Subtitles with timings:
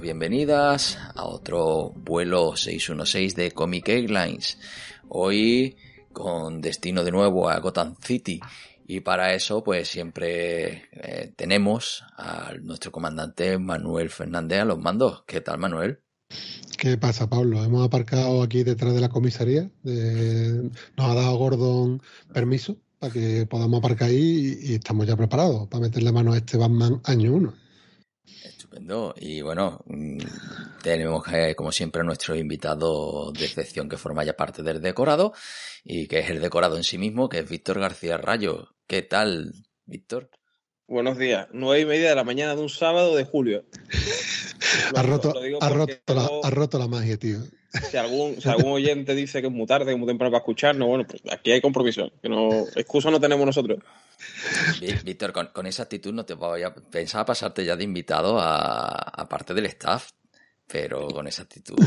[0.00, 4.58] Bienvenidos, bienvenidas a otro vuelo 616 de Comic Airlines.
[5.08, 5.76] Hoy
[6.12, 8.40] con destino de nuevo a Gotham City.
[8.86, 15.24] Y para eso, pues siempre eh, tenemos a nuestro comandante Manuel Fernández a los mandos.
[15.26, 16.00] ¿Qué tal, Manuel?
[16.78, 17.62] ¿Qué pasa, Pablo?
[17.62, 19.70] Hemos aparcado aquí detrás de la comisaría.
[19.82, 20.70] De...
[20.96, 25.68] Nos ha dado Gordon permiso para que podamos aparcar ahí y, y estamos ya preparados
[25.68, 27.69] para meterle mano a este Batman año 1.
[28.70, 29.14] Estupendo.
[29.18, 30.18] Y bueno, mm,
[30.82, 35.32] tenemos eh, como siempre a nuestro invitado de excepción que forma ya parte del decorado
[35.82, 38.68] y que es el decorado en sí mismo, que es Víctor García Rayo.
[38.86, 39.52] ¿Qué tal,
[39.86, 40.30] Víctor?
[40.86, 41.48] Buenos días.
[41.52, 43.64] Nueve y media de la mañana de un sábado de julio.
[44.94, 47.38] ha, roto, ha, roto la, ha roto la magia, tío.
[47.90, 50.40] Si algún, si algún oyente dice que es muy tarde, que es muy temprano para
[50.40, 52.10] escucharnos, bueno, pues aquí hay compromiso.
[52.20, 53.78] Que no, excusa no tenemos nosotros.
[55.04, 58.88] Víctor, con, con, esa actitud no te voy a pensaba pasarte ya de invitado a,
[58.88, 60.10] a parte del staff,
[60.66, 61.78] pero con esa actitud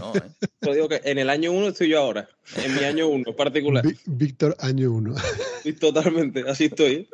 [0.00, 0.14] no.
[0.14, 0.22] ¿eh?
[0.62, 3.84] Yo digo que en el año uno estoy yo ahora, en mi año uno particular.
[4.06, 5.14] Víctor, año uno.
[5.80, 7.08] Totalmente, así estoy.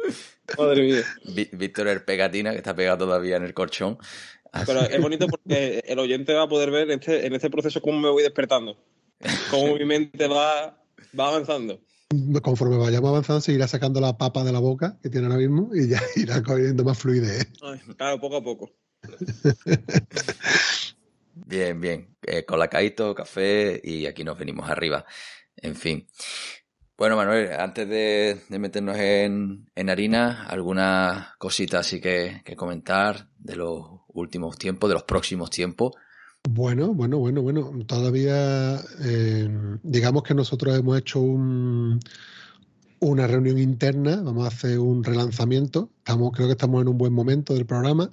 [0.59, 1.47] Madre mía.
[1.53, 3.98] Víctor el pegatina, que está pegado todavía en el colchón.
[4.52, 4.66] Así.
[4.66, 7.80] Pero es bonito porque el oyente va a poder ver en este, en este proceso
[7.80, 8.76] cómo me voy despertando,
[9.50, 10.78] cómo mi mente va,
[11.18, 11.80] va avanzando
[12.42, 15.88] conforme vayamos avanzando, seguirá sacando la papa de la boca que tiene ahora mismo y
[15.88, 17.48] ya irá cogiendo más fluidez.
[17.62, 18.70] Ay, claro, poco a poco.
[21.34, 22.16] bien, bien.
[22.22, 25.04] Eh, colacadito, café y aquí nos venimos arriba.
[25.56, 26.06] En fin.
[27.02, 33.56] Bueno, Manuel, antes de, meternos en, en, harina, alguna cosita así que, que comentar de
[33.56, 35.94] los últimos tiempos, de los próximos tiempos.
[36.48, 37.72] Bueno, bueno, bueno, bueno.
[37.88, 39.48] Todavía, eh,
[39.82, 41.98] digamos que nosotros hemos hecho un,
[43.00, 45.91] una reunión interna, vamos a hacer un relanzamiento.
[45.98, 48.12] Estamos, creo que estamos en un buen momento del programa.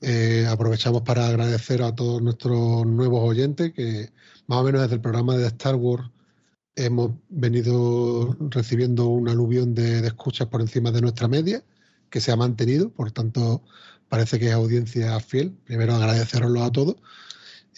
[0.00, 4.10] Eh, aprovechamos para agradecer a todos nuestros nuevos oyentes que
[4.48, 6.10] más o menos desde el programa de Star Wars
[6.76, 11.64] hemos venido recibiendo un aluvión de, escuchas por encima de nuestra media,
[12.10, 13.62] que se ha mantenido, por tanto
[14.08, 15.56] parece que es audiencia fiel.
[15.64, 16.96] Primero agradeceroslo a todos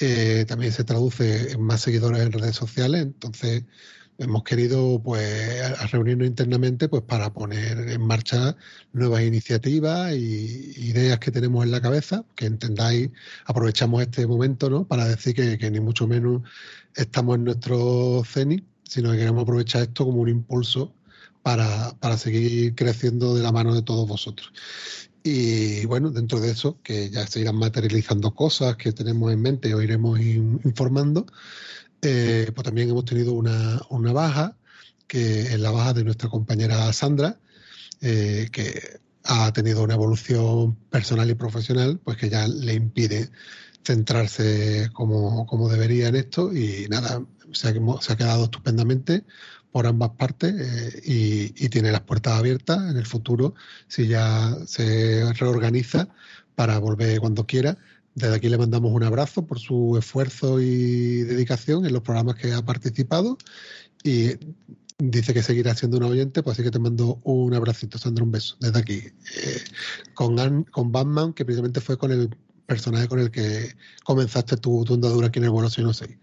[0.00, 3.64] eh, también se traduce en más seguidores en redes sociales, entonces
[4.18, 8.56] hemos querido pues reunirnos internamente pues para poner en marcha
[8.92, 13.10] nuevas iniciativas y ideas que tenemos en la cabeza, que entendáis,
[13.44, 14.86] aprovechamos este momento ¿no?
[14.86, 16.42] para decir que, que ni mucho menos
[16.94, 20.92] estamos en nuestro cenit, sino que queremos aprovechar esto como un impulso
[21.42, 24.52] para, para seguir creciendo de la mano de todos vosotros.
[25.22, 29.74] Y bueno, dentro de eso, que ya se irán materializando cosas que tenemos en mente
[29.74, 31.26] o iremos in, informando,
[32.02, 34.56] eh, pues también hemos tenido una, una, baja,
[35.06, 37.38] que es la baja de nuestra compañera Sandra,
[38.00, 43.30] eh, que ha tenido una evolución personal y profesional, pues que ya le impide
[43.84, 47.22] centrarse como, como debería en esto y nada,
[47.52, 49.24] se ha, quedado estupendamente
[49.72, 53.54] por ambas partes eh, y, tiene las puertas abiertas en el futuro
[53.86, 56.08] si ya se reorganiza
[56.54, 57.78] para volver cuando quiera.
[58.14, 62.52] Desde aquí le mandamos un abrazo por su esfuerzo y dedicación en los programas que
[62.52, 63.38] ha participado
[64.02, 64.32] y
[64.98, 68.32] dice que seguirá siendo un oyente, pues así que te mando un abracito, Sandra, un
[68.32, 68.94] beso desde aquí.
[68.94, 69.62] Eh,
[70.14, 72.30] con, con Batman, que precisamente fue con el
[72.66, 73.74] personaje con el que
[74.04, 76.18] comenzaste tu, tu andadura aquí en el vuelo 616.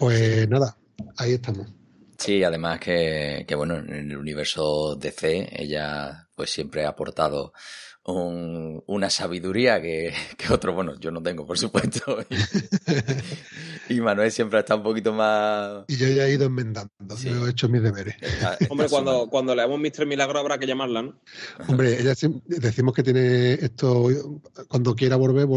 [0.00, 0.78] Pues nada,
[1.18, 1.68] ahí estamos.
[2.16, 7.52] Sí, además que, que, bueno, en el universo DC ella pues siempre ha aportado
[8.02, 12.18] una sabiduría que, que otro, bueno, yo no tengo, por supuesto.
[13.88, 15.84] Y, Manuel siempre está un poquito más.
[15.88, 16.92] Y yo ya he ido enmendando,
[17.24, 18.14] yo he hecho mis deberes.
[18.70, 20.06] Hombre, cuando, cuando leamos Mr.
[20.06, 21.20] Milagro habrá que llamarla, ¿no?
[21.66, 22.14] Hombre, ella
[22.46, 24.06] decimos que tiene esto,
[24.68, 25.48] cuando quiera volver,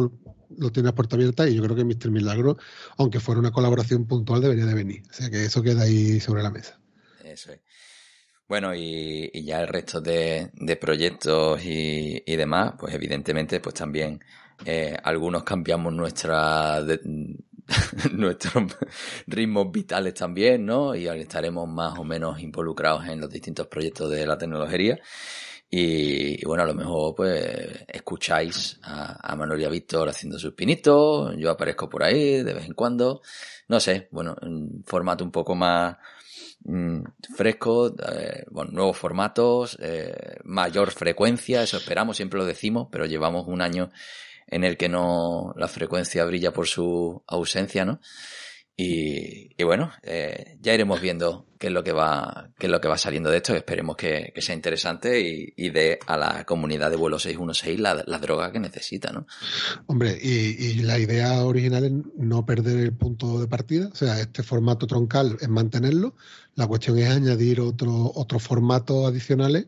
[0.57, 2.11] lo tiene a puerta abierta y yo creo que Mr.
[2.11, 2.57] Milagro,
[2.97, 5.03] aunque fuera una colaboración puntual, debería de venir.
[5.09, 6.79] O sea que eso queda ahí sobre la mesa.
[7.23, 7.59] Eso es.
[8.47, 14.23] Bueno, y, ya el resto de, proyectos y, demás, pues evidentemente, pues también
[14.65, 16.81] eh, algunos cambiamos nuestra
[18.11, 18.75] nuestros
[19.27, 20.95] ritmos vitales también, ¿no?
[20.95, 25.00] Y estaremos más o menos involucrados en los distintos proyectos de la tecnología.
[25.75, 31.49] Y, bueno, a lo mejor pues escucháis a, a y Víctor haciendo sus pinitos, yo
[31.49, 33.21] aparezco por ahí de vez en cuando,
[33.69, 35.97] no sé, bueno, en formato un poco más
[36.65, 37.03] Mm,
[37.35, 43.47] fresco, eh, bueno, nuevos formatos, eh, mayor frecuencia, eso esperamos, siempre lo decimos, pero llevamos
[43.47, 43.91] un año
[44.47, 47.99] en el que no la frecuencia brilla por su ausencia, ¿no?
[48.75, 52.89] Y, bueno, eh, ya iremos viendo qué es lo que va, qué es lo que
[52.89, 53.56] va saliendo de esto.
[53.56, 58.19] Esperemos que, sea interesante y, y, dé a la comunidad de vuelo 616 la, la
[58.19, 59.25] droga que necesita, ¿no?
[59.86, 63.88] Hombre, y, la idea original es no perder el punto de partida.
[63.94, 66.15] O sea, este formato troncal es mantenerlo.
[66.56, 69.68] La cuestión es añadir otro, otros formatos adicionales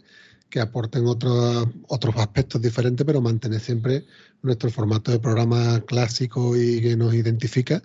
[0.50, 4.06] que aporten otros, otros aspectos diferentes, pero mantener siempre
[4.42, 7.82] nuestro formato de programa clásico y que nos identifica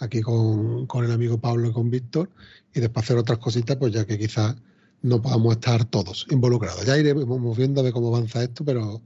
[0.00, 2.30] aquí con, el amigo Pablo y con Víctor,
[2.74, 4.56] y después hacer otras cositas, pues ya que quizás
[5.02, 6.84] no podamos estar todos involucrados.
[6.84, 9.00] Ya iremos viendo a ver cómo avanza esto, pero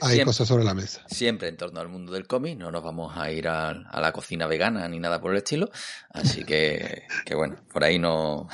[0.00, 1.04] hay cosas sobre la mesa.
[1.08, 4.46] Siempre en torno al mundo del cómic, no nos vamos a ir a, la cocina
[4.46, 5.70] vegana ni nada por el estilo,
[6.10, 8.48] así que, que bueno, por ahí no,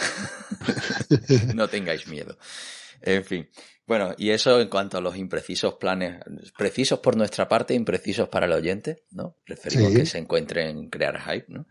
[1.55, 2.37] no tengáis miedo.
[3.03, 3.49] En fin,
[3.87, 6.21] bueno, y eso en cuanto a los imprecisos planes,
[6.57, 9.37] precisos por nuestra parte, imprecisos para el oyente, ¿no?
[9.45, 11.67] Preferimos que se encuentren crear hype, ¿no?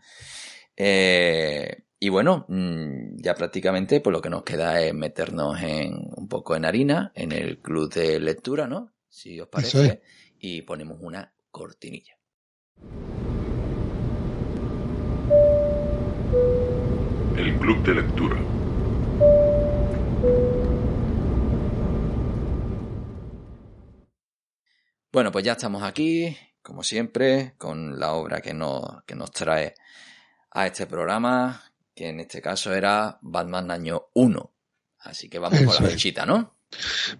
[0.76, 6.28] Eh, y bueno, mm, ya prácticamente pues lo que nos queda es meternos en un
[6.28, 8.92] poco en harina, en el club de lectura, ¿no?
[9.08, 10.00] Si os parece,
[10.38, 12.16] y ponemos una cortinilla.
[17.36, 18.36] El club de lectura.
[25.12, 29.74] Bueno, pues ya estamos aquí, como siempre, con la obra que nos, que nos trae
[30.52, 31.64] a este programa,
[31.96, 34.52] que en este caso era Batman año 1.
[35.00, 36.54] Así que vamos con la fichita, ¿no?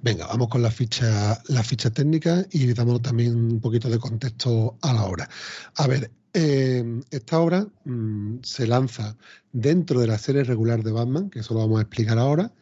[0.01, 4.79] Venga, vamos con la ficha, la ficha técnica y damos también un poquito de contexto
[4.83, 5.29] a la obra.
[5.75, 9.17] A ver, eh, esta obra mm, se lanza
[9.51, 12.53] dentro de la serie regular de Batman, que eso lo vamos a explicar ahora,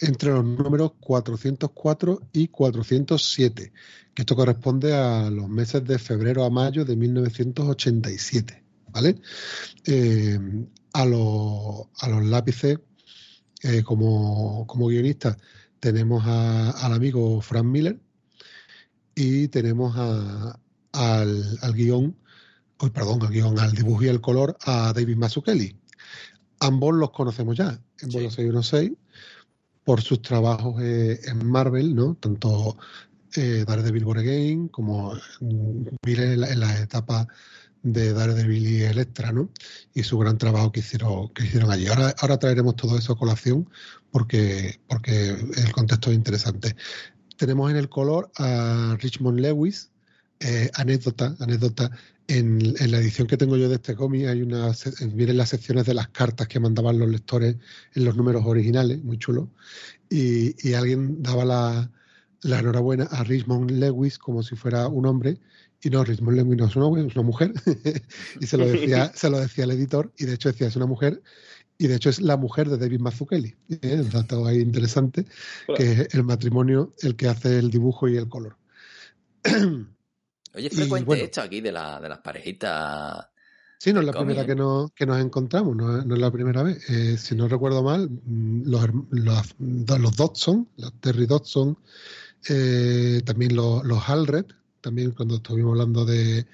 [0.00, 3.72] entre los números 404 y 407,
[4.14, 8.64] que esto corresponde a los meses de febrero a mayo de 1987.
[8.94, 9.20] ¿vale?
[9.84, 10.38] Eh,
[10.92, 12.78] a, los, a, los, lápices,
[13.62, 15.36] eh, como, como guionista,
[15.80, 17.98] tenemos al amigo Frank Miller
[19.14, 22.16] y tenemos al, al guion,
[22.92, 25.76] perdón, al guion, al dibujo y el color a David Mazzucchelli.
[26.60, 28.18] Ambos los conocemos ya en sí.
[28.18, 28.92] 616
[29.84, 32.16] por sus trabajos eh, en Marvel, ¿no?
[32.16, 32.76] Tanto
[33.36, 35.14] eh, Daredevil Born Again como
[36.04, 37.28] Miller en la, etapa
[37.82, 39.50] de Daredevil y Electra, ¿no?
[39.92, 41.86] Y su gran trabajo que hicieron, que hicieron allí.
[41.88, 43.68] Ahora, ahora traeremos todo eso a colación
[44.10, 46.76] porque, porque el contexto es interesante.
[47.36, 49.90] Tenemos en el color a Richmond Lewis,
[50.44, 51.90] eh, anécdota, anécdota.
[52.26, 54.72] En, en, la edición que tengo yo de este cómic hay una,
[55.14, 57.56] miren las secciones de las cartas que mandaban los lectores
[57.94, 59.50] en los números originales, muy chulo.
[60.10, 61.90] Y, y alguien daba la,
[62.42, 65.38] la, enhorabuena a Richmond Lewis como si fuera un hombre.
[65.82, 67.52] Y no, Richmond Lewis no es una, es una mujer.
[68.40, 70.12] y se lo, decía, se lo decía el editor.
[70.18, 71.22] Y de hecho decía, es una mujer.
[71.78, 73.56] Y de hecho es la mujer de David Mazzucchelli.
[73.80, 74.00] ¿eh?
[74.00, 75.24] Un dato ahí interesante,
[75.74, 78.58] que es el matrimonio el que hace el dibujo y el color.
[80.54, 83.26] Oye, es frecuente esto aquí de, la, de las parejitas.
[83.78, 86.88] Sí, no es la primera que nos, que nos encontramos, no, es la primera vez.
[86.88, 91.76] Eh, si no recuerdo mal, mm, los, los, los Dodson, los Terry Dodson,
[92.48, 94.46] eh, también los, los Alred,
[94.80, 96.46] también cuando estuvimos hablando de,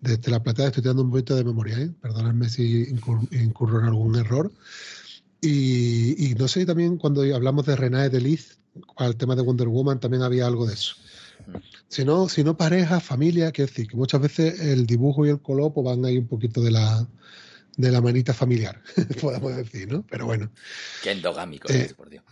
[0.00, 1.90] de, la platea, estoy dando un poquito de memoria, ¿eh?
[2.00, 4.50] perdonadme si incurro en algún error.
[5.40, 8.58] Y, y, no sé, también cuando hablamos de Renée de Liz,
[8.98, 10.94] el tema de Wonder Woman, también había algo de eso.
[11.88, 15.40] Si no, si no pareja, familia, quiero decir que muchas veces el dibujo y el
[15.40, 17.06] color pues, van ahí un poquito de la,
[17.76, 18.82] de la manita familiar,
[19.20, 20.04] podemos decir, ¿no?
[20.10, 20.50] Pero bueno.
[21.02, 22.24] Qué endogámico, eh, por Dios.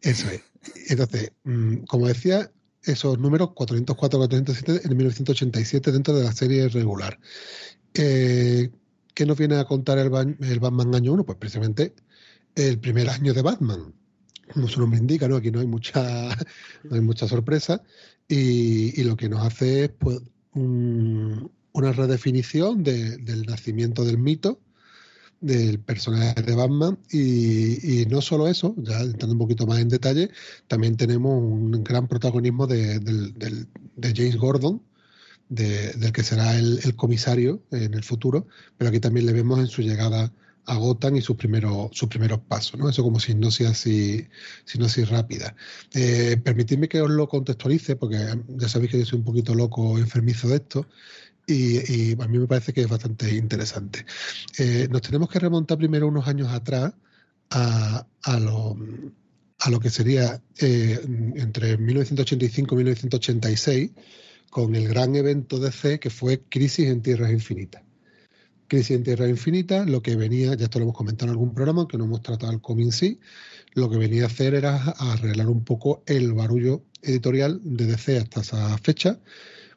[0.00, 0.42] Eso es.
[0.88, 2.50] Entonces, mm, como decía,
[2.82, 7.18] esos números 404-407 en 1987 dentro de la serie regular.
[7.94, 8.70] Eh,
[9.14, 11.24] ¿Qué nos viene a contar el, el, Batman año 1?
[11.24, 11.94] Pues precisamente
[12.54, 13.94] el primer año de Batman.
[14.52, 15.36] Como su nombre indica, ¿no?
[15.36, 16.02] Aquí no hay mucha,
[16.84, 17.82] no hay mucha sorpresa.
[18.32, 20.20] Y, lo que nos hace es pues,
[20.54, 24.60] una redefinición del nacimiento del mito
[25.40, 30.30] del personaje de Batman y, no solo eso, ya entrando un poquito más en detalle,
[30.68, 33.00] también tenemos un gran protagonismo de,
[34.14, 34.82] James Gordon,
[35.48, 38.46] del que será el, comisario en el futuro,
[38.76, 40.32] pero aquí también le vemos en su llegada
[40.66, 42.88] a Gotham y sus primeros, sus primeros pasos, ¿no?
[42.88, 44.28] Eso como si no sea así,
[45.08, 45.54] rápida.
[45.92, 49.98] Eh, permitidme que os lo contextualice, porque ya sabéis que yo soy un poquito loco
[49.98, 50.86] enfermizo de esto,
[51.46, 54.06] y, a mí me parece que es bastante interesante.
[54.58, 56.92] Eh, nos tenemos que remontar primero unos años atrás
[57.50, 58.06] a,
[58.38, 58.76] lo,
[59.58, 61.00] a lo que sería eh,
[61.36, 63.90] entre 1985 y 1986,
[64.50, 67.82] con el gran evento de C que fue Crisis en Tierras Infinitas.
[68.70, 71.88] Crisis en Tierras Infinitas, lo que venía, ya esto lo hemos comentado en algún programa,
[71.88, 73.18] que no hemos tratado el cómic sí,
[73.74, 78.42] lo que venía a hacer era arreglar un poco el barullo editorial de DC hasta
[78.42, 79.18] esa fecha,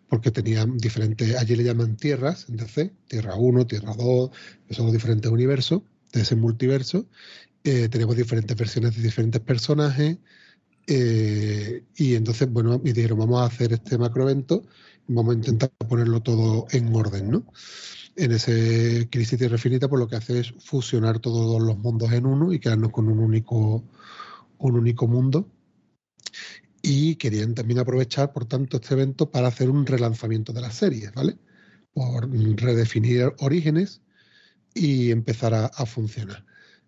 [0.08, 4.30] porque tenían diferentes, allí le llaman tierras en DC, Tierra 1, Tierra 2,
[4.68, 5.82] que son los diferentes universos
[6.12, 7.08] de ese multiverso.
[7.64, 10.18] Eh, tenemos diferentes versiones de diferentes personajes.
[10.86, 14.64] Eh, y entonces, bueno, y dijeron, vamos a hacer este macroevento
[15.08, 17.46] vamos a intentar ponerlo todo en orden, ¿no?
[18.16, 22.26] En ese Crisis Tierra Infinita, pues lo que hace es fusionar todos los mundos en
[22.26, 23.84] uno y quedarnos con un único,
[24.60, 25.50] un único mundo
[26.84, 31.14] y querían también aprovechar, por tanto, este evento para hacer un relanzamiento de las series,
[31.14, 31.38] ¿vale?
[31.94, 34.02] Por redefinir orígenes
[34.74, 36.46] y empezar a, funcionar.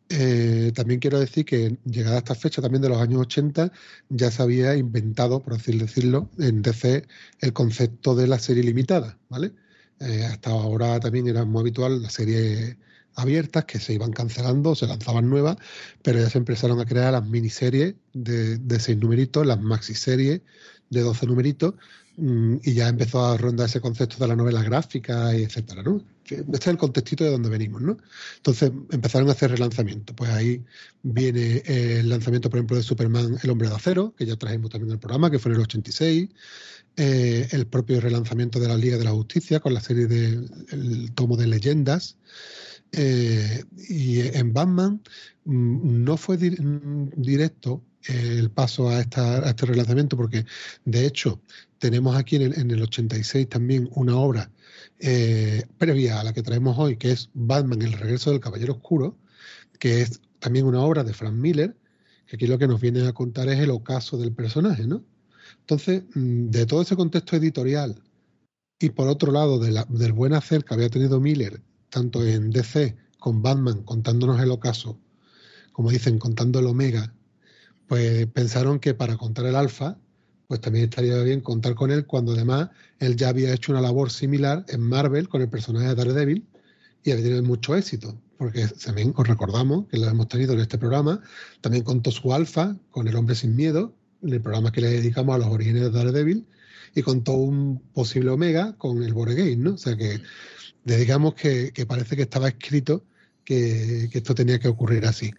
[0.09, 3.71] Eh, también quiero decir que llegada a esta fecha, también de los años 80,
[4.09, 7.07] ya se había inventado, por así decirlo, en DC
[7.39, 9.53] el concepto de la serie limitada, ¿vale?
[9.99, 12.77] Eh, hasta ahora también era muy habitual la serie
[13.15, 15.57] abiertas que se iban cancelando, se lanzaban nuevas,
[16.03, 20.41] pero ya se empezaron a crear las miniseries de, de seis numeritos, las maxiseries
[20.89, 21.75] de 12 numeritos,
[22.17, 26.01] mm, y ya empezó a rondar ese concepto de la novela gráfica, y etcétera, ¿no?
[26.25, 27.97] Este es el contextito de donde venimos, ¿no?
[28.37, 30.15] Entonces empezaron a hacer relanzamientos.
[30.15, 30.63] Pues ahí
[31.03, 34.91] viene el lanzamiento, por ejemplo, de Superman, El Hombre de Acero, que ya trajimos también
[34.91, 36.29] el programa, que fue en el 86.
[36.97, 41.35] Eh, el propio relanzamiento de la Liga de la Justicia con la serie del tomo
[41.35, 42.17] de leyendas.
[42.93, 45.01] Eh, y en Batman
[45.43, 50.45] mm, no fue mm, directo el paso a, esta, este relanzamiento, porque
[50.85, 51.41] de hecho
[51.79, 54.51] tenemos aquí en el, 86 también una obra
[54.99, 59.17] eh, previa a la que traemos hoy, que es Batman, el regreso del Caballero Oscuro,
[59.79, 61.75] que es también una obra de Frank Miller,
[62.27, 65.03] que aquí lo que nos viene a contar es el ocaso del personaje, ¿no?
[65.65, 67.95] Entonces, mm, de todo ese contexto editorial
[68.79, 73.41] y por otro lado del buen hacer que había tenido Miller tanto en DC con
[73.41, 74.99] Batman contándonos el ocaso,
[75.71, 77.15] como dicen, contando el Omega,
[77.87, 79.97] pues pensaron que para contar el Alfa,
[80.47, 82.69] pues también estaría bien contar con él cuando además
[82.99, 86.45] él ya había hecho una labor similar en Marvel con el personaje de Daredevil
[87.03, 90.77] y había tenido mucho éxito, porque también os recordamos que lo hemos tenido en este
[90.77, 91.21] programa,
[91.61, 95.39] también contó su Alfa con El Hombre Sin Miedo, el programa que le dedicamos a
[95.39, 96.45] los orígenes de Daredevil,
[96.95, 99.73] y contó un posible Omega con el Boregame, ¿no?
[99.73, 100.21] O sea que
[100.85, 103.03] digamos que, parece que estaba escrito
[103.43, 105.31] que, esto tenía que ocurrir así.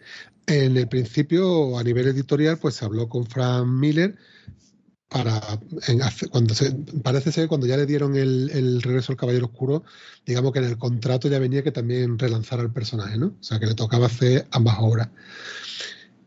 [0.47, 4.16] En el principio, a nivel editorial, pues se habló con Frank Miller
[5.09, 5.40] para
[6.30, 9.85] cuando se, parece ser cuando ya le dieron el, regreso al Caballero Oscuro,
[10.26, 13.28] digamos que en el contrato ya venía que también relanzara el personaje, ¿no?
[13.40, 15.09] O sea que le tocaba hacer ambas obras.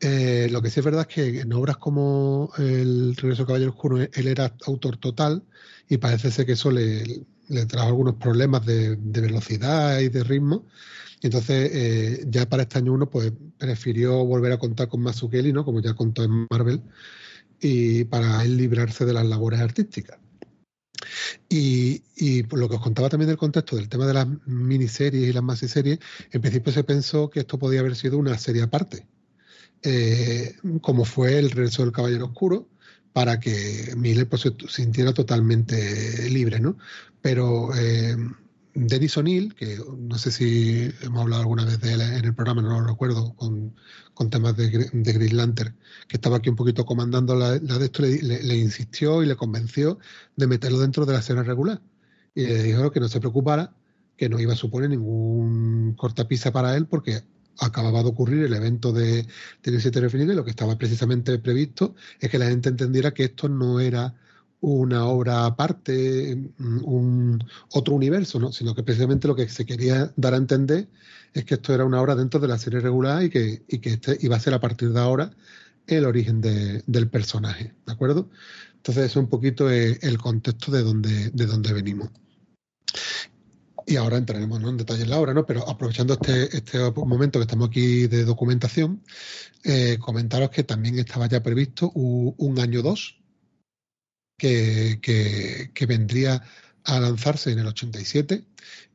[0.01, 3.71] Eh, lo que sí es verdad es que en obras como el Regreso al Caballero
[3.71, 5.43] Oscuro él era autor total
[5.89, 7.25] y parece ser que eso le,
[7.67, 10.65] trajo algunos problemas de, velocidad y de ritmo.
[11.21, 15.51] Y entonces, eh, ya para este año uno, pues prefirió volver a contar con Mazzucchelli,
[15.51, 15.65] ¿no?
[15.65, 16.81] Como ya contó en Marvel,
[17.59, 20.19] y para él librarse de las labores artísticas.
[21.49, 25.29] Y, y por lo que os contaba también del contexto del tema de las miniseries
[25.29, 25.99] y las masiseries,
[26.31, 29.07] en principio se pensó que esto podía haber sido una serie aparte,
[29.83, 32.67] eh, como fue el regreso del Caballero Oscuro,
[33.13, 36.77] para que Miller pues, se sintiera totalmente libre, ¿no?
[37.21, 38.15] Pero eh,
[38.73, 42.61] Dennis O'Neill, que no sé si hemos hablado alguna vez de él en el programa,
[42.61, 43.73] no lo recuerdo, con,
[44.29, 45.75] temas de, de, Green Lantern,
[46.07, 49.97] que estaba aquí un poquito comandando la, de esto, le, insistió y le convenció
[50.35, 51.81] de meterlo dentro de la escena regular.
[52.35, 53.73] Y le dijo que no se preocupara,
[54.17, 57.23] que no iba a suponer ningún cortapisa para él, porque
[57.59, 59.27] acababa de ocurrir el evento de
[59.61, 63.79] Tennessee y lo que estaba precisamente previsto es que la gente entendiera que esto no
[63.79, 64.15] era
[64.61, 68.51] una obra aparte, un otro universo, ¿no?
[68.51, 70.89] sino que precisamente lo que se quería dar a entender
[71.33, 73.91] es que esto era una obra dentro de la serie regular y que, y que
[73.91, 75.31] este iba a ser a partir de ahora
[75.87, 78.29] el origen del personaje, ¿de acuerdo?
[78.75, 82.09] Entonces, es un poquito el contexto de donde, de donde venimos.
[83.89, 85.47] Y ahora entraremos en detalle en la obra, ¿no?
[85.47, 89.03] Pero aprovechando este, este momento que estamos aquí de documentación,
[89.63, 93.19] eh, comentaros que también estaba ya previsto un, año 2
[94.37, 96.43] que, que, vendría
[96.83, 98.45] a lanzarse en el 87,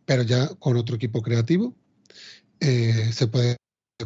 [0.04, 1.74] pero ya con otro equipo creativo.
[2.60, 3.56] Eh, se puede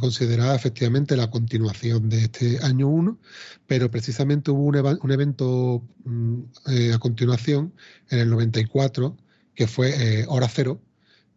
[0.00, 3.20] considerar efectivamente la continuación de este año 1,
[3.66, 7.74] pero precisamente hubo un, evento mm, eh, a continuación
[8.08, 9.18] en el 94
[9.58, 10.80] que fue eh, Hora Cero,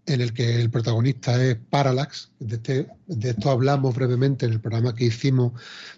[0.06, 2.30] en el que el protagonista es Parallax.
[2.38, 5.54] De, este, de esto hablamos brevemente en el programa que hicimos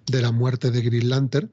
[0.05, 1.51] de la muerte de Green Lantern.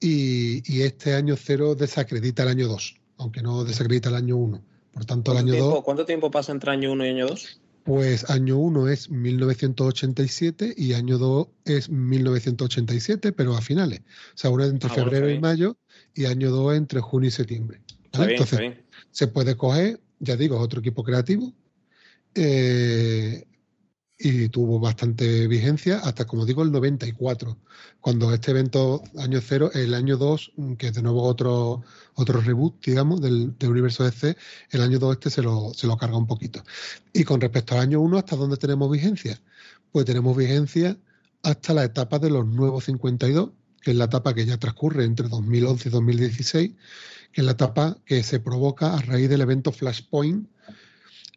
[0.00, 4.64] Y, este año cero desacredita el año 2, aunque no desacredita el año 1.
[4.90, 5.84] Por tanto, el año 2.
[5.84, 7.60] ¿Cuánto tiempo pasa entre año 1 y año 2?
[7.84, 14.00] Pues año 1 es 1987 y año 2 es 1987, pero a finales.
[14.00, 15.76] O sea, uno entre ah, febrero y mayo
[16.14, 17.82] y año 2 entre junio y septiembre.
[18.14, 18.78] Entonces,
[19.10, 21.52] se puede coger, ya digo, otro equipo creativo.
[22.34, 23.44] Eh,
[24.16, 27.58] y tuvo bastante vigencia hasta, como digo, el 94,
[28.00, 31.82] cuando este evento año cero, el año 2, que es de nuevo otro,
[32.14, 34.36] otro reboot, digamos, del, universo DC,
[34.70, 36.62] el año 2 este se lo, se lo carga un poquito.
[37.12, 39.40] Y con respecto al año 1, ¿hasta dónde tenemos vigencia?
[39.90, 40.96] Pues tenemos vigencia
[41.42, 43.50] hasta la etapa de los nuevos 52,
[43.82, 46.72] que es la etapa que ya transcurre entre 2011 y 2016,
[47.34, 50.48] que es la etapa que se provoca a raíz del evento Flashpoint,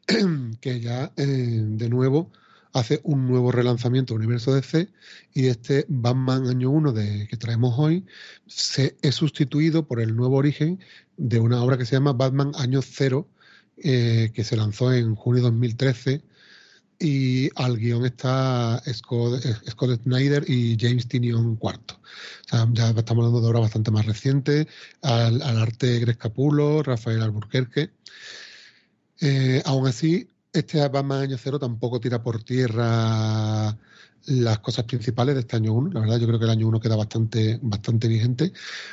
[0.62, 2.32] que ya eh, de nuevo
[2.72, 4.90] hace un nuevo relanzamiento del universo DC
[5.34, 8.06] y este Batman año 1 de, que traemos hoy
[8.46, 10.80] se es sustituido por el nuevo origen
[11.18, 13.28] de una obra que se llama Batman año 0
[13.78, 16.22] eh, que se lanzó en junio de 2013
[17.00, 19.44] y al guion está Scott,
[20.04, 21.80] Snyder y James Tinion IV.
[22.74, 24.68] ya estamos hablando de obras bastante más recientes,
[25.02, 27.92] al, arte Greg Capulo, Rafael Alburquerque.
[29.22, 33.78] Eh, aún así, este Batman Año Cero tampoco tira por tierra
[34.28, 35.92] las cosas principales de este año 1.
[35.94, 38.52] La verdad, yo creo que el año 1 queda bastante, bastante vigente,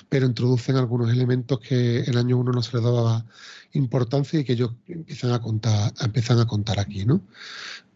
[0.09, 3.25] pero introducen algunos elementos que el año 1 no se les daba
[3.73, 7.21] importancia y que ellos empiezan a contar, empiezan a contar aquí, ¿no?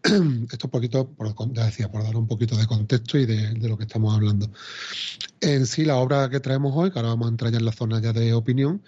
[0.51, 3.83] Esto un poquito, por, decía, por dar un poquito de contexto y de, lo que
[3.83, 4.49] estamos hablando.
[5.41, 7.71] En sí, la obra que traemos hoy, que ahora vamos a entrar ya en la
[7.71, 8.81] zona ya de opinión,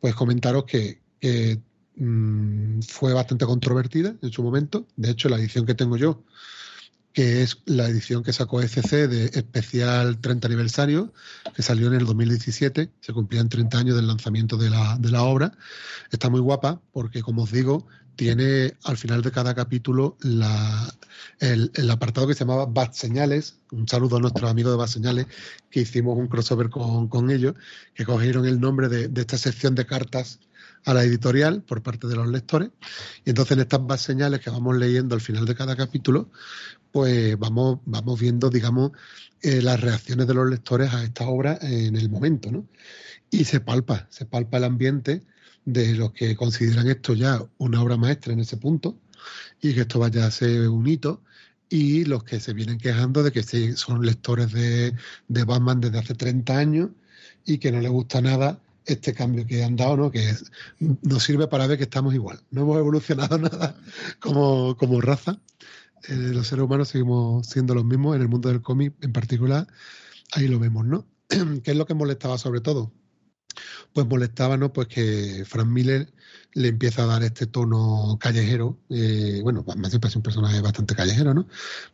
[0.00, 1.00] pues comentaros que,
[1.96, 4.86] Mm, fue bastante controvertida en su momento.
[4.96, 6.24] De hecho, la edición que tengo yo,
[7.14, 11.14] que es la edición que sacó ECC de especial 30 aniversario,
[11.54, 15.22] que salió en el 2017, se cumplían 30 años del lanzamiento de la, de la
[15.22, 15.56] obra.
[16.10, 20.16] Está muy guapa porque, como os digo, tiene al final de cada capítulo
[21.38, 23.58] el, apartado que se llamaba Bad Señales.
[23.70, 25.26] Un saludo a nuestros amigos de Bad Señales,
[25.70, 27.54] que hicimos un crossover con, ellos,
[27.94, 30.40] que cogieron el nombre de, esta sección de cartas
[30.84, 32.70] a la editorial por parte de los lectores.
[33.24, 36.30] Y entonces en estas más señales que vamos leyendo al final de cada capítulo,
[36.92, 38.92] pues vamos, vamos viendo, digamos,
[39.42, 42.66] eh, las reacciones de los lectores a esta obra en el momento, ¿no?
[43.30, 45.22] Y se palpa, se palpa el ambiente
[45.66, 48.98] de los que consideran esto ya una obra maestra en ese punto
[49.60, 51.22] y que esto vaya a ser un hito
[51.68, 53.42] y los que se vienen quejando de que
[53.76, 54.94] son lectores de,
[55.28, 56.90] de Batman desde hace 30 años
[57.44, 60.10] y que no les gusta nada este cambio que han dado, ¿no?
[60.12, 60.32] que
[60.78, 62.40] nos sirve para ver que estamos igual.
[62.52, 63.76] No hemos evolucionado nada
[64.20, 65.40] como, como raza.
[66.08, 69.66] Eh, los seres humanos seguimos siendo los mismos en el mundo del cómic en particular.
[70.32, 71.06] Ahí lo vemos, ¿no?
[71.28, 72.92] ¿Qué es lo que molestaba sobre todo?
[73.92, 74.72] Pues molestaba, ¿no?
[74.72, 76.12] Pues que Frank Miller
[76.52, 78.78] le empieza a dar este tono callejero.
[78.90, 81.46] Eh, bueno, más siempre es un personaje bastante callejero, ¿no?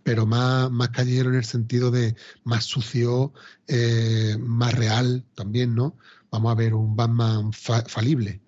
[0.03, 3.33] Pero más, más callejero en el sentido de más sucio,
[3.68, 5.96] eh, más real también, ¿no?
[6.33, 8.40] vamos a ver un Batman falible,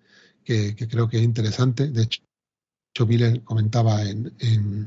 [0.43, 1.89] que, creo que es interesante.
[1.89, 2.23] De hecho,
[3.07, 4.87] Miller comentaba en, en,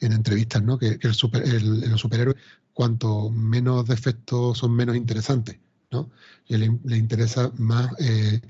[0.00, 0.78] entrevistas ¿no?
[0.78, 2.34] que, el, super, el, superhéroe,
[2.72, 5.58] cuanto menos defectos son menos interesantes.
[6.46, 8.40] Y le, interesa más eh,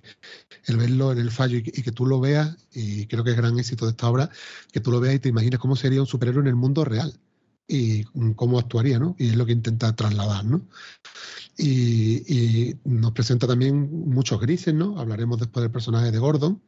[0.67, 3.59] el verlo en el fallo y, que tú lo veas, y creo que es gran
[3.59, 4.31] éxito de esta obra,
[4.73, 7.19] que tú lo veas y te imagines cómo sería un superhéroe en el mundo real
[7.67, 8.05] y
[8.35, 9.17] cómo actuaría, ¿no?
[9.19, 10.63] Y es lo que intenta trasladar, ¿no?
[11.57, 14.99] Y, nos presenta también muchos grises, ¿no?
[14.99, 16.61] Hablaremos después del personaje de Gordon,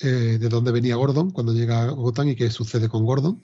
[0.00, 3.42] eh, de dónde venía Gordon cuando llega a Gotham y qué sucede con Gordon.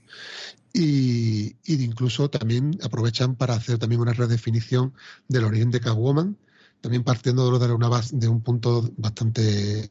[0.73, 4.93] Y, incluso también aprovechan para hacer también una redefinición
[5.29, 6.37] del origen de Catwoman,
[6.87, 9.91] también partiendo de una base, de un punto bastante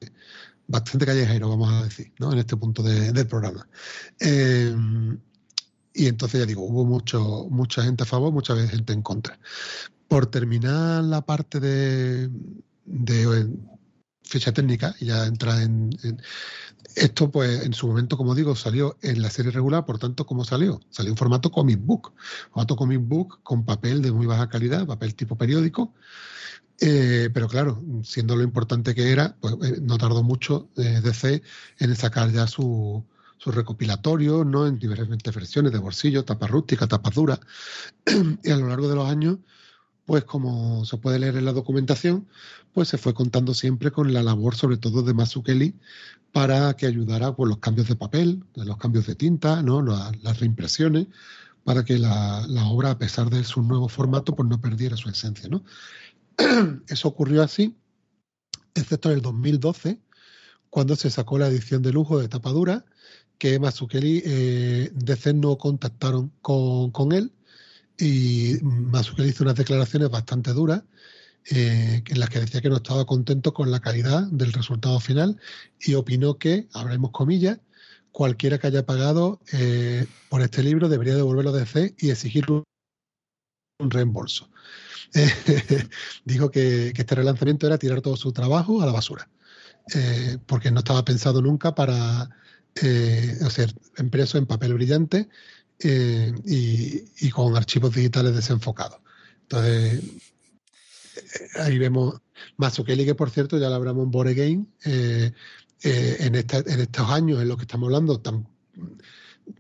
[0.66, 2.32] bastante callejero, vamos a decir, ¿no?
[2.32, 3.68] en este punto del programa.
[4.18, 4.74] Eh,
[5.94, 9.38] y entonces ya digo, hubo mucho, mucha gente a favor, mucha gente en contra.
[10.08, 12.30] Por terminar la parte de,
[12.86, 13.50] de
[14.24, 15.90] ficha técnica, y ya entra en,
[16.96, 20.46] Esto, pues, en su momento, como digo, salió en la serie regular, por tanto, ¿cómo
[20.46, 20.80] salió?
[20.90, 22.14] Salió en formato comic book.
[22.52, 25.94] Formato comic book con papel de muy baja calidad, papel tipo periódico,
[26.82, 31.42] eh, pero claro, siendo lo importante que era, pues eh, no tardó mucho eh, DC
[31.80, 33.04] en sacar ya su,
[33.38, 34.68] su recopilatorio, ¿no?
[34.68, 37.40] En diferentes versiones de bolsillo, tapa rústica, tapa dura.
[38.44, 39.38] y a lo largo de los años,
[40.06, 42.28] pues como se puede leer en la documentación,
[42.74, 45.76] pues se fue contando siempre con la labor, sobre todo de Mazukeli,
[46.32, 49.82] para que ayudara con los cambios de papel, los cambios de tinta, ¿no?
[49.82, 51.08] las, reimpresiones,
[51.64, 55.10] para que la, la, obra, a pesar de su nuevo formato, pues no perdiera su
[55.10, 55.64] esencia, ¿no?
[56.88, 57.76] Eso ocurrió así,
[58.74, 60.00] excepto en el 2012,
[60.70, 62.86] cuando se sacó la edición de lujo de tapadura,
[63.38, 67.32] que Mazukeli eh, DC no contactaron con, él
[67.98, 70.84] y Mazukeli hizo unas declaraciones bastante duras
[71.52, 75.38] eh, en las que decía que no estaba contento con la calidad del resultado final
[75.80, 77.60] y opinó que, abrimos comillas,
[78.12, 82.46] cualquiera que haya pagado eh, por este libro debería devolverlo a DC y exigir
[83.80, 84.50] reembolso.
[86.26, 89.30] dijo que, este relanzamiento era tirar todo su trabajo a la basura,
[89.94, 92.30] eh, porque no estaba pensado nunca para
[92.82, 95.30] eh, hacer impreso en papel brillante
[95.80, 99.00] eh, y, con archivos digitales desenfocados.
[99.44, 100.04] Entonces,
[101.56, 102.20] ahí vemos
[102.58, 105.36] Mazukeli, que por cierto ya lo hablamos en Board Again, en,
[105.84, 108.48] en estos años en los que estamos hablando, tan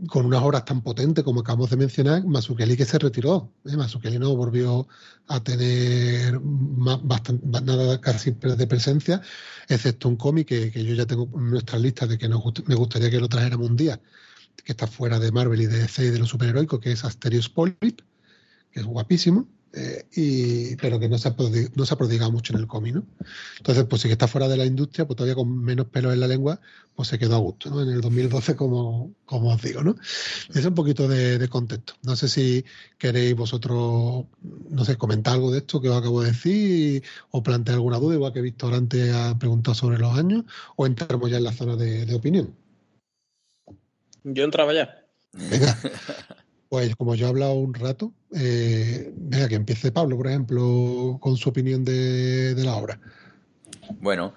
[0.08, 3.52] con unas horas tan potentes como acabamos de mencionar, Masukeli que se retiró.
[3.66, 3.78] ¿eh?
[4.20, 4.88] No volvió
[5.28, 9.22] a tener nada casi de presencia,
[9.68, 13.20] excepto un cómic que, yo ya tengo en nuestra lista de que me gustaría que
[13.20, 14.02] lo trajéramos un día,
[14.64, 17.50] que está fuera de Marvel y de DC y de los superheroicos, que es Asterios
[17.50, 18.02] Polyp,
[18.72, 19.48] que es guapísimo.
[19.78, 22.68] Eh, y, pero que no se, ha prodigado, no se ha prodigado mucho en el
[22.68, 23.06] cómic, ¿no?
[23.58, 26.22] Entonces, pues sí que está fuera de la industria, pues todavía con menos pelos en
[26.22, 26.62] la lengua,
[26.96, 27.82] pues se quedó a gusto, ¿no?
[27.82, 29.98] En el 2012, como, como os digo, ¿no?
[30.54, 31.96] Es un poquito de, contexto.
[32.04, 32.64] No sé si
[32.98, 34.26] queréis vosotros,
[34.70, 38.16] no sé, comentar algo de esto que os acabo de decir o plantear alguna duda,
[38.16, 40.46] igual que Víctor antes ha preguntado sobre los años,
[40.78, 42.56] o entramos ya en la zona de, de opinión.
[44.24, 45.06] Yo entraba ya.
[45.34, 45.78] Venga.
[46.76, 51.38] Pues como yo he hablado un rato, eh, venga, que empiece Pablo, por ejemplo, con
[51.38, 53.00] su opinión de, la obra.
[54.02, 54.34] Bueno,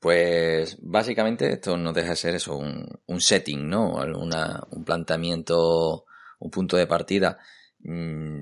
[0.00, 3.92] pues básicamente esto no deja de ser eso, un, setting, ¿no?
[3.92, 6.06] un planteamiento,
[6.40, 7.38] un punto de partida.
[7.84, 8.40] Mm,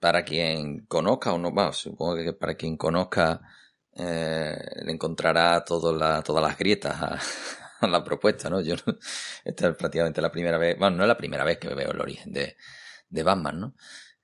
[0.00, 3.42] para quien conozca o no, bueno, supongo que para quien conozca
[3.94, 7.18] eh, le encontrará todas las grietas a,
[7.90, 8.60] la propuesta, ¿no?
[8.60, 8.74] Yo
[9.44, 12.00] esta es prácticamente la primera vez, bueno, no es la primera vez que veo el
[12.00, 12.56] origen de,
[13.08, 13.74] de Batman, ¿no?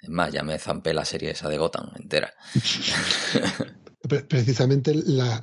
[0.00, 2.32] Es más, ya me zampé la serie esa de Gotham entera.
[4.28, 5.42] Precisamente la,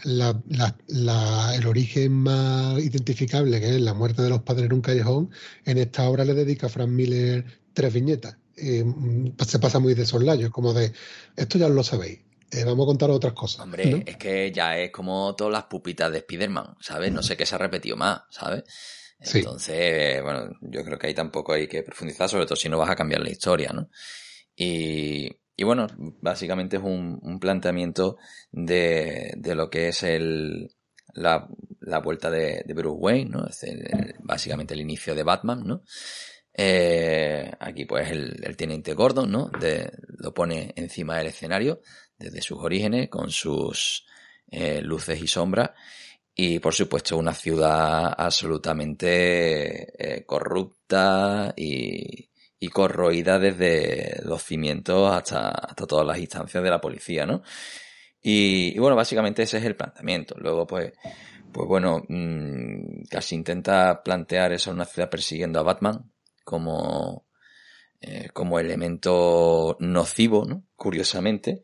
[1.54, 5.30] el origen más identificable, que es la muerte de los padres en un callejón,
[5.66, 8.38] en esta obra le dedica a Frank Miller tres viñetas.
[8.56, 8.86] Eh,
[9.46, 10.94] se pasa muy de soslayo, como de,
[11.36, 12.25] esto ya lo sabéis,
[12.56, 13.62] eh, vamos a contar otras cosas.
[13.62, 17.12] Hombre, es que ya es como todas las pupitas de Spider-Man, ¿sabes?
[17.12, 18.64] No sé qué se ha repetido más, ¿sabes?
[19.20, 22.90] Entonces, bueno, yo creo que ahí tampoco hay que profundizar, sobre todo si no vas
[22.90, 23.90] a cambiar la historia, ¿no?
[24.56, 25.88] Y, y bueno,
[26.22, 28.18] básicamente es un, planteamiento
[28.52, 30.76] de, de, lo que es el,
[31.14, 31.48] la,
[31.80, 33.48] la vuelta de, de, Bruce Wayne, ¿no?
[33.48, 33.66] Es
[34.20, 35.84] básicamente el inicio de Batman, ¿no?
[36.58, 39.50] Eh, aquí pues el, el, teniente Gordon, ¿no?
[39.60, 41.82] De, lo pone encima del escenario
[42.18, 44.06] desde sus orígenes, con sus
[44.50, 45.72] eh, luces y sombras,
[46.34, 52.30] y por supuesto una ciudad absolutamente eh, corrupta y,
[52.74, 57.44] corroída desde los cimientos hasta, hasta todas las instancias de la policía, ¿no?
[58.28, 60.34] Y, bueno, básicamente ese es el planteamiento.
[60.40, 60.94] Luego, pues,
[61.54, 66.12] pues bueno, mm, casi intenta plantear eso en una ciudad persiguiendo a Batman
[66.44, 67.28] como,
[68.02, 70.64] eh, como elemento nocivo, ¿no?
[70.76, 71.62] Curiosamente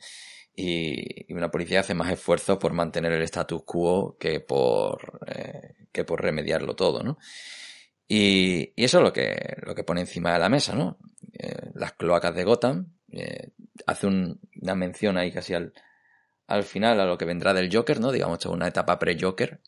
[0.55, 6.03] y, una policía hace más esfuerzos por mantener el status quo que por, eh, que
[6.03, 7.17] por remediarlo todo, ¿no?
[8.07, 10.97] Y, eso es lo que, lo que pone encima de la mesa, ¿no?
[11.33, 13.49] Eh, las cloacas de Gotham, eh,
[13.85, 15.73] hace una mención ahí casi al,
[16.47, 18.11] al final a lo que vendrá del Joker, ¿no?
[18.11, 19.61] Digamos, una etapa pre-Joker.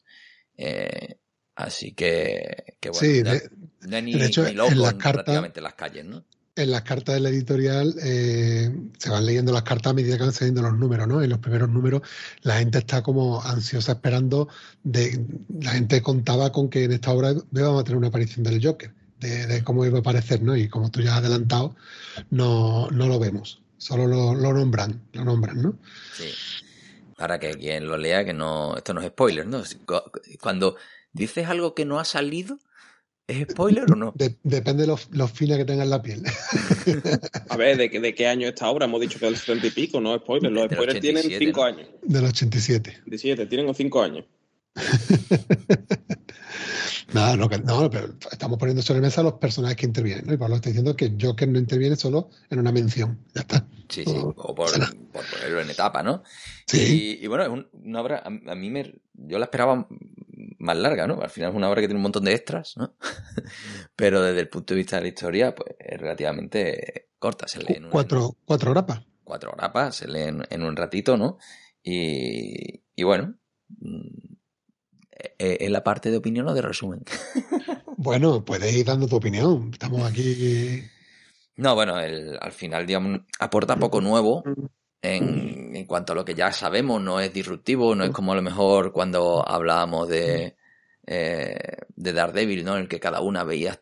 [1.55, 3.49] así que, que bueno, sí, de,
[3.87, 6.25] no, hay ni, hecho, ni loco en prácticamente las calles, ¿no?
[6.55, 10.23] En las cartas de la editorial eh, se van leyendo las cartas a medida que
[10.23, 11.21] van saliendo los números, ¿no?
[11.23, 12.01] En los primeros números
[12.41, 14.49] la gente está como ansiosa esperando
[14.83, 15.25] de
[15.61, 18.93] la gente contaba con que en esta obra íbamos a tener una aparición del Joker,
[19.19, 20.55] de, cómo iba a aparecer, ¿no?
[20.55, 21.75] Y como tú ya has adelantado,
[22.29, 25.79] no, no lo vemos, solo lo, lo nombran, lo nombran, ¿no?
[26.15, 26.29] Sí.
[27.17, 29.63] Para que quien lo lea, que no, esto no es spoiler, ¿no?
[30.41, 30.75] Cuando
[31.13, 32.59] dices algo que no ha salido,
[33.33, 34.13] ¿Es spoiler o no?
[34.43, 36.23] depende de los, los fines que tenga en la piel.
[37.49, 38.85] A ver, ¿de, ¿de, qué año está ahora?
[38.85, 40.51] Hemos dicho que del 70 y pico, no spoiler.
[40.51, 41.87] Los spoilers tienen 5 años.
[42.03, 43.01] Del 87.
[43.05, 44.25] 17, tienen 5 años.
[47.13, 50.33] Nada, no, no, pero estamos poniendo sobre la mesa los personajes que intervienen, ¿no?
[50.33, 53.19] Y Pablo está diciendo que Joker no interviene solo en una mención.
[53.33, 53.67] Ya está.
[53.89, 56.23] Sí, sí, o por, ponerlo en etapa, ¿no?
[56.65, 57.19] Sí.
[57.21, 59.87] Y, bueno, es una obra, a, mí me, yo la esperaba
[60.57, 61.21] más larga, ¿no?
[61.21, 62.95] Al final es una obra que tiene un montón de extras, ¿no?
[63.95, 67.47] pero desde el punto de vista de la historia, pues es relativamente corta.
[67.47, 69.01] Se lee en cuatro, cuatro grapas.
[69.23, 71.37] Cuatro grapas, se lee en, un ratito, ¿no?
[71.83, 73.35] Y, y bueno,
[75.23, 77.01] eh, eh, ¿Es la parte de opinión o de resumen?
[77.97, 79.69] bueno, puedes ir dando tu opinión.
[79.71, 80.83] Estamos aquí.
[81.55, 84.43] No, bueno, al final, digamos, aporta poco nuevo
[85.01, 87.01] en, en, cuanto a lo que ya sabemos.
[87.01, 90.57] No es disruptivo, no es como a lo mejor cuando hablábamos de,
[91.05, 92.75] eh, de Daredevil, ¿no?
[92.75, 93.79] En el que cada una veía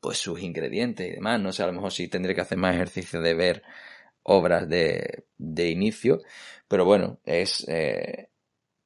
[0.00, 1.40] pues sus ingredientes y demás.
[1.40, 3.62] No sé, a lo mejor sí tendré que hacer más ejercicio de ver
[4.22, 6.20] obras de, de inicio.
[6.68, 8.28] Pero bueno, es, eh,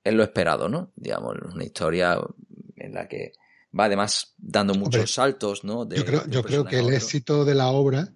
[0.06, 0.92] es lo esperado, ¿no?
[0.94, 2.16] Digamos, una historia
[2.76, 3.32] en la que
[3.78, 5.88] va además dando muchos saltos, ¿no?
[5.88, 8.12] yo creo, yo creo que el éxito de la obra,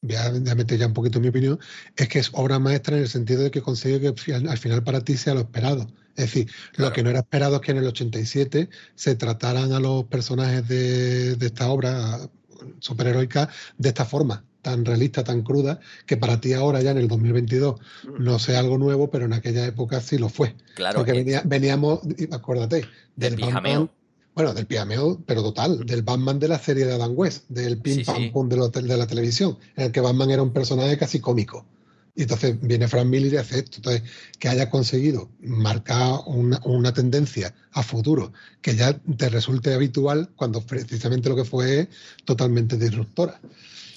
[0.00, 1.60] ya, ya meter ya un poquito mi opinión,
[1.94, 5.02] es que es obra maestra en el sentido de que consigue que al final para
[5.02, 5.86] ti sea lo esperado.
[6.16, 9.80] Es decir, lo que no era esperado es que en el 87 se trataran a
[9.80, 12.18] los personajes de, de esta obra
[12.80, 17.08] superheroica de esta forma tan realista, tan cruda, que para ti ahora ya en el
[17.08, 18.22] 2022 mm.
[18.22, 20.54] no sea algo nuevo, pero en aquella época sí lo fue.
[20.74, 20.98] Claro.
[20.98, 22.00] Porque veníamos,
[22.30, 22.84] acuérdate,
[23.16, 23.88] del, pijameo.
[24.34, 28.04] bueno, del pijameo, pero total, del Batman de la serie de Adam West, del pim
[28.04, 31.64] pam pum de, de la televisión, en el que Batman era un personaje casi cómico.
[32.14, 33.76] Y entonces viene Frank Miller y hace esto.
[33.76, 34.02] Entonces,
[34.40, 40.60] que haya conseguido marcar una, una, tendencia a futuro que ya te resulte habitual cuando
[40.60, 41.88] precisamente lo que fue es
[42.24, 43.40] totalmente disruptora.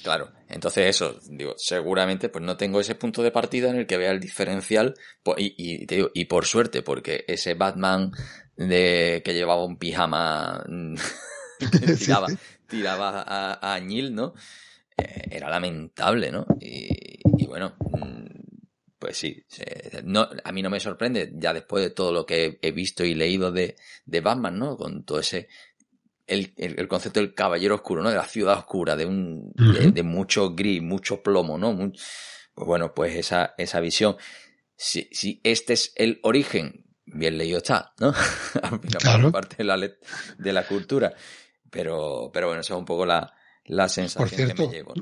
[0.04, 3.98] Claro, entonces eso, digo, seguramente pues no tengo ese punto de partida en el que
[3.98, 4.96] vea el diferencial
[5.38, 8.12] y, y, te digo, y por suerte, porque ese Batman
[8.56, 10.64] de que llevaba un pijama
[12.00, 12.28] tiraba,
[12.68, 14.34] tiraba a, a ¿no?
[14.98, 16.46] Eh, era lamentable, ¿no?
[16.60, 18.26] Y, y bueno, mm,
[18.98, 19.44] pues sí,
[20.04, 23.14] no, a mí no me sorprende, ya después de todo lo que he visto y
[23.14, 24.78] leído de, de Batman, ¿no?
[24.78, 25.48] Con todo ese
[26.32, 28.10] el, concepto del caballero oscuro, ¿no?
[28.10, 31.76] De la ciudad oscura, de un, de, mucho gris, mucho plomo, ¿no?
[32.54, 34.17] pues bueno, pues esa, esa visión.
[34.76, 38.13] Si, si este es el origen, bien leído está, ¿no?
[39.00, 39.32] claro.
[39.32, 41.13] parte de la, de la cultura.
[41.70, 43.34] Pero, pero bueno, esa es un poco la,
[43.65, 44.94] la sensación que me llegó.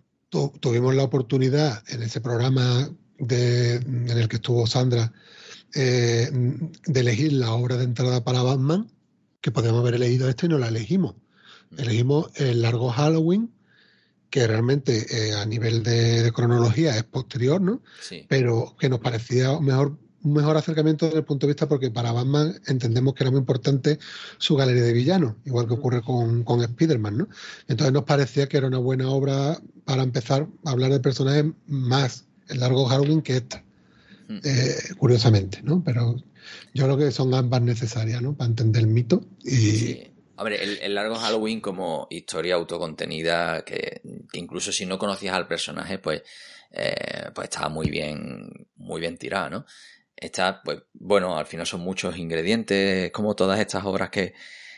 [0.59, 5.11] tuvimos la oportunidad en ese programa de, en el que estuvo Sandra
[5.75, 8.89] eh, de elegir la obra de entrada para Batman
[9.41, 11.15] que podemos haber elegido esto y no la elegimos.
[11.77, 13.51] Elegimos el largo Halloween,
[14.29, 17.81] que realmente eh, a nivel de, cronología es posterior, ¿no?
[18.01, 18.25] Sí.
[18.27, 22.11] Pero que nos parecía mejor, un mejor acercamiento desde el punto de vista porque para
[22.11, 23.99] Batman entendemos que era muy importante
[24.37, 27.29] su galería de villanos, igual que ocurre con, con Spider-Man, ¿no?
[27.67, 32.25] Entonces nos parecía que era una buena obra para empezar a hablar de personajes más
[32.49, 33.63] el largo Halloween que esta.
[34.43, 35.83] Eh, curiosamente, ¿no?
[35.83, 36.15] Pero
[36.73, 38.35] yo creo que son ambas necesarias, ¿no?
[38.35, 39.49] Para entender el mito y...
[39.49, 40.05] Sí.
[40.39, 46.23] Hombre, el, largo Halloween como historia autocontenida, que, incluso si no conocías al personaje, pues,
[46.71, 49.65] eh, pues estaba muy bien, muy bien tirada, ¿no?
[50.15, 54.33] Está, pues, bueno, al final son muchos ingredientes, como todas estas obras que,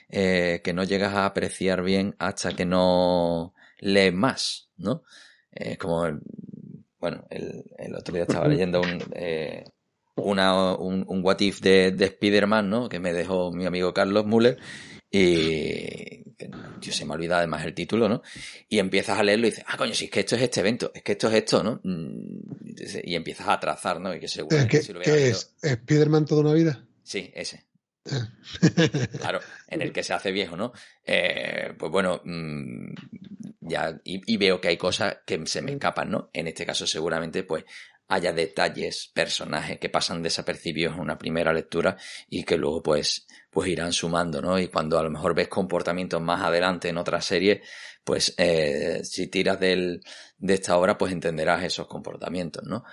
[0.09, 5.03] eh, que no llegas a apreciar bien hasta que no lees más, ¿no?
[5.51, 6.07] Es como,
[6.99, 9.65] bueno, el, el, otro día estaba leyendo un, eh,
[10.23, 12.89] una, un, un what if de, de Spider-Man, ¿no?
[12.89, 14.57] Que me dejó mi amigo Carlos Müller.
[15.13, 16.23] Y
[16.79, 18.21] yo se me olvida además el título, ¿no?
[18.69, 20.91] Y empiezas a leerlo y dices, ah, coño, si es que esto es este evento,
[20.93, 21.81] es que esto es esto, ¿no?
[21.83, 22.63] Mm,
[23.03, 24.13] y empiezas a trazar, ¿no?
[24.13, 24.27] Y que
[24.69, 25.53] ¿Qué, si ¿qué es?
[25.61, 26.85] ¿Spider-Man toda una vida?
[27.03, 27.65] Sí, ese.
[29.19, 30.73] Claro, en el que se hace viejo, ¿no?
[31.05, 32.93] Eh, pues bueno, mm,
[33.61, 36.29] ya, y, y, veo que hay cosas que se me escapan, ¿no?
[36.33, 37.65] En este caso, seguramente, pues
[38.11, 41.95] haya detalles, personajes que pasan desapercibidos en una primera lectura
[42.29, 44.59] y que luego pues, pues irán sumando, ¿no?
[44.59, 47.61] Y cuando a lo mejor ves comportamientos más adelante en otra serie,
[48.03, 50.01] pues eh, si tiras del,
[50.37, 52.83] de esta obra, pues entenderás esos comportamientos, ¿no?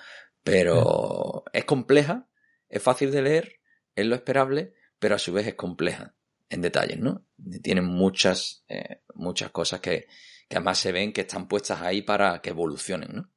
[0.44, 2.28] Pero es compleja,
[2.68, 3.60] es fácil de leer,
[3.96, 6.14] es lo esperable, pero a su vez es compleja
[6.48, 7.26] en detalles, ¿no?
[7.60, 10.06] Tienen muchas, eh, muchas cosas que,
[10.48, 13.32] que además se ven que están puestas ahí para que evolucionen, ¿no?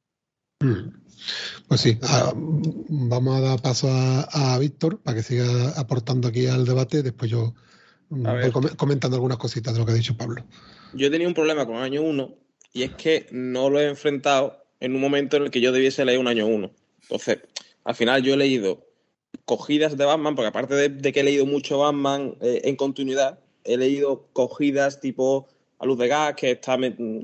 [0.62, 1.02] Mm.
[1.68, 6.64] Pues sí, ah, vamos a dar paso a, Víctor para que siga aportando aquí al
[6.64, 7.02] debate.
[7.02, 7.54] Después yo
[8.10, 8.22] mm,
[8.52, 10.44] voy comentando algunas cositas de lo que ha dicho Pablo.
[10.94, 12.34] Yo he tenido un problema con año 1
[12.72, 16.04] y es que no lo he enfrentado en un momento en el que yo debiese
[16.04, 16.70] leer un año 1.
[17.02, 17.38] Entonces,
[17.84, 18.86] al final yo he leído
[19.44, 23.76] cogidas de Batman, porque aparte de, que he leído mucho Batman eh, en continuidad, he
[23.76, 25.48] leído cogidas tipo
[25.78, 26.76] A Luz de Gas, que está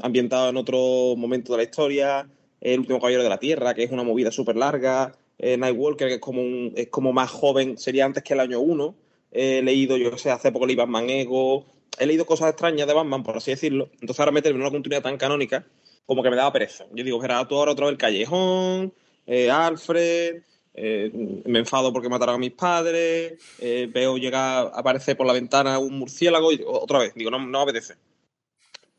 [0.03, 2.29] ambientado en otro momento de la historia,
[2.61, 6.15] El último caballero de la Tierra, que es una movida súper larga, eh, Nightwalker, que
[6.15, 6.43] es como,
[6.75, 8.95] es como más joven, sería antes que el año 1.
[9.31, 11.67] He leído, yo sé, hace poco leí Batman Ego,
[11.99, 13.91] he leído cosas extrañas de Batman, por así decirlo.
[14.01, 15.67] Entonces ahora meterme en una continuidad tan canónica,
[16.07, 16.85] como que me daba pereza.
[16.93, 18.93] Yo digo, espera, tú ahora otra vez el Callejón,
[19.27, 20.43] eh, Alfred,
[20.75, 21.11] eh,
[21.45, 25.99] me enfado porque mataron a mis padres, eh, veo llegar, aparecer por la ventana un
[25.99, 27.95] murciélago y otra vez, digo, no, no apetece.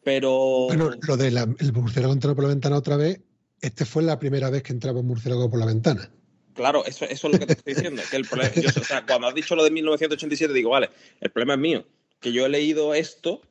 [0.04, 0.68] Pero.
[0.68, 1.38] Bueno, lo del
[1.74, 3.22] murciélago entrando por la ventana otra vez,
[3.62, 6.10] este fue la primera vez que entraba un murciélago por la ventana.
[6.54, 8.02] Claro, eso, eso es lo que te estoy diciendo.
[8.10, 10.90] Que el problema, o sea, cuando has dicho lo de 1987, digo, vale,
[11.22, 11.86] el problema es mío,
[12.20, 13.42] que yo he leído esto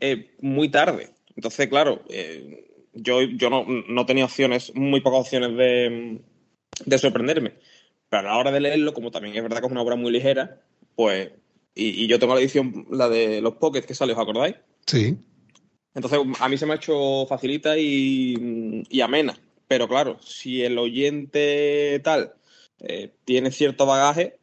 [0.00, 1.10] eh, muy tarde.
[1.36, 2.02] Entonces, claro,
[2.92, 6.20] yo, yo no, no tenía opciones, muy pocas opciones de,
[6.84, 7.54] de sorprenderme.
[8.08, 10.12] Pero a la hora de leerlo, como también es verdad que es una obra muy
[10.12, 10.60] ligera,
[10.94, 11.30] pues.
[11.74, 14.54] Y, yo tengo la edición, la de los Pockets que sale, ¿os acordáis?
[14.86, 15.16] Sí.
[15.94, 19.38] Entonces, a mí se me ha hecho facilita y, amena.
[19.68, 22.34] Pero claro, si el oyente tal
[22.80, 24.38] eh, tiene cierto bagaje,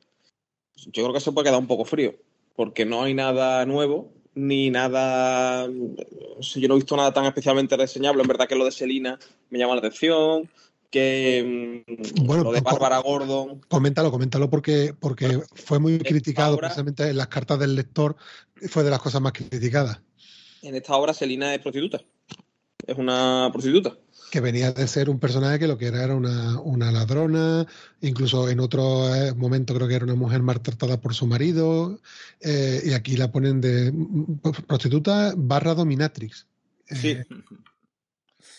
[0.76, 2.16] yo creo que se puede quedar un poco frío.
[2.56, 5.68] Porque no hay nada nuevo, ni nada.
[5.68, 8.22] yo no he visto nada tan especialmente reseñable.
[8.22, 10.50] En verdad que lo de Selina me llama la atención
[10.92, 13.62] que mm, bueno, lo de Bárbara Gordon.
[13.70, 18.16] Coméntalo, coméntalo porque, porque fue muy criticado precisamente en las cartas del lector,
[18.70, 20.02] fue de las cosas más criticadas.
[20.62, 22.02] En esta obra Selina es prostituta.
[22.86, 23.96] Es una prostituta.
[24.32, 27.68] Que venía de ser un personaje que lo que era era una, ladrona,
[28.02, 32.00] incluso en otro eh, momento creo que era una mujer maltratada por su marido,
[32.40, 36.48] eh, y aquí la ponen de mm, prostituta barra dominatrix.
[36.86, 37.10] Sí.
[37.10, 37.26] Eh,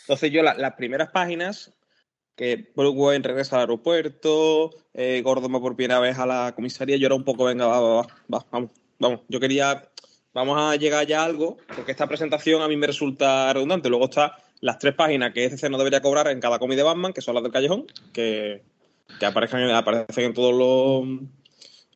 [0.02, 1.72] Entonces yo las primeras páginas
[2.36, 6.96] que Bruce Wayne regresa al aeropuerto, eh, Gordon va por primera vez a la comisaría,
[6.96, 9.20] yo era un poco, venga, va, va, va, vamos, vamos.
[9.28, 9.90] Yo quería,
[10.34, 13.88] vamos a llegar ya a algo, porque esta presentación a mí me resulta redundante.
[13.88, 17.12] Luego está las tres páginas que ese no debería cobrar en cada cómic de Batman,
[17.12, 18.62] que son las del callejón, que,
[19.18, 21.20] que aparecen, aparecen en todos los,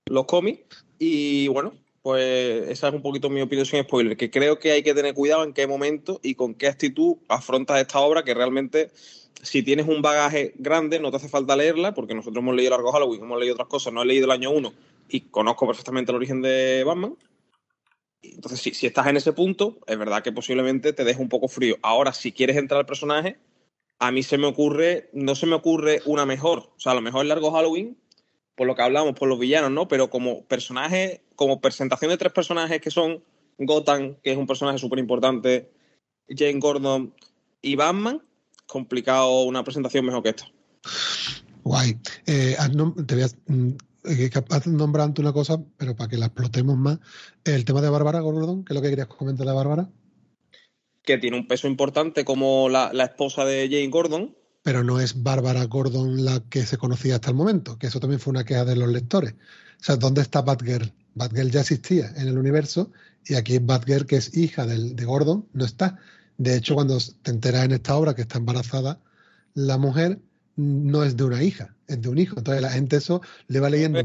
[0.07, 0.85] los cómics.
[0.99, 4.83] Y bueno, pues esa es un poquito mi opinión sin spoiler, que creo que hay
[4.83, 8.91] que tener cuidado en qué momento y con qué actitud afrontas esta obra que realmente
[9.43, 12.93] si tienes un bagaje grande, no te hace falta leerla, porque nosotros hemos leído Largo
[12.93, 14.73] Halloween, hemos leído otras cosas, no he leído el año 1
[15.09, 17.17] y conozco perfectamente el origen de Batman.
[18.23, 21.77] Entonces, si, estás en ese punto, es verdad que posiblemente te deje un poco frío.
[21.83, 23.39] Ahora, si quieres entrar al personaje,
[23.99, 26.71] a mí se me ocurre, no se me ocurre una mejor.
[26.77, 27.97] O sea, a lo mejor Largo Halloween,
[28.55, 29.89] por lo que hablamos, por los villanos, ¿no?
[29.89, 33.23] Pero como personaje, como presentación de tres personajes que son
[33.59, 35.71] Gotham, que es un personaje súper importante,
[36.29, 37.15] Jane Gordon
[37.63, 38.23] y Batman,
[38.67, 40.51] complicado una presentación mejor que esta.
[41.63, 41.99] Guay.
[42.27, 42.57] Eh,
[43.07, 43.29] te voy a
[44.07, 46.99] mm, eh, nombrarte una cosa, pero para que la explotemos más.
[47.45, 49.89] El tema de Bárbara Gordon, ¿qué es lo que querías comentar de Bárbara?
[51.03, 54.37] Que tiene un peso importante como la, esposa de Jane Gordon.
[54.63, 58.21] Pero no es Bárbara Gordon la que se conocía hasta el momento, que eso también
[58.21, 59.35] fue una queja de los lectores.
[59.81, 60.93] O sea, ¿dónde está Batgirl?
[61.15, 62.91] Batgirl ya existía en el universo
[63.25, 65.99] y aquí Batgirl, que es hija de Gordon, no está.
[66.39, 69.01] De hecho, cuando te enteras en esta obra que está embarazada,
[69.55, 70.21] la mujer
[70.57, 72.37] no es de una hija, es de un hijo.
[72.39, 74.03] Entonces la gente eso le va leyendo.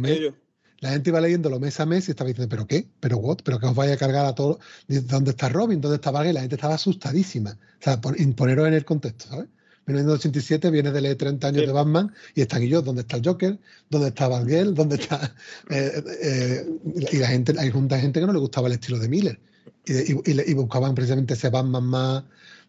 [0.80, 2.88] la gente iba leyéndolo mes a mes y estaba diciendo, ¿pero qué?
[3.00, 3.40] ¿Pero what?
[3.44, 4.60] ¿Pero que os vaya a cargar a todo?
[4.88, 5.82] ¿Dónde está Robin?
[5.82, 6.34] ¿Dónde está Baggy?
[6.34, 7.52] La gente estaba asustadísima.
[7.52, 9.48] O sea, poneros en el contexto, ¿sabes?
[9.88, 13.26] 1987 viene de leer 30 años de Batman y están y yo, ¿dónde está el
[13.26, 13.60] Joker?
[13.90, 14.74] ¿Dónde está Batgirl?
[14.74, 15.34] ¿Dónde está...?
[15.70, 16.66] Eh, eh,
[17.12, 19.40] y la gente, hay junta gente que no le gustaba el estilo de Miller
[19.86, 22.24] y, buscaban precisamente ese Batman más,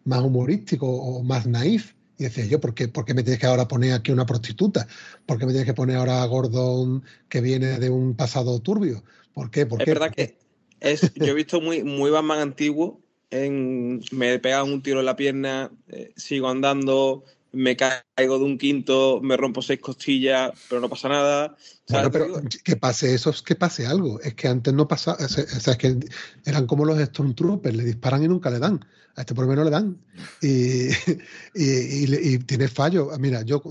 [0.05, 1.95] más humorístico o más naif.
[2.19, 4.87] Y decía yo, ¿por qué, ¿por qué me tienes que ahora poner aquí una prostituta?
[5.27, 9.03] ¿Por qué me tienes que poner ahora a Gordon que viene de un pasado turbio?
[9.33, 9.67] ¿Por qué?
[9.67, 10.37] ¿Por es verdad que
[10.81, 13.01] es, yo he visto muy, muy Batman antiguo
[13.33, 18.59] en me pegan un tiro en la pierna, eh, sigo andando, me caigo de un
[18.59, 21.57] quinto, me rompo seis costillas, pero no pasa nada.
[21.87, 24.21] Pero que pase eso es que pase algo.
[24.21, 25.99] Es que antes no pasaba, o sea, es que
[26.45, 28.85] eran como los Stormtroopers, le disparan y nunca le dan.
[29.15, 29.99] A este por lo menos le dan.
[30.41, 30.89] Y,
[31.55, 33.11] y, tiene fallo.
[33.19, 33.63] Mira, yo,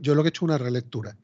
[0.00, 1.16] yo lo que he hecho una relectura.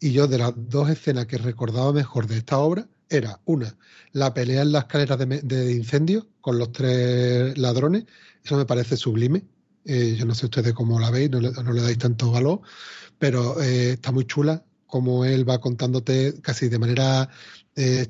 [0.00, 3.76] Y yo de las dos escenas que recordaba mejor de esta obra era una,
[4.12, 8.06] la pelea en la escalera de, de incendio con los tres ladrones.
[8.42, 9.44] Eso me parece sublime
[9.84, 12.60] eh, yo no sé ustedes cómo la veis, no le, dais tanto valor,
[13.18, 17.30] pero eh, está muy chula como él va contándote casi de manera
[17.76, 18.06] eh,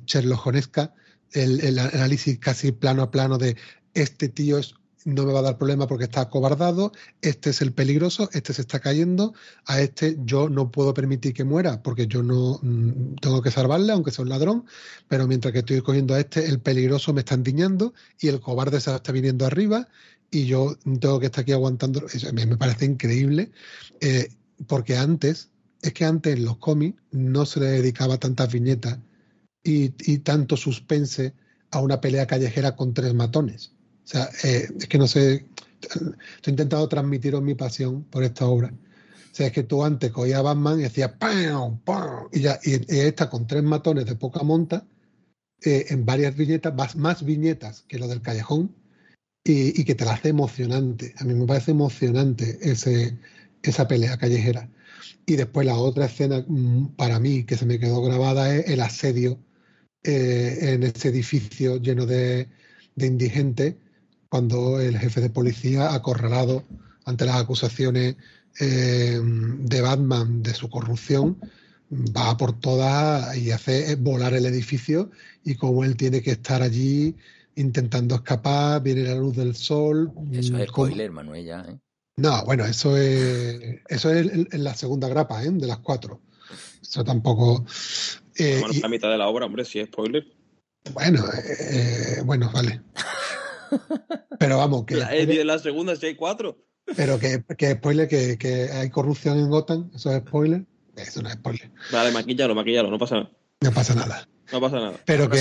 [1.33, 3.57] el, análisis casi plano a plano de
[3.95, 4.61] este tío
[5.05, 8.63] no me va a dar problema porque está acobardado, este es el peligroso, este se
[8.63, 9.35] está cayendo,
[9.67, 13.93] a este yo no puedo permitir que muera porque yo no mm, tengo que salvarle,
[13.93, 14.65] aunque sea un ladrón,
[15.09, 18.81] pero mientras que estoy cogiendo a este, el peligroso me está endiñando y el cobarde
[18.81, 19.89] se está viniendo arriba
[20.33, 22.03] y yo tengo que estar aquí aguantando.
[22.33, 23.53] Me parece increíble,
[24.01, 24.31] eh,
[24.67, 25.51] porque antes,
[25.83, 28.99] es que antes en los cómics no se le dedicaba tantas viñetas
[29.63, 31.35] y, tanto suspense
[31.71, 33.73] a una pelea callejera con tres matones.
[34.05, 35.47] O sea, eh, es que no sé,
[35.83, 38.73] estoy intentando transmitiros mi pasión por esta obra.
[39.33, 41.79] O sea, es que tú antes cogías a Batman y decías ¡pam!
[41.81, 42.29] ¡pam!
[42.33, 44.87] Y ya, y, esta con tres matones de poca monta,
[45.63, 48.75] eh, en varias viñetas, más, más viñetas que lo del callejón,
[49.45, 51.15] y, que te la hace emocionante.
[51.19, 53.19] A mí me parece emocionante ese,
[53.63, 54.69] esa pelea callejera.
[55.27, 58.81] Y después la otra escena mm, para mí que se me quedó grabada es el
[58.81, 59.39] asedio
[60.05, 62.49] eh, en ese edificio lleno de,
[62.97, 63.77] indigentes
[64.29, 66.65] cuando el jefe de policía, acorralado
[67.05, 68.17] ante las acusaciones
[68.61, 71.39] eh, de Batman de su corrupción,
[71.93, 75.11] va por todas y hace volar el edificio
[75.45, 77.17] y como él tiene que estar allí
[77.57, 80.13] intentando escapar, viene la luz del sol.
[80.33, 81.79] Eso es mm, spoiler, Manuel, ya, ¿eh?
[82.17, 85.51] No, bueno, eso es, eso es en la segunda grapa, ¿eh?
[85.51, 86.21] De las cuatro.
[86.83, 87.65] Eso tampoco.
[88.37, 90.27] Eh, bueno, la mitad de la obra, hombre, si es spoiler.
[90.93, 92.83] Bueno, eh, bueno, vale.
[94.39, 94.97] Pero vamos, que.
[94.97, 96.59] La, de la segunda, si hay cuatro.
[96.97, 100.67] Pero que, que spoiler, que, que, hay corrupción en Gotham, eso es spoiler.
[100.97, 101.71] Eso no es spoiler.
[101.91, 103.31] Vale, maquillalo, maquillalo, no pasa nada.
[103.61, 104.29] No pasa nada.
[104.53, 105.01] No pasa nada.
[105.07, 105.39] Pero que.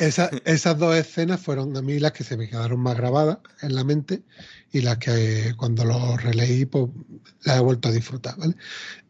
[0.00, 3.84] Esas dos escenas fueron a mí las que se me quedaron más grabadas en la
[3.84, 4.22] mente
[4.70, 6.90] y las que cuando lo releí pues
[7.44, 8.36] las he vuelto a disfrutar.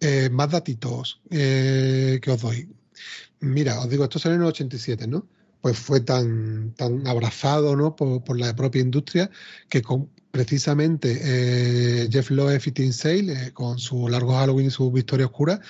[0.01, 2.69] Eh, más datitos eh, que os doy.
[3.41, 5.27] Mira, os digo, esto salió en el 87, ¿no?
[5.61, 7.97] Pues fue tan, tan abrazado ¿no?
[7.97, 9.31] por, la propia industria
[9.69, 14.91] que con, precisamente eh, Jeff Loeb y Tim Sale, con su largo Halloween y su
[14.93, 15.61] Victoria Oscura,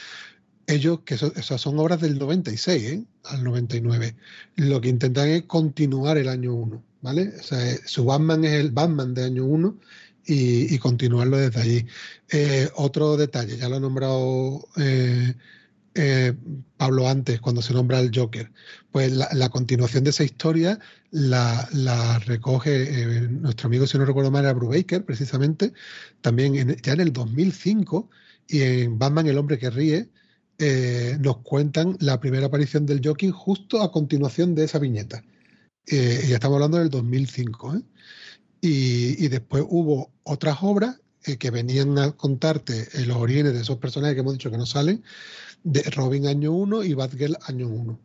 [0.69, 3.05] ellos, que esas son obras del 96 ¿eh?
[3.25, 4.14] al 99,
[4.57, 7.33] lo que intentan es continuar el año 1, ¿vale?
[7.51, 9.79] Eh, su Batman es el Batman de año 1
[10.27, 11.87] y, continuarlo desde allí.
[12.31, 14.69] Eh, otro detalle, ya lo ha nombrado
[16.77, 18.53] Pablo antes, cuando se nombra el Joker,
[18.93, 20.79] pues la, continuación de esa historia
[21.11, 25.73] la, recoge nuestro amigo, si no recuerdo mal, era Brubaker, precisamente,
[26.21, 28.11] también ya en el 2005,
[28.47, 30.11] y en Batman el hombre que ríe,
[30.61, 35.22] eh, nos cuentan la primera aparición del Joking justo a continuación de esa viñeta.
[35.86, 37.76] Eh, ya estamos hablando del 2005.
[37.76, 37.82] ¿eh?
[38.61, 41.00] Y, después hubo otras obras
[41.38, 45.04] que venían a contarte los orígenes de esos personajes que hemos dicho que no salen,
[45.62, 48.00] de Robin año 1 y Batgirl año 1.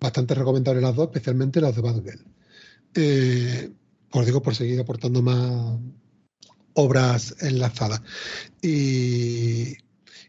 [0.00, 2.24] Bastante recomendables las dos, especialmente las de Batgirl.
[4.10, 5.78] os digo, por seguir aportando más
[6.74, 8.02] obras enlazadas.
[8.62, 9.76] Y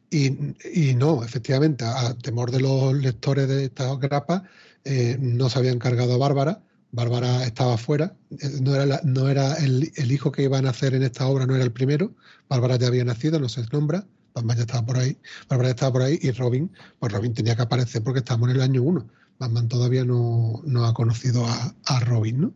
[0.09, 4.43] y, no, efectivamente, a temor de los lectores de estas grapas,
[4.83, 6.61] eh, no se habían cargado a Bárbara.
[6.91, 11.03] Bárbara estaba fuera, eh, no era, no era el, hijo que iban a hacer en
[11.03, 12.13] esta obra, no era el primero.
[12.47, 14.05] Bárbara ya había nacido, no se nombra.
[14.33, 15.17] Batman ya estaba por ahí,
[15.49, 18.61] Bárbara estaba por ahí y Robin, pues Robin tenía que aparecer porque estamos en el
[18.61, 19.07] año uno.
[19.39, 22.53] Batman todavía no, ha conocido a, Robin, ¿no?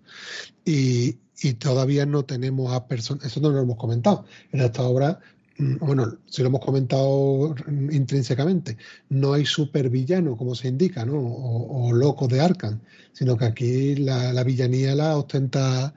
[0.65, 4.25] Y, y, todavía no tenemos a personas, eso no lo hemos comentado.
[4.51, 5.19] En esta obra
[5.59, 7.53] bueno, si lo hemos comentado
[7.91, 8.77] intrínsecamente,
[9.09, 11.15] no hay supervillano, como se indica, ¿no?
[11.19, 12.79] O, loco de Arkham,
[13.11, 15.93] sino que aquí la, villanía la ostenta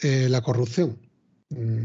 [0.00, 0.98] eh, la corrupción.
[1.50, 1.84] Mm,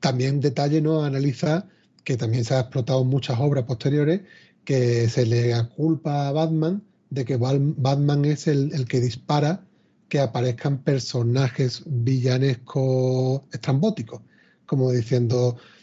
[0.00, 1.66] también detalle no analiza
[2.04, 4.20] que también se ha explotado en muchas obras posteriores
[4.64, 9.64] que se le culpa a Batman de que Batman es el, el que dispara
[10.08, 14.22] que aparezcan personajes villanescos estrambóticos,
[14.66, 15.75] como diciendo Mm,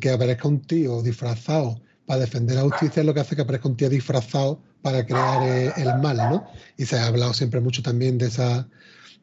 [0.00, 3.68] que aparezca un tío disfrazado para defender la justicia es lo que hace que aparezca
[3.68, 6.46] un tío disfrazado para crear eh, el mal, ¿no?
[6.76, 8.68] Y se ha hablado siempre mucho también de esa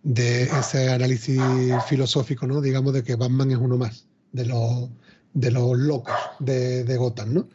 [0.03, 1.41] de ese análisis
[1.87, 2.61] filosófico, ¿no?
[2.61, 4.89] Digamos de que Batman es uno más de los
[5.33, 7.49] de los locos de, de Gotham, ¿no?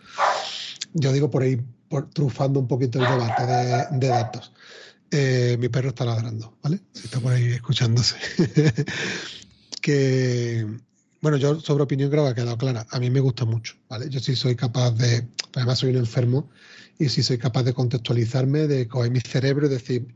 [0.92, 1.60] Yo digo por ahí,
[2.12, 3.46] trufando un poquito el debate
[3.98, 4.52] de, datos.
[5.10, 6.80] Eh, mi perro está ladrando, ¿vale?
[6.94, 8.16] Está por ahí escuchándose.
[9.80, 10.66] que,
[11.20, 12.86] bueno, yo sobre opinión creo que ha quedado clara.
[12.90, 14.08] A mí me gusta mucho, ¿vale?
[14.08, 16.50] Yo sí soy capaz de, además soy un enfermo,
[16.98, 20.06] y sí soy capaz de contextualizarme, de coger mi cerebro y decir,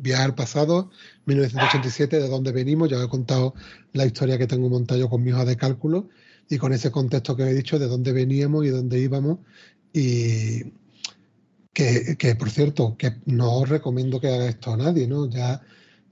[0.00, 0.90] viajar al pasado,
[1.26, 3.54] 1987, de dónde venimos, ya he contado
[3.92, 6.08] la historia que tengo montado con mi hoja de cálculo,
[6.48, 9.38] y con ese contexto que he dicho, de dónde veníamos y dónde íbamos,
[9.92, 10.72] y
[11.72, 15.28] que, que por cierto, que no os recomiendo que haga esto a nadie, ¿no?
[15.28, 15.60] Ya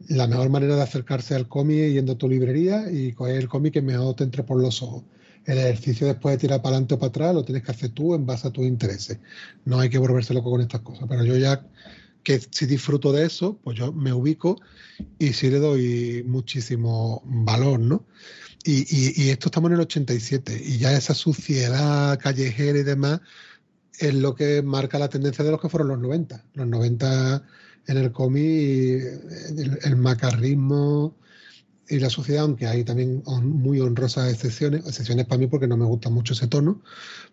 [0.07, 3.49] la mejor manera de acercarse al cómic es yendo a tu librería y coger el
[3.49, 5.05] cómic que mejor te entre por los ojos.
[5.45, 8.15] El ejercicio después de tirar para adelante o para atrás lo tienes que hacer tú
[8.15, 9.19] en base a tus intereses.
[9.65, 11.07] No hay que volverse loco con estas cosas.
[11.09, 11.67] Pero yo ya
[12.23, 14.61] que si disfruto de eso, pues yo me ubico
[15.19, 18.05] y sí le doy muchísimo valor, ¿no?
[18.65, 23.21] Y, y, y esto estamos en el 87 y ya esa suciedad callejera y demás
[23.99, 26.45] es lo que marca la tendencia de los que fueron los 90.
[26.55, 27.43] Los 90
[27.89, 29.03] en el cómic,
[29.83, 31.17] el, macarrismo
[31.89, 35.87] y la sociedad, aunque hay también muy honrosas excepciones, excepciones para mí porque no me
[35.87, 36.83] gusta mucho ese tono,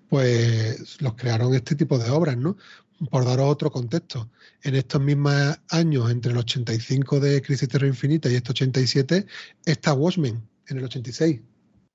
[0.10, 2.58] pues los crearon este tipo de obras, ¿no?
[3.12, 4.30] Por daros otro contexto,
[4.64, 9.26] en estos mismos años, entre el 85 de Crisis Terra Infinita y este 87,
[9.66, 11.42] está Watchmen en el 86,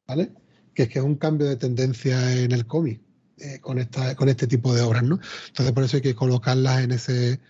[0.07, 0.33] ¿vale?
[0.75, 3.01] Que es que es un cambio de tendencia en el cómic.
[3.43, 5.19] Eh, con, esta, con este tipo de obras, ¿no?
[5.49, 7.41] Entonces por eso hay que colocarlas en ese,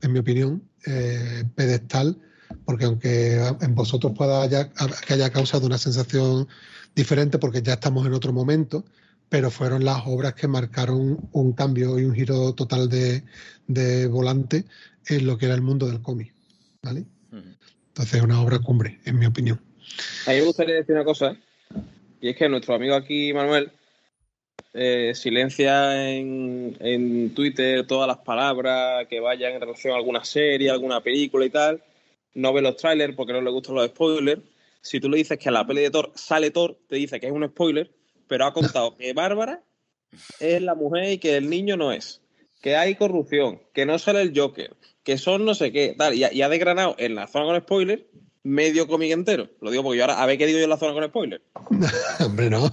[0.00, 2.18] en mi opinión, eh, pedestal,
[2.64, 6.46] porque aunque en vosotros pueda que haya causado una sensación
[6.94, 8.84] diferente, porque ya estamos en otro momento,
[9.28, 13.24] pero fueron las obras que marcaron un cambio y un giro total de,
[13.66, 14.66] de volante
[15.06, 16.32] en lo que era el mundo del cómic,
[16.80, 17.06] ¿vale?
[17.32, 19.60] Entonces es una obra cumbre, en mi opinión.
[20.26, 21.36] A mí me gustaría decir una cosa,
[22.20, 23.72] y es que nuestro amigo aquí, Manuel,
[24.72, 30.70] eh, silencia en, en, Twitter todas las palabras que vayan en relación a alguna serie,
[30.70, 31.82] alguna película y tal.
[32.34, 34.42] No ve los trailers porque no le gustan los spoilers.
[34.80, 37.26] Si tú le dices que a la peli de Thor sale Thor, te dice que
[37.26, 37.90] es un spoiler,
[38.28, 39.62] pero ha contado que Bárbara
[40.38, 42.20] es la mujer y que el niño no es.
[42.62, 46.14] Que hay corrupción, que no sale el Joker, que son no sé qué, tal.
[46.14, 48.06] Y, ha desgranado en la zona con spoiler
[48.42, 49.48] medio cómic entero.
[49.60, 51.42] Lo digo porque yo ahora, qué digo yo en la zona con spoiler.
[52.24, 52.70] Hombre, no.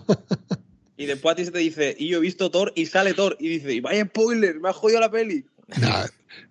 [0.98, 3.38] Y después a ti se te dice, y yo he visto Thor y sale Thor.
[3.40, 5.46] Y dice, y vaya spoiler, me ha jodido la peli.
[5.80, 5.90] No,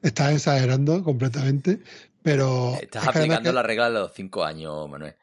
[0.03, 1.80] estás exagerando completamente,
[2.22, 2.78] pero.
[2.80, 5.14] Estás aplicando la regla de los cinco años, Manuel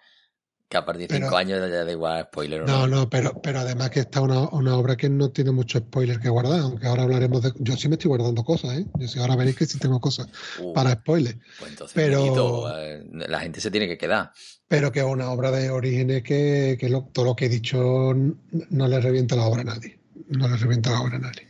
[0.74, 2.65] que a partir de 5 años ya da igual spoiler.
[2.65, 6.19] no, no, pero, pero además que está una, una, obra que no tiene mucho spoiler
[6.19, 7.53] que guardar, aunque ahora hablaremos de...
[7.59, 8.86] Yo sí me estoy guardando cosas, ¿eh?
[8.97, 11.38] Yo sí, ahora veréis que sí tengo cosas uh, para spoiler.
[11.59, 12.76] Pues entonces, pero...
[12.76, 14.32] Eh, la gente se tiene que quedar.
[14.74, 18.88] Pero que es una obra de orígenes que, que todo lo que he dicho no
[18.88, 19.99] le revienta la obra a nadie.
[20.30, 21.47] No le revienta la obra a nadie.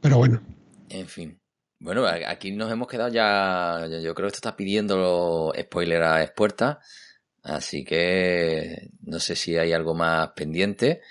[0.00, 0.42] Pero bueno.
[0.88, 1.38] En fin.
[1.78, 3.86] Bueno, aquí nos hemos quedado ya.
[4.02, 6.78] Yo creo que esto está pidiendo spoiler a expuertas.
[7.44, 11.02] Así que no sé si hay algo más pendiente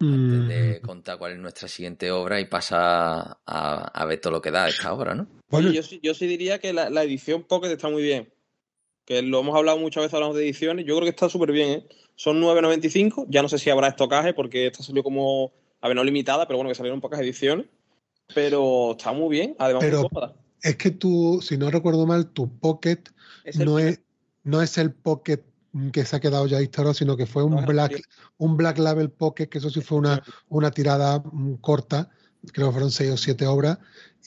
[0.00, 0.84] antes de mm.
[0.84, 4.92] contar cuál es nuestra siguiente obra y pasa a, ver todo lo que da esta
[4.92, 5.28] obra, ¿no?
[5.72, 8.32] yo, sí, yo sí diría que la, edición Pocket está muy bien.
[9.08, 10.84] Que lo hemos hablado muchas veces hablamos de ediciones.
[10.84, 11.88] Yo creo que está súper bien, ¿eh?
[12.14, 13.24] Son 9.95.
[13.30, 15.50] Ya no sé si habrá estocaje porque esta salió como,
[15.80, 17.64] a ver, no limitada, pero bueno, que salieron pocas ediciones.
[18.34, 22.98] Pero está muy bien, además pero Es que tú, si no recuerdo mal, tu Pocket
[23.54, 23.98] no es
[24.44, 25.40] no es el Pocket
[25.90, 28.02] que se ha quedado ya instalado, sino que fue un Black,
[28.36, 32.10] un Black Label Pocket, que eso sí fue una, una tirada mm, corta,
[32.52, 33.78] creo que fueron seis o siete obras,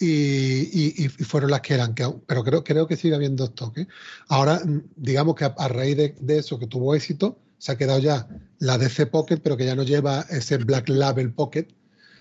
[0.02, 1.94] y, fueron las que eran,
[2.26, 3.78] pero creo, creo que sigue habiendo stock.
[3.78, 3.88] ¿eh?
[4.28, 8.28] Ahora, mm, digamos que a, raíz de, eso que tuvo éxito, se ha quedado ya
[8.60, 11.68] la DC Pocket, pero que ya no lleva ese Black Label Pocket,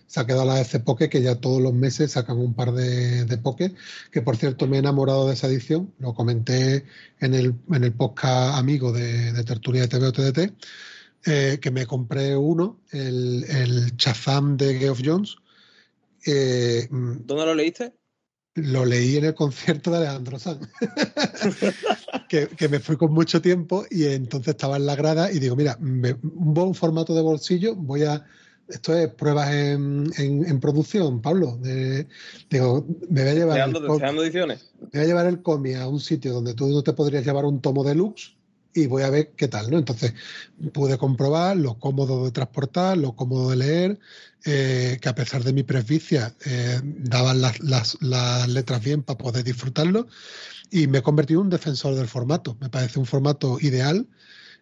[0.06, 3.24] se ha quedado la DC Pocket, que ya todos los meses sacan un par de,
[3.24, 3.74] de Pocket,
[4.10, 6.84] que por cierto me he enamorado de esa edición, lo comenté
[7.20, 10.52] en el, en el podcast amigo de, de Tertulia de TV o TDT,
[11.26, 15.36] eh, que me compré uno, el, el Chazam de Geoff Jones.
[16.26, 17.94] Eh, ¿Dónde lo leíste?
[18.54, 20.68] Lo leí en el concierto de Alejandro Sanz,
[22.28, 25.54] que, que, me fui con mucho tiempo y entonces estaba en la grada y digo,
[25.54, 26.18] mira, un
[26.52, 28.26] buen formato de bolsillo, voy a
[28.70, 31.58] esto es pruebas en, en, producción, Pablo.
[32.50, 33.68] digo, me voy a llevar.
[33.68, 34.70] El, ediciones?
[34.80, 37.44] Me voy a llevar el cómic a un sitio donde tú no te podrías llevar
[37.44, 38.36] un tomo deluxe
[38.74, 39.78] y voy a ver qué tal, ¿no?
[39.78, 40.14] Entonces
[40.72, 43.98] pude comprobar lo cómodo de transportar, lo cómodo de leer,
[44.44, 49.44] eh, que a pesar de mi presbicia eh, daban las, las, letras bien para poder
[49.44, 50.06] disfrutarlo
[50.70, 52.56] y me he convertido en un defensor del formato.
[52.60, 54.06] Me parece un formato ideal.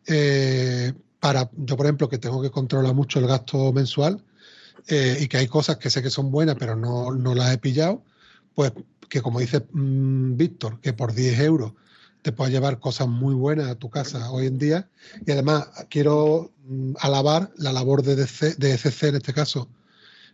[0.06, 4.24] Eh, para, yo por ejemplo, que tengo que controlar mucho el gasto mensual
[4.90, 8.02] y que hay cosas que sé que son buenas, pero no, no las he pillado,
[8.54, 8.72] pues
[9.10, 11.72] que como dice mm, Víctor, que por 10 euros
[12.22, 14.90] te puedes llevar cosas muy buenas a tu casa hoy en día.
[15.26, 19.68] Y además quiero mm, alabar la labor de, DC, de ECC en este caso,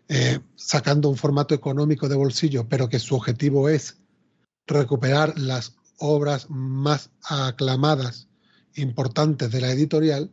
[0.08, 3.98] eh, sacando un formato económico de bolsillo, pero que su objetivo es
[4.66, 8.28] recuperar las obras más aclamadas,
[8.74, 10.30] importantes de la editorial,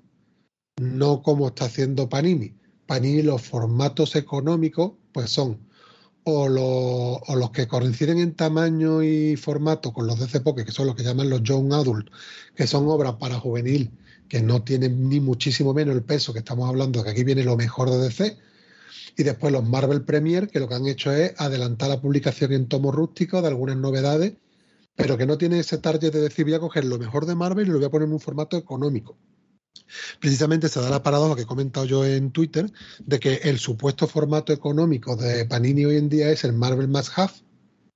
[0.79, 2.57] no como está haciendo Panini.
[2.87, 5.59] Panini los formatos económicos pues son
[6.23, 6.47] o,
[7.35, 11.03] los que coinciden en tamaño y formato con los de Poké, que son los que
[11.03, 12.09] llaman los Young Adult,
[12.55, 13.91] que son obras para juvenil,
[14.27, 17.57] que no tienen ni muchísimo menos el peso que estamos hablando, que aquí viene lo
[17.57, 18.37] mejor de DC,
[19.17, 22.67] y después los Marvel Premier, que lo que han hecho es adelantar la publicación en
[22.67, 24.33] tomo rústico de algunas novedades,
[24.95, 27.67] pero que no tiene ese target de decir voy a coger lo mejor de Marvel
[27.67, 29.17] y lo voy a poner en un formato económico.
[30.19, 34.07] Precisamente se da la paradoja que he comentado yo en Twitter de que el supuesto
[34.07, 37.33] formato económico de Panini hoy en día es el Marvel Must Have,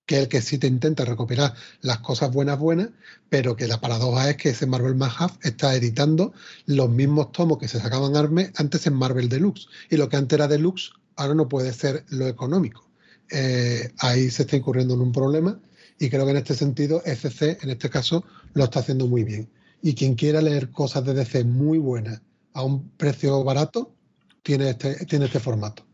[0.05, 2.89] que es el que sí te intenta recuperar las cosas buenas buenas,
[3.29, 6.33] pero que la paradoja es que ese Marvel Must Have está editando
[6.65, 8.15] los mismos tomos que se sacaban
[8.55, 9.67] antes en Marvel Deluxe.
[9.89, 12.87] Y lo que antes era Deluxe ahora no puede ser lo económico.
[13.31, 15.59] Eh, ahí se está incurriendo en un problema
[15.97, 18.23] y creo que en este sentido FC, en este caso,
[18.53, 19.49] lo está haciendo muy bien
[19.85, 22.19] y quien quiera leer cosas de DC muy buenas
[22.53, 23.93] a un precio barato,
[24.41, 25.85] tiene este, tiene este formato.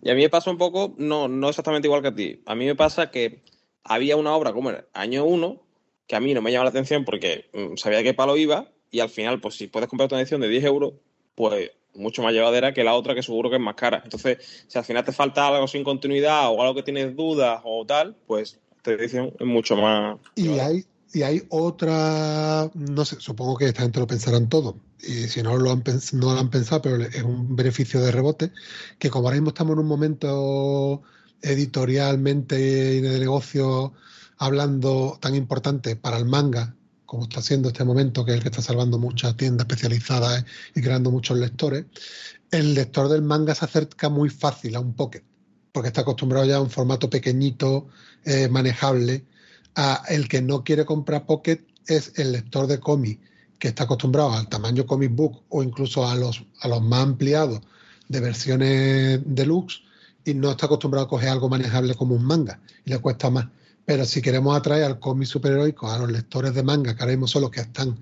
[0.00, 2.42] Y a mí me pasa un poco, no, no exactamente igual que a ti.
[2.46, 3.42] A mí me pasa que
[3.82, 5.60] había una obra como el año 1
[6.06, 8.70] que a mí no me llama la atención porque mm, sabía de qué palo iba
[8.90, 10.94] y al final, pues si puedes comprar una edición de 10 euros,
[11.34, 14.00] pues mucho más llevadera que la otra que seguro que es más cara.
[14.02, 17.84] Entonces, si al final te falta algo sin continuidad o algo que tienes dudas o
[17.84, 20.18] tal, pues esta edición es mucho más...
[20.36, 20.84] Y hay,
[21.14, 25.56] y hay otra, no sé, supongo que esta gente lo pensarán todo, y si no
[25.56, 28.50] lo han, no lo han pensado, pero es un beneficio de rebote,
[28.98, 31.02] que como ahora mismo estamos en un momento
[31.40, 33.92] editorialmente y de negocio
[34.38, 36.74] hablando tan importante para el manga,
[37.06, 40.44] como está haciendo este momento, que es el que está salvando muchas tiendas especializadas
[40.74, 41.84] y creando muchos lectores,
[42.50, 45.22] el lector del manga se acerca muy fácil a un pocket,
[45.70, 47.86] porque está acostumbrado ya a un formato pequeñito,
[48.24, 49.24] eh, manejable,
[50.08, 53.20] el que no quiere comprar Pocket es el lector de cómic
[53.58, 57.60] que está acostumbrado al tamaño comic book o incluso a los, a los más ampliados
[58.08, 59.82] de versiones deluxe
[60.24, 63.46] y no está acostumbrado a coger algo manejable como un manga y le cuesta más.
[63.84, 67.26] Pero si queremos atraer al cómic superheroico a los lectores de manga, que ahora mismo
[67.26, 67.98] son los que están,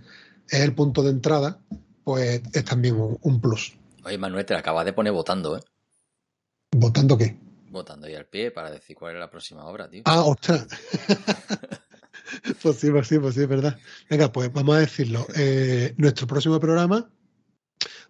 [0.49, 1.59] es el punto de entrada,
[2.05, 3.75] pues es también un, plus.
[4.05, 5.61] Oye, Manuel, te acabas de poner votando, ¿eh?
[6.77, 7.37] ¿Votando qué?
[7.73, 10.03] Votando ahí al pie para decir cuál es la próxima obra, tío.
[10.05, 10.67] Ah, ostras.
[12.63, 13.79] pues sí, pues sí, pues sí, es verdad.
[14.11, 15.27] Venga, pues vamos a decirlo.
[15.35, 17.11] Eh, nuestro próximo programa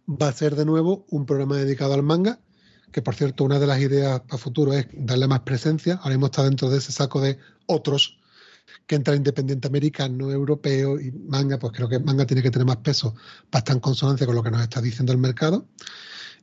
[0.08, 2.40] va a ser de nuevo un programa dedicado al manga,
[2.90, 5.94] que por cierto, una de las ideas para futuro es darle más presencia.
[5.94, 8.18] Ahora mismo está dentro de ese saco de otros
[8.88, 12.78] que entra independiente americano, europeo y manga, pues creo que manga tiene que tener más
[12.78, 13.14] peso
[13.48, 15.68] para estar en consonancia con lo que nos está diciendo el mercado.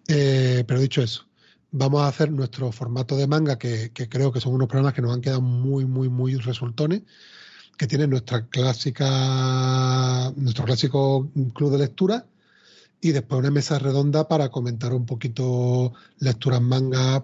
[0.07, 1.28] Eh, pero dicho eso,
[1.71, 5.13] vamos a hacer nuestro formato de manga, que, creo que son unos programas que nos
[5.13, 7.03] han quedado muy, muy, muy resultones,
[7.77, 12.25] que tiene nuestra clásica, nuestro clásico club de lectura
[13.01, 17.23] y después una mesa redonda para comentar un poquito lecturas manga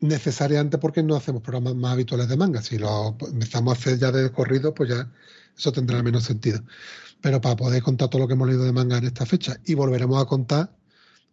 [0.00, 2.62] necesarias antes porque no hacemos programas más habituales de manga.
[2.62, 5.10] Si lo empezamos a hacer ya de corrido, pues ya
[5.56, 6.62] eso tendrá menos sentido.
[7.20, 9.74] Pero para poder contar todo lo que hemos leído de manga en esta fecha y
[9.74, 10.72] volveremos a contar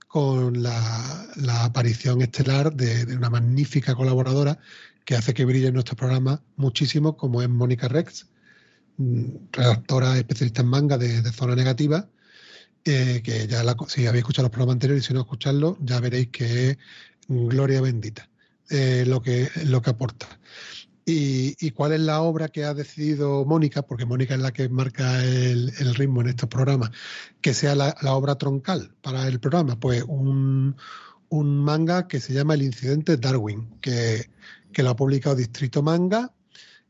[0.08, 1.28] con la,
[1.64, 4.58] aparición estelar de, una magnífica colaboradora
[5.06, 8.28] que hace que brille nuestro programa muchísimo, como es Mónica Rex,
[8.98, 12.10] mm, redactora especialista en manga de, Zona Negativa,
[12.86, 16.00] eh, que ya la, si habéis escuchado los programas anteriores y si no escucharlo, ya
[16.00, 16.78] veréis que es
[17.28, 18.30] gloria bendita
[18.70, 20.28] eh, lo, que, lo que aporta.
[21.10, 25.24] Y, cuál es la obra que ha decidido Mónica, porque Mónica es la que marca
[25.24, 26.92] el, ritmo en estos programas,
[27.40, 29.80] que sea la, obra troncal para el programa.
[29.80, 30.76] Pues un,
[31.32, 34.30] manga que se llama El Incidente Darwin, que,
[34.76, 36.34] lo ha publicado Distrito Manga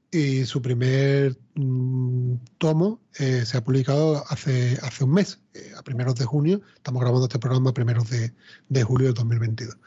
[0.10, 5.84] y su primer mm, tomo eh, se ha publicado hace, hace un mes, eh, a
[5.84, 6.62] primeros de junio.
[6.76, 9.78] Estamos grabando este programa a primeros de, julio de 2022.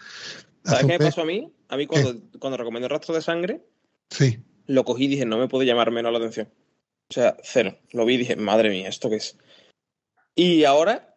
[0.63, 1.53] ¿Sabes qué me pasó a mí?
[1.69, 3.65] A mí cuando, cuando recomendé rastro de sangre,
[4.11, 4.43] Sí.
[4.67, 6.49] Lo cogí y dije, no me puede llamar menos la atención.
[7.09, 7.77] O sea, cero.
[7.93, 9.37] Lo vi y dije, madre mía, ¿esto qué es?
[10.35, 11.17] Y ahora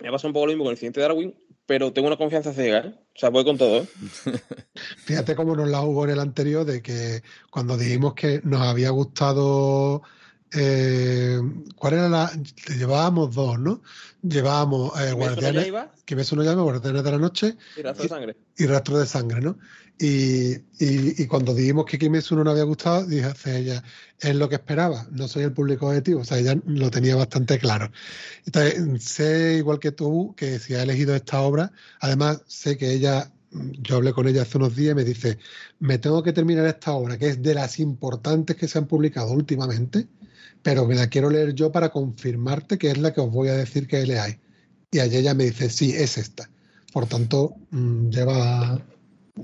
[0.00, 1.34] me ha pasado un poco lo mismo con el siguiente Darwin,
[1.66, 2.94] pero tengo una confianza ciega, ¿eh?
[3.14, 3.86] O sea, voy con todo, ¿eh?
[5.04, 8.90] Fíjate cómo nos la hubo en el anterior de que cuando dijimos que nos había
[8.90, 10.02] gustado
[10.52, 11.40] eh,
[11.76, 12.32] ¿cuál era la?
[12.76, 13.82] Llevábamos dos, ¿no?
[14.22, 15.72] Llevábamos eh, Guardianes,
[16.04, 18.36] que no llama Guardianes de la Noche y Rastro de Sangre.
[18.56, 19.58] Y, Rastro de Sangre, ¿no?
[19.98, 23.84] Y, y, cuando dijimos que Kimetsu no nos había gustado, dije ella,
[24.18, 27.58] es lo que esperaba, no soy el público objetivo, o sea, ella lo tenía bastante
[27.58, 27.90] claro.
[28.46, 33.30] Entonces, sé, igual que tú, que si ha elegido esta obra, además sé que ella
[33.52, 35.38] yo hablé con ella hace unos días y me dice,
[35.80, 39.32] me tengo que terminar esta obra, que es de las importantes que se han publicado
[39.32, 40.06] últimamente,
[40.62, 43.54] pero me la quiero leer yo para confirmarte que es la que os voy a
[43.54, 44.38] decir que leáis.
[44.90, 46.50] Y allí ella me dice, sí, es esta.
[46.92, 48.80] Por tanto, mm, lleva,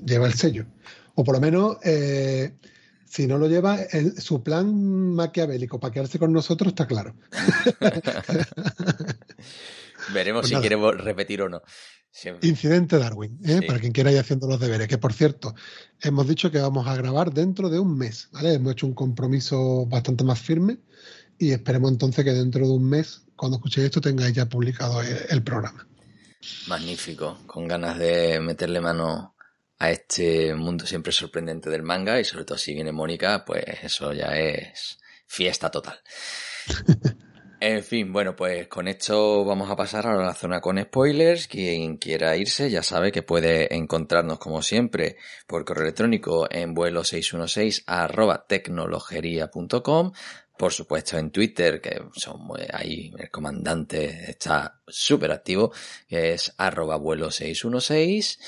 [0.04, 0.66] lleva el sello.
[1.14, 2.52] O por lo menos, eh,
[3.04, 3.78] si no lo lleva,
[4.18, 7.14] su plan maquiavélico para quedarse con nosotros está claro.
[10.12, 11.62] Veremos pues si queremos repetir o no.
[12.42, 13.60] Incidente Darwin, ¿eh?
[13.66, 14.88] para quien quiera ir haciendo los deberes.
[14.88, 15.54] Que por cierto,
[16.00, 18.28] hemos dicho que vamos a grabar dentro de un mes.
[18.32, 18.54] ¿vale?
[18.54, 20.78] Hemos hecho un compromiso bastante más firme
[21.38, 25.42] y esperemos entonces que dentro de un mes, cuando escuchéis esto, tengáis ya publicado el,
[25.42, 25.86] programa.
[26.66, 29.34] Magnífico, con ganas de meterle mano
[29.78, 34.14] a este mundo siempre sorprendente del manga y sobre todo si viene Mónica, pues eso
[34.14, 35.98] ya es fiesta total.
[37.58, 41.48] En fin, bueno, pues con esto vamos a pasar a la zona con spoilers.
[41.48, 47.02] Quien quiera irse ya sabe que puede encontrarnos como siempre por correo electrónico en vuelo
[47.02, 50.12] 616 arroba tecnologería.com
[50.58, 52.40] por supuesto en Twitter, que son
[52.72, 55.72] ahí el comandante está súper activo,
[56.08, 58.38] que es arroba vuelo 616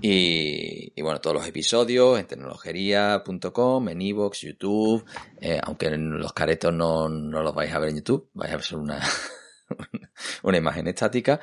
[0.00, 5.04] y, y, bueno, todos los episodios en tecnologería.com, en iVoox, YouTube,
[5.40, 8.74] eh, aunque los caretos no, no los vais a ver en YouTube, vais a ver
[8.74, 9.00] una,
[10.42, 11.40] una imagen estática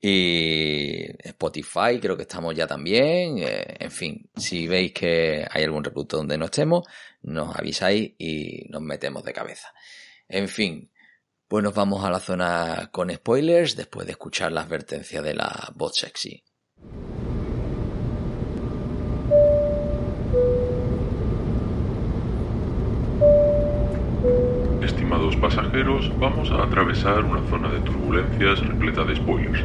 [0.00, 5.84] y Spotify creo que estamos ya también, eh, en fin, si veis que hay algún
[5.84, 6.86] reproductor donde no estemos,
[7.22, 9.72] nos avisáis y nos metemos de cabeza.
[10.28, 10.90] En fin,
[11.48, 15.70] pues nos vamos a la zona con spoilers después de escuchar la advertencia de la
[15.74, 16.42] voz sexy.
[25.42, 29.64] Pasajeros, vamos a atravesar una zona de turbulencias repleta de spoilers.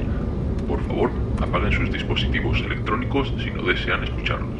[0.67, 4.59] Por favor, apaguen sus dispositivos electrónicos si no desean escucharlos.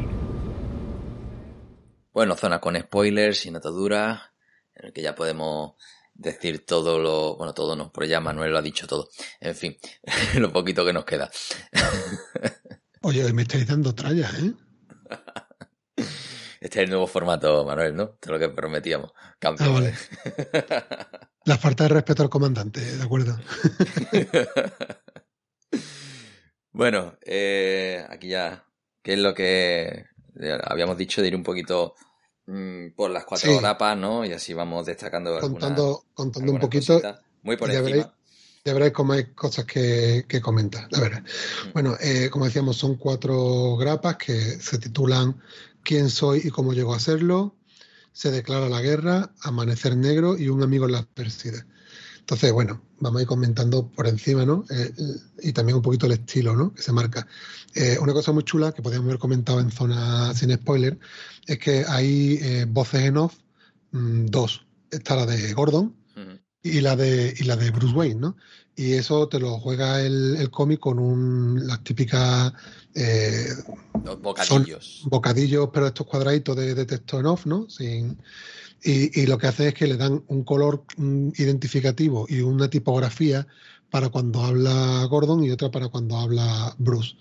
[2.12, 4.30] Bueno, zona con spoilers, sin ataduras,
[4.76, 5.72] en el que ya podemos
[6.14, 9.08] decir todo lo, bueno, todo no, por ya Manuel lo ha dicho todo.
[9.40, 9.76] En fin,
[10.38, 11.28] lo poquito que nos queda.
[13.02, 14.52] Oye, me estáis dando tralla, ¿eh?
[16.60, 18.04] Este es el nuevo formato, Manuel, ¿no?
[18.04, 19.12] Esto es lo que prometíamos.
[19.42, 19.54] Ah,
[21.44, 23.38] La falta de respeto al comandante, ¿de acuerdo?
[26.72, 28.64] bueno, eh, aquí ya,
[29.02, 30.06] ¿qué es lo que
[30.64, 31.94] habíamos dicho de ir un poquito
[32.48, 34.24] Mm, por las cuatro grapas, ¿no?
[34.24, 35.38] Y así vamos destacando.
[35.38, 36.98] Contando, contando un poquito.
[37.42, 38.10] Muy por encima.
[38.64, 40.88] ya veréis cómo hay cosas que, que comentar.
[40.90, 41.20] La verdad.
[41.20, 41.72] Mm.
[41.74, 45.38] Bueno, eh, como decíamos, son cuatro grapas que se titulan
[45.88, 47.56] ¿Quién soy y cómo llego a serlo?
[48.12, 51.64] Se declara la guerra, Amanecer Negro y Un amigo en la adversidad.
[52.18, 54.66] Entonces, bueno, vamos a ir comentando por encima, ¿no?
[54.68, 54.92] Eh,
[55.44, 56.74] y también un poquito el estilo, ¿no?
[56.74, 57.26] Que se marca.
[57.74, 60.98] Eh, una cosa muy chula que podríamos haber comentado en zona sin spoiler
[61.46, 63.38] es que hay eh, voces en off,
[63.92, 64.66] mm, dos.
[64.90, 65.96] Está la de Gordon
[66.62, 68.36] y, la de, y la de Bruce Wayne, ¿no?
[68.76, 72.52] Y eso te lo juega el, el cómic con un, las típicas...
[74.20, 75.02] bocadillos.
[75.04, 77.68] bocadillos, pero estos cuadraditos de, de texto en off, ¿no?
[77.68, 78.18] Sin
[78.82, 83.46] y, lo que hace es que le dan un color mm, identificativo y una tipografía
[83.90, 87.16] para cuando habla Gordon y otra para cuando habla Bruce.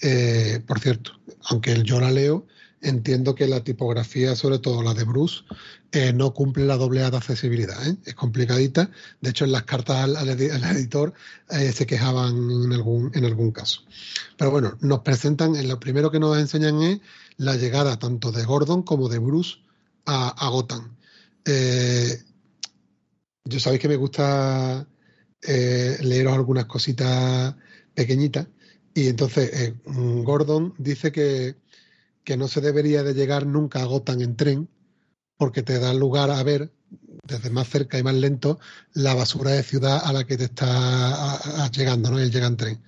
[0.00, 1.12] Eh, por cierto,
[1.44, 2.46] aunque yo la leo,
[2.82, 5.42] entiendo que la tipografía, sobre todo la de Bruce,
[5.92, 7.86] eh, no cumple la doble A de accesibilidad.
[7.86, 7.96] ¿eh?
[8.04, 8.90] Es complicadita.
[9.20, 11.14] De hecho, en las cartas al, editor
[11.48, 13.82] se quejaban en algún, en algún caso.
[14.36, 17.00] Pero bueno, nos presentan, lo primero que nos enseñan es
[17.36, 19.56] la llegada tanto de Gordon como de Bruce
[20.06, 20.96] a, Gotham.
[21.44, 22.22] Eh,
[23.44, 24.86] yo sabéis que me gusta
[25.42, 27.54] eh, leeros algunas cositas
[27.94, 28.46] pequeñitas
[28.94, 31.56] y entonces eh, Gordon dice que,
[32.24, 34.68] que, no se debería de llegar nunca a Gotham en tren
[35.36, 36.72] porque te da lugar a ver
[37.26, 38.58] desde más cerca y más lento
[38.92, 42.18] la basura de ciudad a la que te está llegando, ¿no?
[42.18, 42.82] Él llega en tren.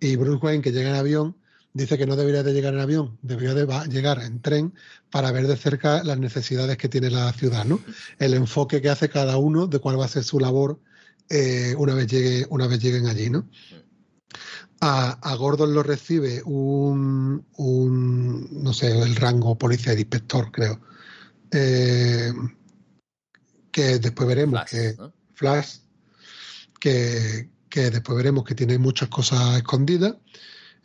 [0.00, 1.36] Y Bruce Wayne, que llega en avión,
[1.72, 4.74] dice que no debería de llegar en avión, debería de llegar en tren
[5.10, 7.80] para ver de cerca las necesidades que tiene la ciudad, ¿no?
[8.18, 10.80] El enfoque que hace cada uno de cuál va a ser su labor
[11.28, 13.48] eh, una vez llegue, una vez lleguen allí, ¿no?
[14.80, 20.80] A, Gordon lo recibe un, no sé, el rango policía de inspector, creo.
[21.50, 22.32] Eh,
[23.70, 24.96] que después veremos que
[25.34, 25.78] Flash,
[26.80, 30.16] que, que después veremos que tiene muchas cosas escondidas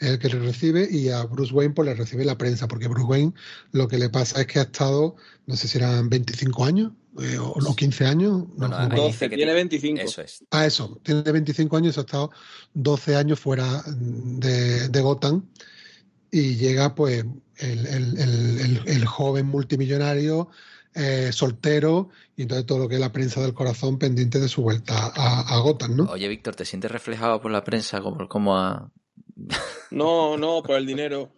[0.02, 3.06] el que le recibe y a Bruce Wayne pues le recibe la prensa, porque Bruce
[3.06, 3.34] Wayne
[3.72, 6.92] lo que le pasa es que ha estado, no sé si eran 25 años
[7.22, 8.46] eh, o, 15 años.
[8.58, 10.02] No, 12, tiene 25.
[10.02, 10.44] Eso es.
[10.50, 12.32] Ah, eso, tiene 25 años, ha estado
[12.74, 15.46] 12 años fuera de, de Gotham
[16.32, 17.24] y llega pues
[17.58, 20.50] el, el, el, joven multimillonario
[20.96, 24.64] eh, soltero y entonces todo lo que es la prensa del corazón pendiente de su
[24.64, 26.04] vuelta a, a Gotham, ¿no?
[26.06, 28.90] Oye, Víctor, ¿te sientes reflejado por la prensa como, como a,
[29.92, 31.32] no, no, por el dinero.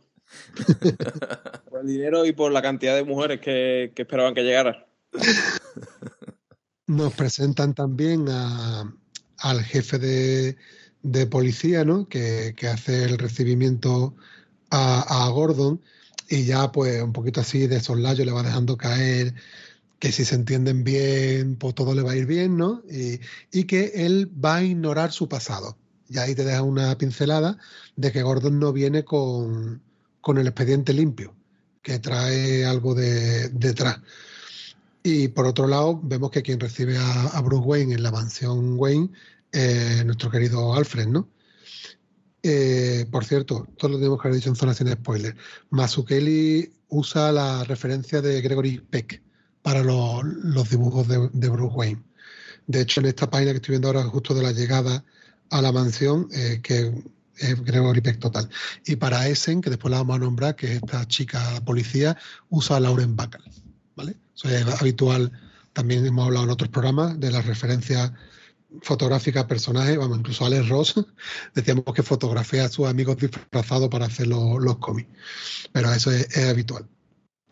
[1.69, 4.87] por el dinero y por la cantidad de mujeres que, esperaban que llegara.
[6.87, 9.99] Nos presentan también al jefe
[11.01, 12.07] de, policía, ¿no?
[12.07, 14.15] Que, hace el recibimiento
[14.69, 15.81] a, Gordon
[16.29, 19.35] y ya pues un poquito así de soslayo le va dejando caer
[19.99, 22.81] que si se entienden bien, pues todo le va a ir bien, ¿no?
[22.89, 25.77] Y que él va a ignorar su pasado
[26.09, 27.57] y ahí te deja una pincelada
[27.95, 29.81] de que Gordon no viene con,
[30.27, 31.35] el expediente limpio,
[31.81, 33.99] que trae algo de detrás.
[35.03, 39.09] Y por otro lado, vemos que quien recibe a, Bruce Wayne en la mansión Wayne
[39.51, 41.29] es nuestro querido Alfred, ¿no?
[42.41, 45.35] Eh, por cierto, todo lo tenemos que haber dicho en zona sin spoiler.
[45.69, 49.21] Mazukeli usa la referencia de Gregory Peck
[49.61, 52.03] para los, dibujos de, de, Bruce Wayne.
[52.67, 55.03] De hecho, en esta página que estoy viendo ahora, justo de la llegada
[55.53, 56.91] a la mansión, eh, que
[57.37, 58.49] es Gregory Peck total.
[58.85, 62.17] Y para Essen, que después la vamos a nombrar, que esta chica policía,
[62.49, 63.43] usa a Lauren Bacall.
[63.95, 64.15] ¿vale?
[64.35, 65.31] Eso es habitual,
[65.73, 68.11] también hemos hablado en otros programas de las referencias
[68.81, 70.95] fotográficas personajes, vamos, incluso Alex Ross,
[71.53, 75.09] decíamos que fotografía a sus amigos disfrazados para hacer los, cómics.
[75.71, 76.87] Pero eso es, habitual.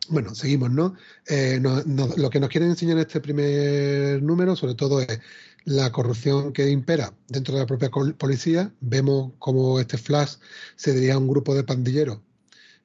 [0.09, 0.95] Bueno, seguimos, ¿no?
[1.27, 5.19] Eh, lo que nos quieren enseñar en este primer número, sobre todo, es
[5.65, 8.73] la corrupción que impera dentro de la propia policía.
[8.79, 10.35] Vemos cómo este Flash
[10.75, 12.19] se dirige a un grupo de pandilleros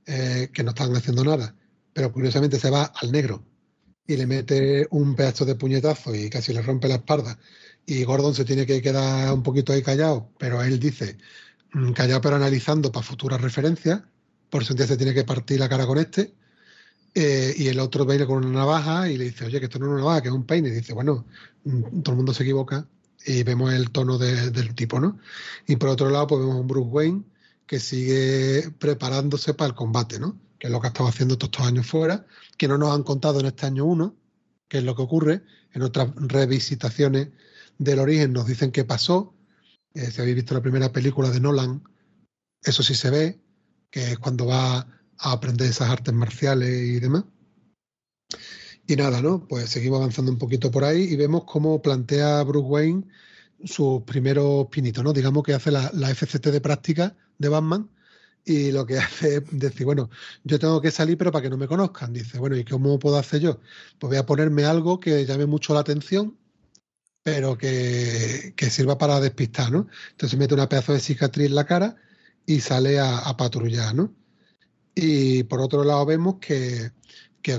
[0.07, 1.55] eh, que no están haciendo nada,
[1.93, 3.43] pero curiosamente se va al negro
[4.07, 7.39] y le mete un pedazo de puñetazo y casi le rompe la espalda.
[7.87, 11.19] Y Gordon se tiene que quedar un poquito ahí callado, pero él dice,
[11.73, 14.03] mm, callado pero analizando para futuras referencias,
[14.51, 16.35] por eso se tiene que partir la cara con este
[17.19, 19.87] eh, y el otro viene con una navaja y le dice, oye, que esto no
[19.87, 20.69] es una navaja, que es un peine.
[20.69, 21.25] Y dice, bueno,
[21.65, 22.87] mm, todo el mundo se equivoca
[23.25, 25.19] y vemos el tono del tipo, ¿no?
[25.67, 27.25] Y por otro lado, pues vemos a un Bruce Wayne
[27.67, 30.39] que sigue preparándose para el combate, ¿no?
[30.59, 32.27] Que es lo que ha estado haciendo todos estos años fuera,
[32.59, 34.15] que no nos han contado en este año uno,
[34.69, 35.43] que es lo que ocurre.
[35.73, 37.29] En otras revisitaciones
[37.79, 39.35] del origen nos dicen qué pasó.
[39.95, 41.83] Eh, si habéis visto la primera película de Nolan,
[42.63, 43.41] eso sí se ve,
[43.91, 47.25] que es cuando va a aprender esas artes marciales y demás.
[48.89, 49.47] Y nada, ¿no?
[49.49, 53.05] Pues seguimos avanzando un poquito por ahí y vemos cómo plantea Bruce Wayne
[53.65, 55.13] sus primeros pinitos, ¿no?
[55.13, 57.91] Digamos que hace la, FCT de práctica de Batman
[58.45, 60.11] y lo que hace es decir, bueno,
[60.45, 62.13] yo tengo que salir pero para que no me conozcan.
[62.13, 63.61] Dice, bueno, ¿y cómo puedo hacer yo?
[63.99, 66.37] Pues voy a ponerme algo que llame mucho la atención,
[67.23, 69.89] pero que, sirva para despistar, ¿no?
[70.13, 71.97] Entonces mete una pedazo de cicatriz en la cara
[72.47, 74.15] y sale a, a patrullar, ¿no?
[74.99, 76.91] Y por otro lado vemos que,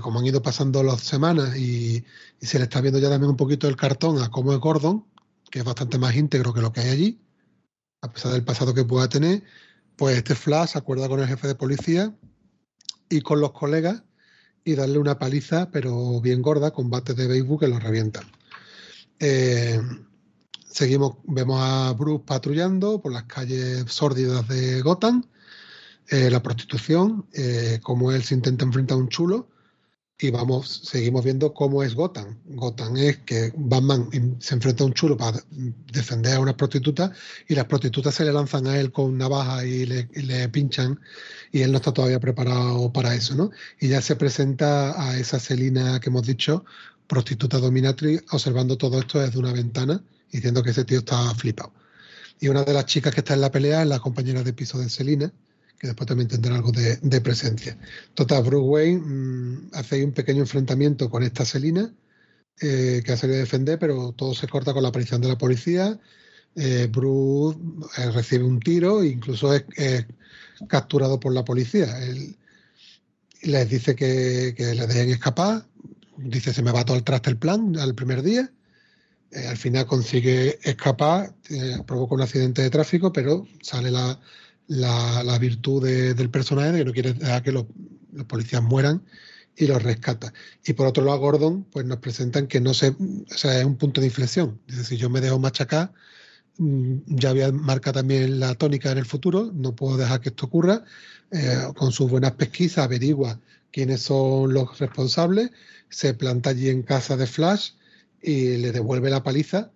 [0.02, 2.04] como han ido pasando las semanas y,
[2.42, 5.06] se le está viendo ya también un poquito el cartón a cómo es Gordon,
[5.52, 7.22] que es bastante más íntegro que lo que hay allí,
[8.02, 9.44] a pesar del pasado que pueda tener,
[9.96, 12.16] pues este Flash se acuerda con el jefe de policía
[13.08, 14.04] y con los colegas
[14.64, 18.26] y darle una paliza, pero bien gorda, combate de béisbol que lo revientan.
[19.20, 19.80] Eh,
[20.68, 25.24] seguimos, vemos a Bruce patrullando por las calles sórdidas de Gotham
[26.10, 29.49] eh, la prostitución, eh, cómo él se intenta enfrentar a un chulo
[30.20, 32.39] y vamos, seguimos viendo cómo es Gotham.
[32.45, 35.38] Gotham es que Batman se enfrenta a un chulo para
[35.91, 37.12] defender a una prostituta
[37.47, 39.86] y las prostitutas se le lanzan a él con navaja y y
[40.24, 40.99] le, pinchan
[41.51, 43.51] y él no está todavía preparado para eso, ¿no?
[43.80, 46.66] Y ya se presenta a esa Selina que hemos dicho,
[47.05, 51.74] prostituta dominatrix, observando todo esto desde una ventana diciendo que ese tío está flipado.
[52.39, 54.80] Y una de las chicas que está en la pelea es la compañera de piso
[54.80, 55.32] de Selina,
[55.80, 57.78] que después también tendrá algo de, presencia.
[58.14, 61.94] Total, Bruce Wayne mm, hace un pequeño enfrentamiento con esta Selina,
[62.60, 65.38] eh, que ha salido a defender, pero todo se corta con la aparición de la
[65.38, 66.00] policía.
[66.56, 67.60] Eh, Bruce
[67.98, 69.66] eh, recibe un tiro e incluso es,
[70.68, 72.00] capturado por la policía.
[72.04, 72.36] Él
[73.44, 75.68] les dice que, le dejen escapar.
[76.18, 78.52] Dice, se me va todo el traste el plan al primer día.
[79.48, 81.36] al final consigue escapar,
[81.86, 84.20] provoca un accidente de tráfico, pero sale la,
[84.68, 87.65] la, virtud del personaje de que no quiere dejar que los,
[88.28, 89.03] policías mueran
[89.55, 90.34] y los rescata.
[90.65, 93.78] Y por otro lado, Gordon, pues nos presentan que no se, o sea, es un
[93.78, 94.59] punto de inflexión.
[94.68, 95.93] Es decir, yo me dejo machacar,
[96.57, 100.45] mm, ya había marca también la tónica en el futuro, no puedo dejar que esto
[100.47, 100.84] ocurra.
[101.32, 103.39] Eh, con sus buenas pesquisas averigua
[103.72, 105.51] quiénes son los responsables,
[105.89, 107.72] se planta allí en casa de Flash
[108.22, 109.72] y le devuelve la paliza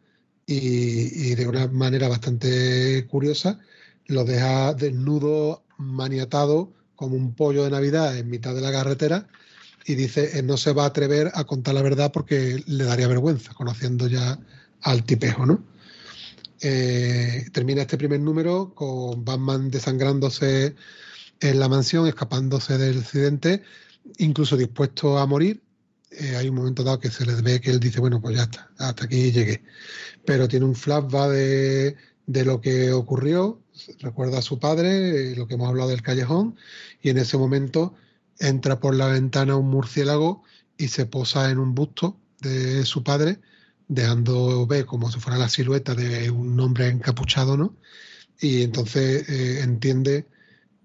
[0.46, 3.60] y de una manera bastante curiosa
[4.12, 9.28] lo deja desnudo, maniatado, como un pollo de Navidad en mitad de la carretera
[9.86, 13.08] y dice, eh, no se va a atrever a contar la verdad porque le daría
[13.08, 14.40] vergüenza, conociendo ya
[14.82, 15.64] al tipejo, ¿no?
[16.62, 20.76] Eh, termina este primer número con Batman desangrándose
[21.40, 23.64] en la mansión, escapándose del accidente,
[24.20, 25.64] incluso dispuesto a morir.
[26.12, 28.44] Eh, hay un momento dado que se le ve que él dice, bueno, pues ya
[28.44, 29.64] está, hasta aquí llegué.
[30.26, 31.96] Pero tiene un flashback de,
[32.28, 33.60] de lo que ocurrió,
[34.00, 36.58] recuerda a su padre, lo que hemos hablado del callejón,
[37.02, 37.96] y en ese momento
[38.40, 40.44] entra por la ventana un murciélago
[40.78, 43.40] y se posa en un busto de su padre,
[43.88, 47.76] dejando ver como si fuera la silueta de un hombre encapuchado, ¿no?
[48.40, 50.28] Y entonces eh, entiende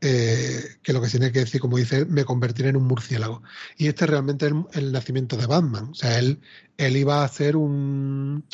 [0.03, 3.43] eh, que lo que tiene que decir, como dice, me convertiré en un murciélago.
[3.79, 5.89] Y este realmente es el, nacimiento de Batman.
[5.91, 6.41] O sea, él,
[6.77, 8.45] él iba a hacer un,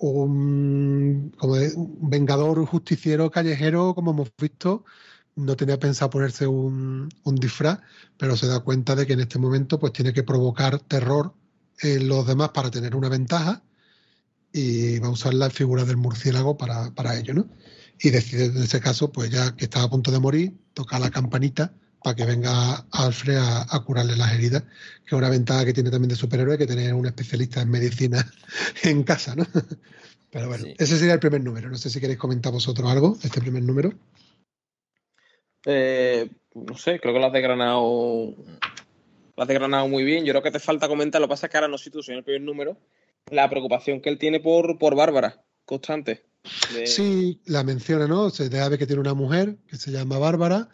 [0.00, 4.84] un, como un vengador, un justiciero callejero, como hemos visto,
[5.36, 7.80] no tenía pensado ponerse un, disfraz,
[8.16, 11.34] pero se da cuenta de que en este momento pues tiene que provocar terror
[11.80, 13.62] en los demás para tener una ventaja
[14.52, 17.48] y va a usar la figura del murciélago para, ello, ¿no?
[17.98, 21.10] Y decide en ese caso, pues ya que estaba a punto de morir, toca la
[21.10, 25.90] campanita para que venga Alfred a, curarle las heridas, que es una ventaja que tiene
[25.90, 28.30] también de superhéroe, que tener un especialista en medicina
[28.82, 29.46] en casa, ¿no?
[30.30, 31.68] Pero bueno, ese sería el primer número.
[31.68, 33.92] No sé si queréis comentar vosotros algo de este primer número.
[35.66, 37.82] Eh, no sé, creo que lo has desgranado.
[39.36, 40.24] Lo has desgranado muy bien.
[40.24, 42.00] Yo creo que te falta comentar, lo que pasa es que ahora no si tú
[42.06, 42.76] en el primer número,
[43.30, 46.24] la preocupación que él tiene por, por Bárbara, constante.
[46.86, 48.30] Sí, la menciona, ¿no?
[48.30, 50.68] Se ver que tiene una mujer que se llama Bárbara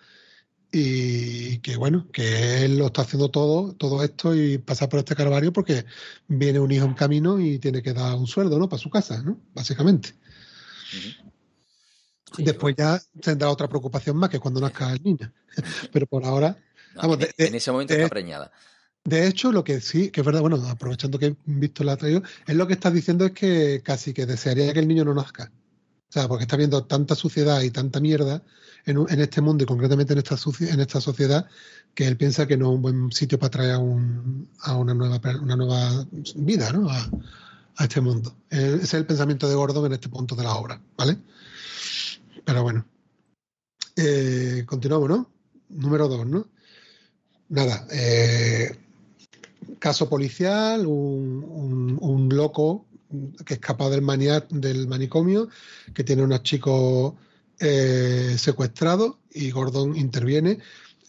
[0.73, 5.15] y que bueno, que él lo está haciendo todo, todo esto y pasa por este
[5.15, 5.85] calvario porque
[6.29, 8.69] viene un hijo en camino y tiene que dar un sueldo, ¿no?
[8.69, 9.41] Para su casa, ¿no?
[9.55, 10.15] Básicamente.
[12.39, 15.33] Después ya tendrá otra preocupación más que cuando nazca el niño.
[15.93, 16.57] Pero por ahora.
[17.39, 18.53] en, ese momento está preñada.
[19.05, 22.23] De hecho, lo que sí, que es verdad, bueno, aprovechando que he visto la traído,
[22.47, 25.53] es lo que estás diciendo es que casi que desearía que el niño no nazca.
[26.09, 28.43] O sea, porque está viendo tanta suciedad y tanta mierda
[28.87, 31.47] en, este mundo y concretamente en esta, en esta sociedad
[31.95, 35.57] que él piensa que no es un buen sitio para traer a, una, nueva, una
[35.57, 36.07] nueva
[36.37, 36.89] vida ¿no?
[36.89, 37.11] a,
[37.77, 38.35] a este mundo.
[38.49, 41.19] Ese es el pensamiento de Gordon en este punto de la obra, ¿vale?
[42.45, 42.87] Pero bueno.
[43.97, 45.31] Eh, continuamos, ¿no?
[45.69, 46.47] Número dos, ¿no?
[47.49, 47.87] Nada.
[47.91, 48.79] Eh,
[49.79, 52.87] caso policial, un, loco
[53.45, 54.05] que escapa del,
[54.51, 55.49] del manicomio,
[55.95, 57.15] que tiene unos chicos
[57.61, 60.59] eh, secuestrados y Gordon interviene.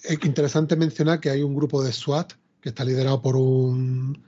[0.04, 4.24] Es interesante mencionar que hay un grupo de SWAT que está liderado por un,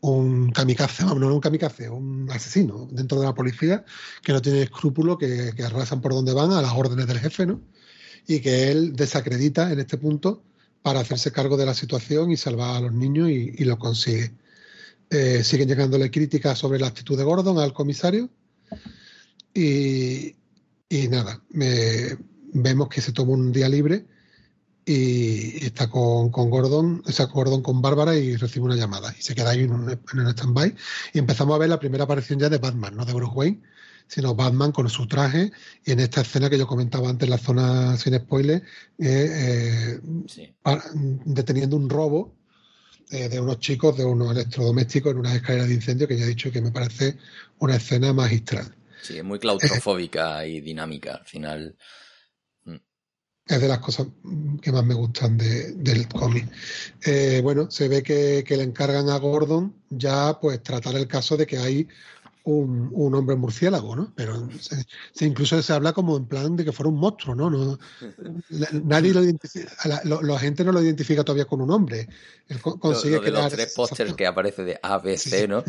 [0.00, 3.84] un kamikaze, no, no un kamikaze, un asesino dentro de la policía
[4.22, 7.60] que no tiene escrúpulo, que, arrasan por donde van a las órdenes del jefe, ¿no?
[8.26, 10.42] Y que él desacredita en este punto
[10.82, 14.32] para hacerse cargo de la situación y salvar a los niños y, lo consigue.
[15.10, 18.28] Eh, siguen llegándole críticas sobre la actitud de Gordon al comisario
[19.54, 20.36] y,
[20.90, 24.06] nada, vemos que se toma un día libre
[24.88, 29.34] y está con, Gordon, o sea, Gordon con Bárbara y recibe una llamada y se
[29.34, 30.74] queda ahí en un, en un stand-by.
[31.12, 33.60] Y empezamos a ver la primera aparición ya de Batman, no de Bruce Wayne,
[34.06, 35.52] sino Batman con su traje.
[35.84, 38.62] Y en esta escena que yo comentaba antes, la zona sin spoiler,
[38.98, 40.00] eh,
[41.26, 42.34] deteniendo un robo
[43.10, 46.28] eh, de unos chicos, de unos electrodomésticos en unas escaleras de incendio que ya he
[46.28, 47.18] dicho que me parece
[47.58, 48.74] una escena magistral.
[49.02, 51.76] Sí, es muy claustrofóbica y dinámica al final
[53.48, 54.06] es de las cosas
[54.60, 56.46] que más me gustan del cómic.
[57.04, 61.46] Eh, bueno, se ve que, le encargan a Gordon ya pues tratar el caso de
[61.46, 61.88] que hay
[62.44, 64.12] un, hombre murciélago, ¿no?
[64.14, 64.48] Pero
[65.12, 67.50] se, incluso se habla como en plan de que fuera un monstruo, ¿no?
[67.50, 67.78] no
[68.84, 69.70] nadie lo identifica,
[70.04, 72.08] la, gente no lo identifica todavía con un hombre.
[72.62, 75.62] consigue lo, de los tres pósters que aparece de A, B, C, ¿no?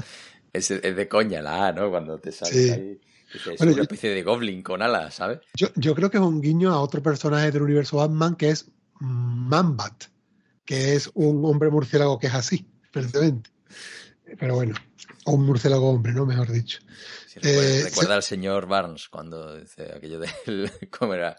[0.51, 1.89] Es, de coña la A, ¿no?
[1.89, 3.01] Cuando te sale ahí.
[3.33, 5.39] Es una especie de goblin con alas, ¿sabes?
[5.53, 10.05] Yo, creo que es un guiño a otro personaje del universo Batman que es Mambat,
[10.65, 13.51] que es un hombre murciélago que es así, perfectamente.
[14.39, 14.75] Pero bueno,
[15.25, 16.25] o un murciélago hombre, ¿no?
[16.25, 16.79] Mejor dicho.
[17.41, 20.71] Eh, recuerda, al señor Barnes cuando dice aquello del.
[20.89, 21.37] ¿Cómo era?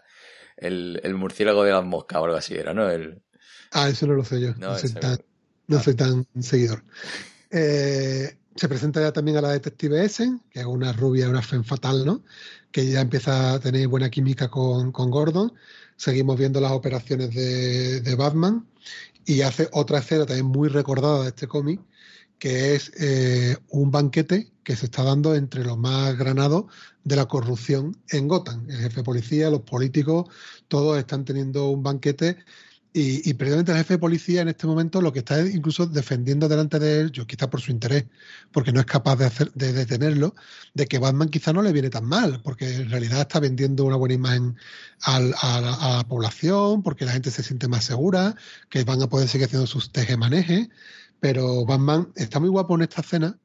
[0.57, 2.89] El, murciélago de las moscas o algo así era, ¿no?
[2.89, 3.21] El...
[3.71, 4.53] Ah, eso no lo sé yo.
[4.55, 6.83] no soy tan seguidor.
[7.49, 11.63] Eh, se presenta ya también a la detective Essen, que es una rubia, una fen
[11.63, 12.23] fatal, ¿no?
[12.71, 15.53] Que ya empieza a tener buena química con, Gordon.
[15.95, 18.67] Seguimos viendo las operaciones de, Batman
[19.25, 21.79] y hace otra escena también muy recordada de este cómic,
[22.39, 26.65] que es eh, un banquete que se está dando entre los más granados
[27.03, 28.69] de la corrupción en Gotham.
[28.69, 30.29] El jefe de policía, los políticos,
[30.67, 32.37] todos están teniendo un banquete
[32.93, 36.49] y, precisamente el jefe de policía en este momento lo que está es incluso defendiendo
[36.49, 38.05] delante de él, yo quizá por su interés,
[38.51, 40.35] porque no es capaz de, hacer, de detenerlo,
[40.73, 43.95] de que Batman quizá no le viene tan mal, porque en realidad está vendiendo una
[43.95, 44.57] buena imagen
[45.03, 48.35] a, la población, porque la gente se siente más segura,
[48.69, 50.67] que van a poder seguir haciendo sus tejemanejes,
[51.21, 53.37] pero Batman está muy guapo en esta escena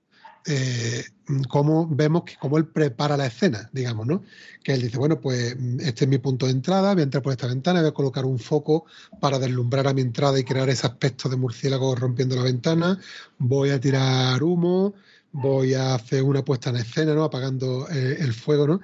[0.46, 1.04] eh,
[1.48, 4.22] cómo vemos que cómo él prepara la escena, digamos, ¿no?
[4.62, 7.32] Que él dice, bueno, pues este es mi punto de entrada, voy a entrar por
[7.32, 8.86] esta ventana, voy a colocar un foco
[9.20, 13.00] para deslumbrar a mi entrada y crear ese aspecto de murciélago rompiendo la ventana,
[13.38, 14.94] voy a tirar humo,
[15.32, 17.24] voy a hacer una puesta en escena, ¿no?
[17.24, 18.80] Apagando eh, el fuego, ¿no?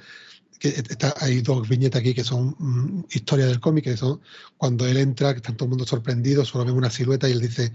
[0.59, 4.21] Que está, hay dos viñetas aquí que son mm, historias del cómic, que son
[4.57, 7.41] cuando él entra, que está todo el mundo sorprendido, solo ven una silueta y él
[7.41, 7.73] dice,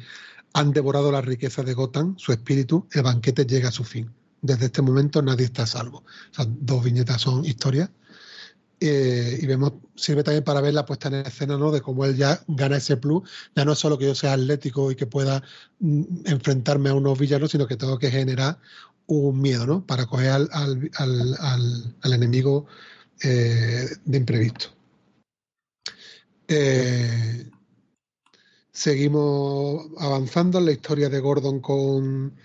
[0.54, 4.12] han devorado la riqueza de Gotham, su espíritu, el banquete llega a su fin.
[4.42, 6.00] Desde este momento nadie está a salvo.
[6.00, 7.90] O sea, dos viñetas son historias.
[8.80, 11.72] Eh, y vemos, sirve también para ver la puesta en escena, ¿no?
[11.72, 13.28] De cómo él ya gana ese plus.
[13.56, 15.44] Ya no es solo que yo sea atlético y que pueda
[15.80, 18.60] mm, enfrentarme a unos villanos, sino que tengo que generar
[19.08, 19.86] un miedo, ¿no?
[19.86, 22.68] Para coger al, al, enemigo
[23.24, 24.68] eh, de imprevisto.
[26.48, 27.50] Eh,
[28.78, 32.36] Seguimos avanzando en la historia de Gordon con,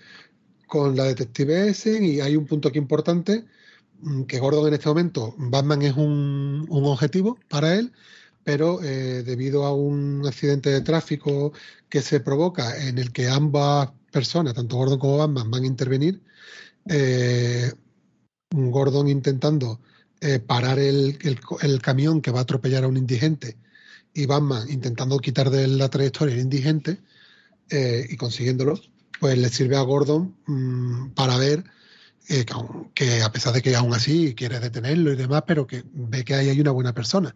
[0.65, 3.45] con la detective Essen y hay un punto aquí importante,
[4.01, 7.91] mm, que Gordon en este momento, Batman es un, objetivo para él,
[8.43, 11.53] pero eh, debido a un accidente de tráfico
[11.87, 16.19] que se provoca en el que ambas personas, tanto Gordon como Batman, van a intervenir,
[16.89, 17.71] eh,
[18.49, 19.79] Gordon intentando
[20.19, 21.19] eh, parar el,
[21.61, 23.57] el, camión que va a atropellar a un indigente
[24.13, 26.99] y Batman intentando quitar de la trayectoria indigente
[27.69, 28.79] eh, y consiguiéndolo,
[29.19, 31.63] pues le sirve a Gordon mm, para ver
[32.29, 32.45] eh,
[32.93, 36.35] que, a pesar de que aún así quiere detenerlo y demás, pero que ve que
[36.35, 37.35] ahí hay una buena persona.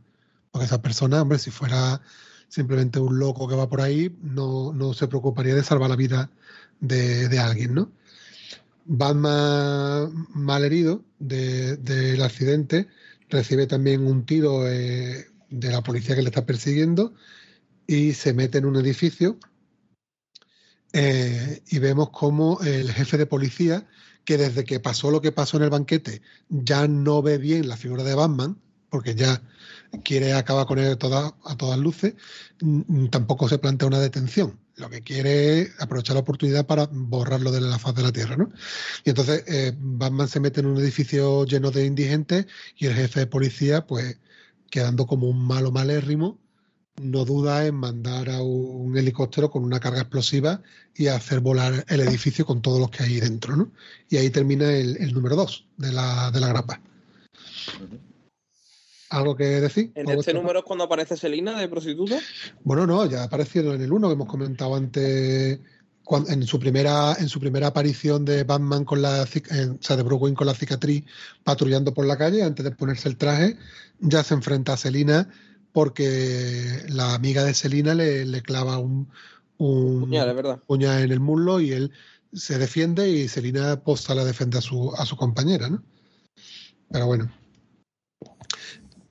[0.51, 2.01] Porque esa persona, hombre, si fuera
[2.47, 6.29] simplemente un loco que va por ahí, no, no se preocuparía de salvar la vida
[6.79, 7.91] de, alguien, ¿no?
[8.85, 12.87] Batman mal herido del accidente
[13.29, 17.13] recibe también un tiro eh, de la policía que le está persiguiendo
[17.85, 19.39] y se mete en un edificio
[20.93, 23.87] eh, y vemos como el jefe de policía,
[24.25, 27.77] que desde que pasó lo que pasó en el banquete, ya no ve bien la
[27.77, 29.41] figura de Batman, porque ya
[30.03, 32.15] quiere acabar con él a todas luces,
[33.11, 34.59] tampoco se plantea una detención.
[34.75, 38.37] Lo que quiere es aprovechar la oportunidad para borrarlo de la faz de la tierra.
[38.37, 38.51] ¿no?
[39.03, 42.45] Y entonces eh, Batman se mete en un edificio lleno de indigentes
[42.75, 44.17] y el jefe de policía, pues
[44.69, 46.39] quedando como un malo malérrimo,
[47.01, 50.61] no duda en mandar a un helicóptero con una carga explosiva
[50.95, 53.71] y hacer volar el edificio con todos los que hay dentro, ¿no?
[54.09, 56.81] Y ahí termina el, número dos de la, de la grapa.
[59.09, 59.91] ¿Algo que decir?
[59.95, 62.19] ¿En este número es cuando aparece Selina de prostituta?
[62.63, 65.59] Bueno, no, ya ha aparecido en el uno que hemos comentado antes
[66.27, 70.33] en su primera en su primera aparición de Batman con la o sea, de Bruce
[70.33, 71.05] con la cicatriz
[71.43, 73.57] patrullando por la calle antes de ponerse el traje
[73.99, 75.29] ya se enfrenta a Selina
[75.73, 79.09] porque la amiga de Selina le, clava un,
[79.57, 80.09] un
[80.65, 81.91] puñal, en el muslo y él
[82.33, 85.83] se defiende y Selina posta la defensa a su, a su compañera ¿no?
[86.89, 87.31] pero bueno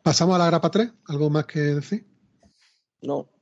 [0.02, 2.06] pasamos a la grapa 3 ¿algo más que decir?
[3.02, 3.35] no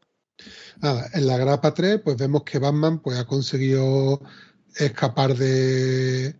[1.12, 4.20] En la grapa 3, pues vemos que Batman pues, ha conseguido
[4.76, 6.34] escapar de,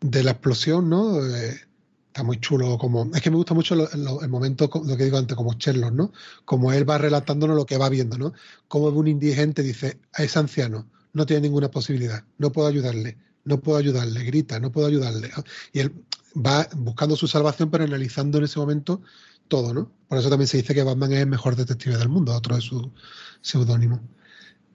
[0.00, 1.24] de la explosión, ¿no?
[1.24, 1.60] Eh,
[2.08, 3.10] está muy chulo como...
[3.14, 6.12] Es que me gusta mucho el momento, lo que digo antes, como Sherlock, ¿no?
[6.44, 8.32] Como él va relatándonos lo que va viendo, ¿no?
[8.68, 13.78] Como un indigente dice, es anciano, no tiene ninguna posibilidad, no puedo ayudarle, no puedo
[13.78, 15.30] ayudarle, grita, no puedo ayudarle.
[15.72, 15.92] Y él
[16.34, 19.02] va buscando su salvación, pero analizando en ese momento
[19.48, 19.90] todo, ¿no?
[20.08, 22.60] Por eso también se dice que Batman es el mejor detective del mundo, otro de
[22.60, 22.88] sus
[23.40, 24.00] seudónimo.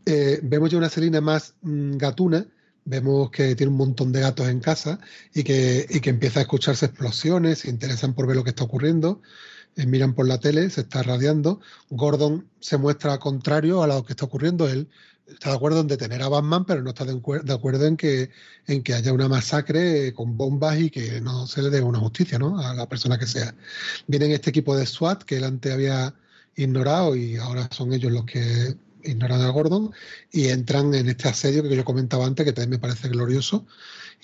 [0.06, 2.45] Eh, vemos ya una Selina más mm, gatuna,
[2.85, 4.99] vemos que tiene un montón de gatos en casa
[5.34, 9.22] y que, que empieza a escucharse explosiones, se interesan por ver lo que está ocurriendo,
[9.76, 11.60] eh, miran por la tele, se está radiando.
[11.89, 14.68] Gordon se muestra contrario a lo que está ocurriendo.
[14.68, 14.89] Él
[15.27, 17.14] está de acuerdo en detener a Batman, pero no está de,
[17.53, 18.30] acuerdo en que,
[18.68, 22.38] en que haya una masacre con bombas y que no se le dé una justicia
[22.38, 22.60] ¿no?
[22.60, 23.56] a la persona que sea.
[24.07, 26.14] Vienen este equipo de SWAT que él antes había
[26.56, 29.91] ignorado y ahora son ellos los que ignoran a Gordon
[30.31, 33.65] y entran en este asedio que yo comentaba antes, que también me parece glorioso,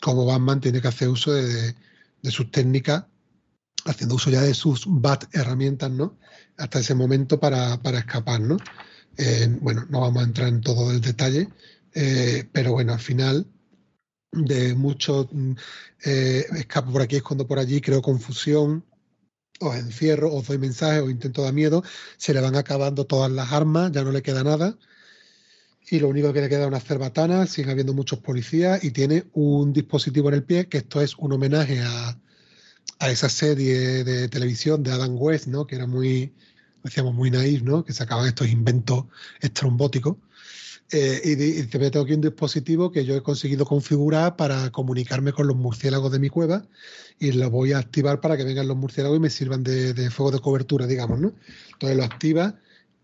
[0.01, 1.75] como Batman tiene que hacer uso de,
[2.23, 3.05] sus técnicas,
[3.85, 6.17] haciendo uso ya de sus bat herramientas, ¿no?
[6.57, 8.57] Hasta ese momento para, escapar, ¿no?
[9.17, 11.49] Eh, bueno, no vamos a entrar en todo el detalle,
[11.93, 13.47] eh, pero bueno, al final
[14.31, 15.51] de mucho mm,
[16.05, 18.85] eh, escapo por aquí, escondo por allí, creo confusión,
[19.59, 21.83] os encierro, os doy mensajes, os intento dar miedo,
[22.17, 24.77] se le van acabando todas las armas, ya no le queda nada.
[25.89, 29.25] Y lo único que le queda es una cerbatana, sigue habiendo muchos policías y tiene
[29.33, 32.19] un dispositivo en el pie, que esto es un homenaje a,
[32.99, 35.67] a esa serie de televisión de Adam West, ¿no?
[35.67, 36.33] que era muy,
[36.83, 37.83] decíamos, muy naif, ¿no?
[37.83, 39.05] que sacaban estos inventos
[39.41, 40.17] estrombóticos.
[40.89, 45.45] Eh, y, te meto aquí un dispositivo que yo he conseguido configurar para comunicarme con
[45.45, 46.65] los murciélagos de mi cueva
[47.19, 50.31] y lo voy a activar para que vengan los murciélagos y me sirvan de, fuego
[50.31, 51.33] de cobertura, digamos, ¿no?
[51.73, 52.55] Entonces lo activa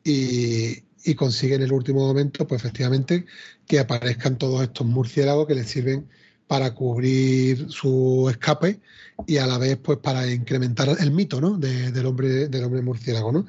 [0.04, 0.84] y,
[1.16, 3.26] consigue en el último momento, pues efectivamente,
[3.68, 6.08] que aparezcan todos estos murciélagos que le sirven
[6.48, 8.80] para cubrir su escape
[9.27, 11.57] y a la vez, pues para incrementar el mito, ¿no?
[11.57, 13.45] del hombre, del hombre murciélago, ¿no?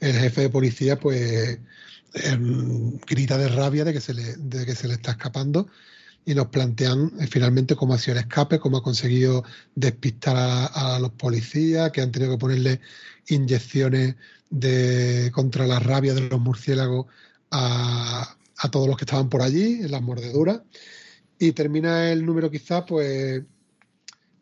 [0.00, 1.58] El jefe de policía, pues
[2.14, 5.68] Em, grita de rabia de que, se le, de que se le está escapando
[6.26, 9.44] y nos plantean eh, finalmente cómo ha sido el escape, cómo ha conseguido
[9.74, 12.80] despistar a, los policías, que han tenido que ponerle
[13.28, 14.16] inyecciones
[14.50, 17.06] de, contra la rabia de los murciélagos
[17.50, 18.36] a,
[18.70, 20.60] todos los que estaban por allí, en las mordeduras.
[21.38, 23.42] Y termina el número quizás, pues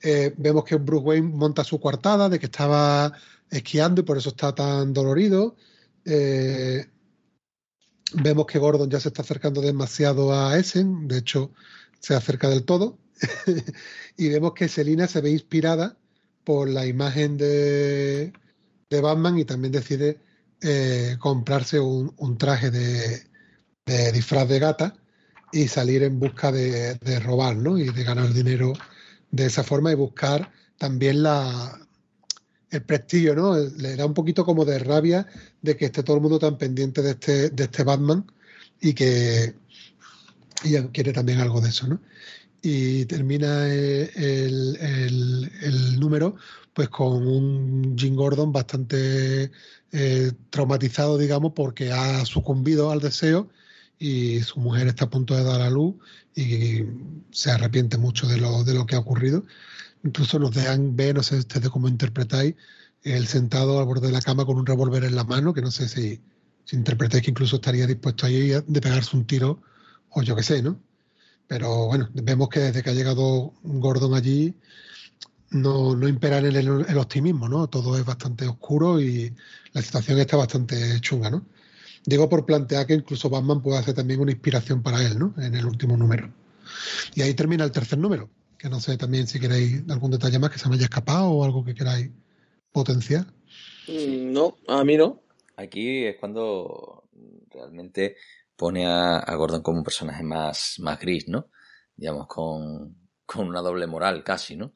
[0.03, 3.13] eh, vemos que Bruce Wayne monta su coartada de que estaba
[3.51, 5.57] esquiando y por eso está tan dolorido.
[6.05, 6.87] Eh,
[8.13, 11.53] Vemos que Gordon ya se está acercando demasiado a Essen, de hecho
[12.01, 12.99] se acerca del todo,
[14.17, 15.97] y vemos que Selina se ve inspirada
[16.43, 18.33] por la imagen de,
[18.91, 20.19] Batman y también decide
[20.61, 23.23] eh, comprarse un, traje de,
[24.13, 24.95] disfraz de gata
[25.53, 27.79] y salir en busca de, de, robar, ¿no?
[27.79, 28.73] Y de ganar dinero
[29.31, 31.79] de esa forma y buscar también la,
[32.71, 33.57] el prestigio, ¿no?
[33.57, 35.27] Le da un poquito como de rabia
[35.63, 38.25] de que esté todo el mundo tan pendiente de este, de este Batman
[38.81, 39.55] y que
[40.65, 42.01] ella quiere también algo de eso, ¿no?
[42.63, 46.37] Y termina eh, el, número
[46.75, 49.51] pues con un Jim Gordon bastante
[49.93, 53.49] eh, traumatizado, digamos, porque ha sucumbido al deseo
[54.01, 55.95] y su mujer está a punto de dar a luz
[56.35, 56.83] y
[57.31, 59.45] se arrepiente mucho de lo, de lo que ha ocurrido
[60.03, 62.55] incluso nos dejan ver, no sé ustedes cómo interpretáis,
[63.03, 65.71] el sentado al borde de la cama con un revólver en la mano, que no
[65.71, 66.21] sé si,
[66.65, 69.63] si interpretáis que incluso estaría dispuesto ahí de pegarse un tiro,
[70.11, 70.81] o yo qué sé, ¿no?
[71.47, 74.55] Pero bueno, vemos que desde que ha llegado Gordon allí,
[75.51, 77.67] no, no impera el, el, optimismo, ¿no?
[77.69, 79.35] Todo es bastante oscuro y
[79.73, 81.45] la situación está bastante chunga, ¿no?
[82.05, 85.35] Digo por plantear que incluso Batman puede hacer también una inspiración para él, ¿no?
[85.39, 86.33] En el último número.
[87.15, 90.51] Y ahí termina el tercer número que no sé también si queréis algún detalle más
[90.51, 92.11] que se me haya escapado o algo que queráis
[92.71, 93.25] potenciar.
[93.89, 95.23] Mm, no, a mí no.
[95.57, 97.05] Aquí es cuando
[97.51, 98.17] realmente
[98.57, 101.47] pone a, Gordon como un personaje más, más gris, ¿no?
[101.97, 102.97] Digamos, con,
[103.37, 104.73] una doble moral casi, ¿no?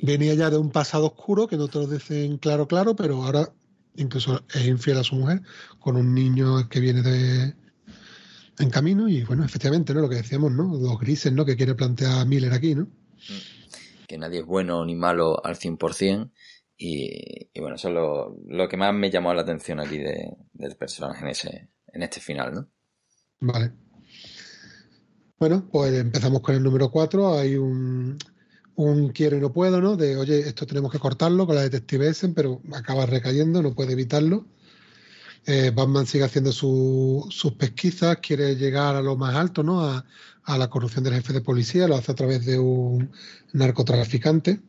[0.00, 3.52] Venía ya de un pasado oscuro que no te lo dicen claro, claro, pero ahora
[3.96, 5.42] incluso es infiel a su mujer
[5.78, 7.54] con un niño que viene de,
[8.58, 10.00] en camino y bueno, efectivamente, ¿no?
[10.00, 10.76] Lo que decíamos, ¿no?
[10.78, 11.44] Los grises, ¿no?
[11.44, 12.84] Que quiere plantear Miller aquí, ¿no?
[12.84, 14.06] Mm.
[14.06, 16.30] Que nadie es bueno ni malo al 100%
[16.76, 20.76] y, y bueno, eso es lo, que más me llamó la atención aquí de, del
[20.76, 22.68] personaje en, ese, en este final, ¿no?
[23.40, 23.72] Vale.
[25.38, 27.38] Bueno, pues empezamos con el número 4.
[27.38, 28.16] Hay un,
[28.76, 29.96] un quiero y no puedo, ¿no?
[29.96, 33.92] De, oye, esto tenemos que cortarlo con la detective Essen, pero acaba recayendo, no puede
[33.92, 34.46] evitarlo.
[35.44, 39.82] Eh, Batman sigue haciendo sus pesquisas, quiere llegar a lo más alto, ¿no?
[39.84, 40.04] A,
[40.46, 43.12] la corrupción del jefe de policía, lo hace a través de un
[43.52, 44.60] narcotraficante,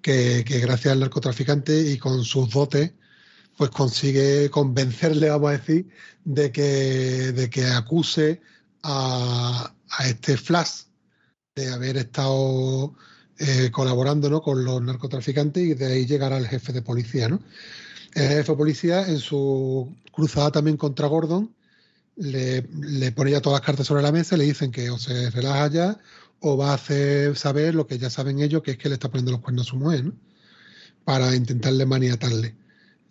[0.00, 2.92] que, gracias al narcotraficante y con sus dotes,
[3.56, 5.88] pues consigue convencerle, vamos a decir,
[6.24, 8.40] de que, de que acuse
[8.82, 9.74] a,
[10.04, 10.84] este Flash
[11.54, 12.94] de haber estado
[13.38, 14.40] eh, colaborando ¿no?
[14.40, 17.42] con los narcotraficantes y de ahí llegar al jefe de policía, ¿no?
[18.14, 21.54] El jefe de policía, en su cruzada también contra Gordon,
[22.16, 22.62] le,
[23.12, 25.68] pone ya todas las cartas sobre la mesa y le dicen que o se relaja
[25.68, 25.98] ya
[26.40, 29.08] o va a hacer saber lo que ya saben ellos, que es que le está
[29.08, 30.12] poniendo los cuernos a su mujer.
[31.04, 32.54] Para intentarle maniatarle.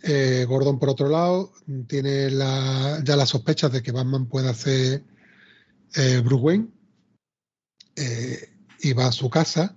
[0.04, 1.52] Eh, Gordon, por otro lado,
[1.88, 5.04] tiene ya las sospechas de que Batman puede hacer
[5.96, 6.68] eh, Bruce Wayne
[7.96, 8.50] eh,
[8.80, 9.76] y va a su casa.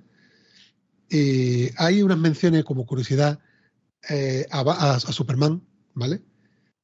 [1.09, 3.39] Y hay unas menciones como curiosidad
[4.09, 5.63] eh, a, Superman,
[5.95, 6.23] ¿vale?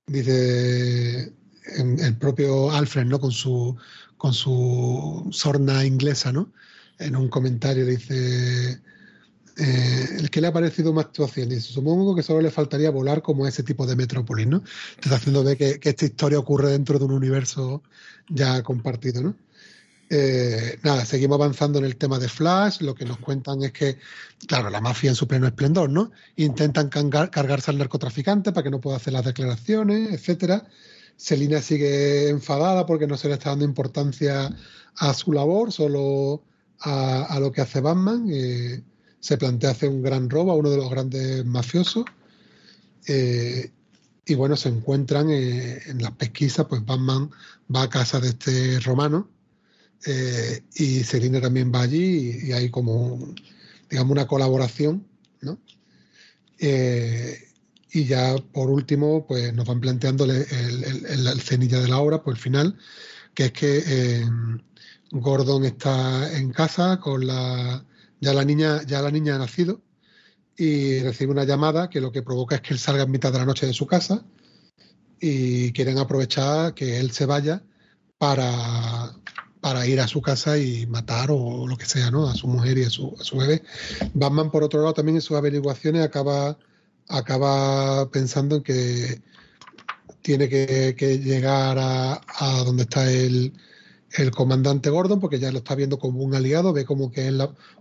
[0.07, 1.32] Dice,
[1.77, 3.20] el propio Alfred, ¿no?
[3.20, 3.77] Con su,
[4.16, 6.52] con su sorna inglesa, ¿no?
[6.98, 8.81] En un comentario dice,
[9.57, 13.20] eh, el que le ha parecido más actuación, dice, supongo que solo le faltaría volar
[13.20, 14.61] como ese tipo de metrópolis, ¿no?
[14.61, 17.82] Te está haciendo ver que, esta historia ocurre dentro de un universo
[18.28, 19.36] ya compartido, ¿no?
[20.12, 22.81] Eh, nada, seguimos avanzando en el tema de Flash.
[22.81, 23.99] Lo que nos cuentan es que,
[24.47, 26.11] claro, la mafia en su pleno esplendor, ¿no?
[26.35, 30.66] Intentan cargarse al narcotraficante para que no pueda hacer las declaraciones, etcétera.
[31.16, 34.51] Selina sigue enfadada porque no se le está dando importancia
[34.97, 36.43] a su labor, solo
[36.81, 38.27] a, lo que hace Batman.
[38.32, 38.82] Eh,
[39.20, 42.05] se plantea hacer un gran robo a uno de los grandes mafiosos.
[43.07, 43.70] Eh,
[44.27, 47.31] y bueno, se encuentran en las pesquisas, pues Batman
[47.74, 49.28] va a casa de este romano
[50.06, 53.35] eh, y Selina también va allí y, hay como,
[53.89, 55.06] digamos, una colaboración,
[55.43, 55.59] ¿no?
[56.59, 57.39] Eh,
[57.93, 62.36] y ya por último, pues nos van planteando el, el, cenilla de la obra, pues
[62.36, 62.78] el final,
[63.35, 64.27] que es que eh,
[65.10, 67.85] Gordon está en casa con la
[68.20, 69.81] ya la niña ya la niña ha nacido
[70.56, 73.39] y recibe una llamada que lo que provoca es que él salga en mitad de
[73.39, 74.24] la noche de su casa
[75.20, 77.62] y quieren aprovechar que él se vaya
[78.18, 79.16] para
[79.61, 82.28] para ir a su casa y matar o lo que sea, ¿no?
[82.28, 83.62] A su mujer y a su, a su bebé.
[84.15, 86.59] Batman, por otro lado, también en sus averiguaciones acaba,
[87.09, 89.23] acaba pensando en que
[90.23, 92.20] tiene que, llegar a,
[92.65, 93.53] donde está el,
[94.35, 97.35] comandante Gordon, porque ya lo está viendo como un aliado, ve como que es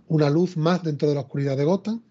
[0.06, 2.02] una luz más dentro de la oscuridad de Gotham.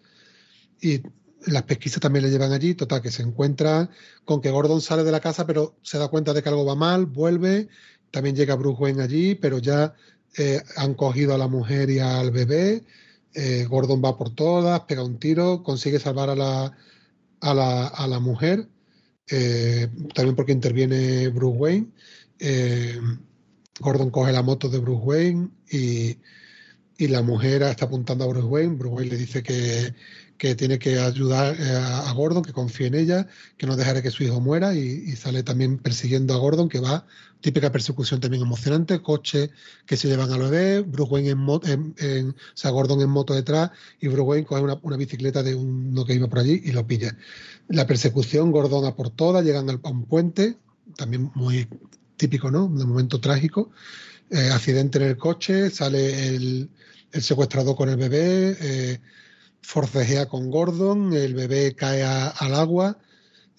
[0.81, 1.01] Y
[1.45, 3.89] las pesquisas también le llevan allí, total, que se encuentra
[4.25, 6.75] con que Gordon sale de la casa, pero se da cuenta de que algo va
[6.75, 7.69] mal, vuelve
[8.11, 9.93] también llega Bruce Wayne allí, pero ya
[10.37, 12.83] eh, han cogido a la mujer y al bebé.
[13.33, 16.77] Eh, Gordon va por todas, pega un tiro, consigue salvar a la,
[17.41, 18.67] a la, a la mujer,
[19.29, 21.87] eh, también porque interviene Bruce Wayne.
[23.79, 26.17] Gordon coge la moto de Bruce Wayne y,
[26.97, 28.75] y la mujer está apuntando a Bruce Wayne.
[28.75, 29.93] Bruce Wayne le dice que,
[30.37, 33.27] que tiene que ayudar a Gordon, que confíe en ella,
[33.57, 37.05] que no dejará que su hijo muera y, sale también persiguiendo a Gordon, que va,
[37.41, 39.51] típica persecución también emocionante, coche
[39.85, 43.71] que se llevan al bebé, Bruce Wayne en, en, o sea, Gordon en moto detrás
[43.99, 47.15] y Bruce Wayne coge una, bicicleta de uno que iba por allí y lo pilla.
[47.67, 50.57] La persecución, Gordon a por todas, llegan a un puente,
[50.97, 51.67] también muy
[52.17, 52.65] típico, ¿no?
[52.65, 53.71] Un momento trágico.
[54.31, 56.69] Eh, accidente en el coche, sale el,
[57.11, 58.99] el secuestrador con el bebé, eh,
[59.61, 62.97] forcejea con Gordon, el bebé cae al agua,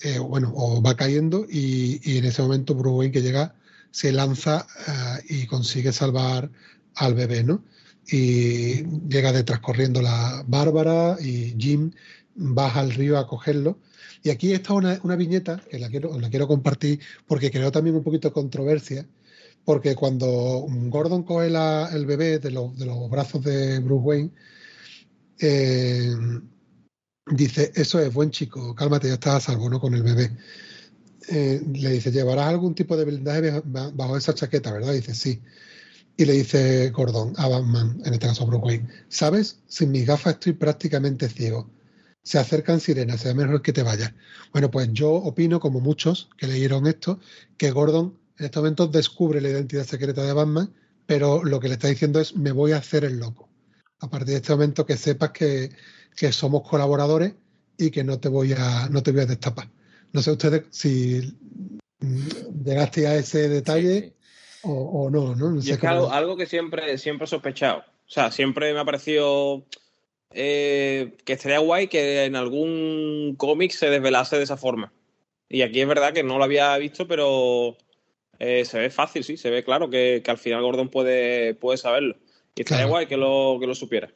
[0.02, 3.54] eh, bueno, o va cayendo, y, en ese momento Bruce Wayne que llega
[3.90, 6.50] se lanza eh, y consigue salvar
[6.96, 7.64] al bebé, ¿no?
[8.06, 11.92] Y llega detrás corriendo la Bárbara y Jim
[12.34, 13.78] baja al río a cogerlo.
[14.22, 18.34] Y aquí está una, viñeta que la quiero, compartir porque creo también un poquito de
[18.34, 19.06] controversia,
[19.64, 24.30] porque cuando Gordon coge el bebé de, de los brazos de Bruce Wayne,
[25.40, 26.14] eh,
[27.26, 29.80] dice, eso es buen chico, cálmate, ya estás a salvo, ¿no?
[29.80, 30.30] Con el bebé.
[31.30, 34.92] Eh, le dice, ¿llevarás algún tipo de blindaje bajo esa chaqueta, verdad?
[34.92, 35.40] Dice, sí.
[36.16, 39.60] Y le dice Gordon a Batman, en este caso Bruce Wayne, ¿sabes?
[39.66, 41.70] Sin mis gafas estoy prácticamente ciego.
[42.22, 44.12] Se acercan sirenas, será mejor que te vayas.
[44.52, 47.20] Bueno, pues yo opino, como muchos que leyeron esto,
[47.56, 50.74] que Gordon en estos momentos descubre la identidad secreta de Batman,
[51.06, 53.50] pero lo que le está diciendo es, me voy a hacer el loco
[54.00, 55.70] a partir de este momento que sepas que,
[56.32, 57.34] somos colaboradores
[57.78, 59.70] y que no te voy a, no te voy a destapar.
[60.12, 61.36] No sé ustedes si
[62.64, 64.14] llegaste a ese detalle
[64.62, 65.58] O, no, ¿no?
[65.58, 67.78] es que algo, que siempre, siempre he sospechado.
[67.80, 69.64] O sea, siempre me ha parecido
[70.32, 74.92] eh, que estaría guay que en algún cómic se desvelase de esa forma.
[75.48, 77.76] Y aquí es verdad que no lo había visto, pero
[78.38, 81.78] eh, se ve fácil, sí, se ve claro que, que, al final Gordon puede, puede
[81.78, 82.16] saberlo.
[82.60, 84.12] Y estaría guay que lo, que lo supiera.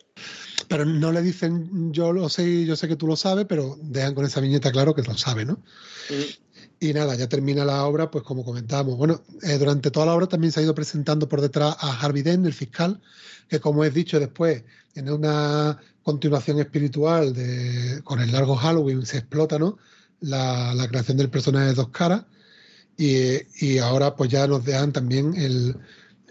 [0.69, 4.15] Pero no le dicen, yo lo sé, yo sé que tú lo sabes, pero dejan
[4.15, 5.63] con esa viñeta claro que lo sabe, ¿no?
[6.79, 8.99] Y nada, ya termina la obra, pues como comentábamos.
[8.99, 12.21] Bueno, eh, durante toda la obra también se ha ido presentando por detrás a Harvey
[12.21, 13.01] Dent, el fiscal,
[13.49, 14.63] que como he dicho después,
[14.95, 19.79] en una continuación espiritual de, con el largo Halloween se explota, ¿no?
[20.21, 22.25] La, la creación del personaje de dos caras.
[22.99, 25.77] Y, y, ahora pues ya nos dejan también el,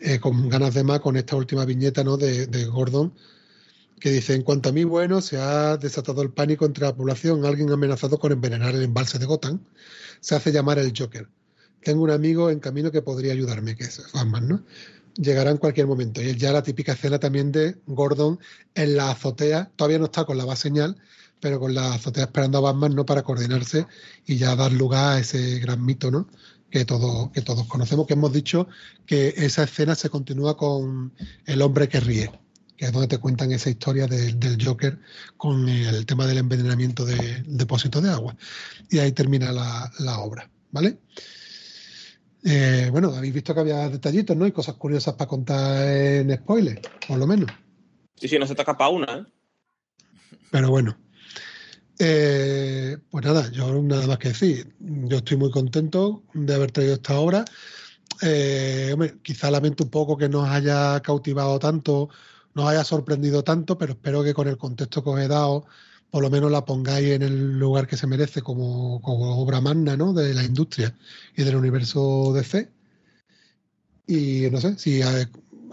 [0.05, 2.17] eh, con ganas de más con esta última viñeta ¿no?
[2.17, 3.13] de, Gordon,
[4.01, 7.45] que dice, en cuanto a mí, bueno, se ha desatado el pánico entre la población,
[7.45, 9.61] alguien amenazado con envenenar el embalse de Gotham,
[10.19, 11.29] se hace llamar el Joker.
[11.81, 14.65] Tengo un amigo en camino que podría ayudarme, que es Batman, ¿no?
[15.15, 16.21] Llegará en cualquier momento.
[16.21, 18.39] Y ya la típica escena también de Gordon
[18.75, 20.97] en la azotea, todavía no está con la base señal,
[21.39, 23.05] pero con la azotea esperando a Batman, ¿no?
[23.05, 23.87] Para coordinarse
[24.25, 26.27] y ya dar lugar a ese gran mito, ¿no?
[26.73, 28.67] Que, todo, que todos conocemos, que hemos dicho
[29.05, 31.13] que esa escena se continúa con
[31.45, 32.31] El hombre que ríe,
[32.75, 34.97] que es donde te cuentan esa historia del Joker
[35.37, 38.35] con el tema del envenenamiento del depósito de agua.
[38.89, 40.97] Y ahí termina la, la obra, ¿vale?
[42.43, 44.47] Eh, bueno, habéis visto que había detallitos, ¿no?
[44.47, 47.51] Y cosas curiosas para contar en spoiler, por lo menos.
[48.15, 49.25] Sí, sí, no se te escapa una, ¿eh?
[50.49, 50.97] Pero bueno.
[52.05, 54.75] Eh, pues nada, yo nada más que decir.
[54.79, 57.45] Yo estoy muy contento de haber traído esta obra.
[58.21, 62.09] Eh, quizá lamento un poco que nos haya cautivado tanto,
[62.55, 65.65] nos haya sorprendido tanto, pero espero que con el contexto que os he dado
[66.11, 70.13] por lo menos la pongáis en el lugar que se merece como, obra magna ¿no?
[70.13, 70.93] de la industria
[71.37, 72.69] y del universo fe.
[74.07, 75.01] Y no sé, si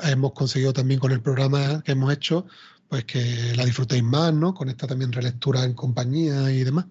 [0.03, 2.47] hemos conseguido también con el programa que hemos hecho,
[2.91, 4.53] pues que la disfrutéis más, ¿no?
[4.53, 6.87] Con esta también relectura en compañía y demás.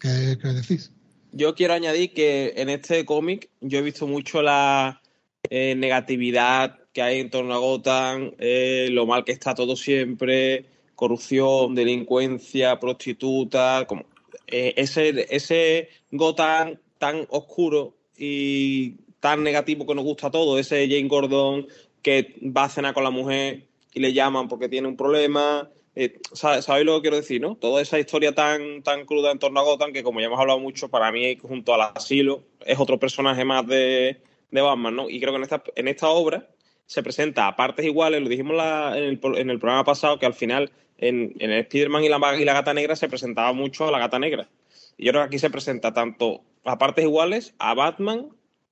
[0.00, 0.90] ¿Qué, qué decís?
[1.30, 5.02] Yo quiero añadir que en este cómic yo he visto mucho la
[5.50, 10.64] eh, negatividad que hay en torno a Gotham, eh, lo mal que está todo siempre,
[10.94, 14.06] corrupción, delincuencia, prostituta, como
[14.46, 20.88] eh, ese, ese Gotham tan oscuro y tan negativo que nos gusta a todos, ese
[20.88, 21.66] Jane Gordon
[22.00, 25.70] que va a cenar con la mujer y le llaman porque tiene un problema.
[25.94, 27.56] Eh, ¿Sabéis lo que quiero decir, no?
[27.56, 30.58] Toda esa historia tan, tan cruda en torno a Gotham, que como ya hemos hablado
[30.58, 35.10] mucho, para mí, junto al asilo, es otro personaje más de, de Batman, ¿no?
[35.10, 36.48] Y creo que en esta, en esta obra
[36.86, 38.54] se presenta a partes iguales, lo dijimos
[38.96, 42.44] en, el, en, el, programa pasado, que al final en, en Spider-Man y la, y
[42.44, 44.48] la Gata Negra se presentaba mucho a la Gata Negra.
[44.96, 48.28] Y yo creo que aquí se presenta tanto a partes iguales a Batman,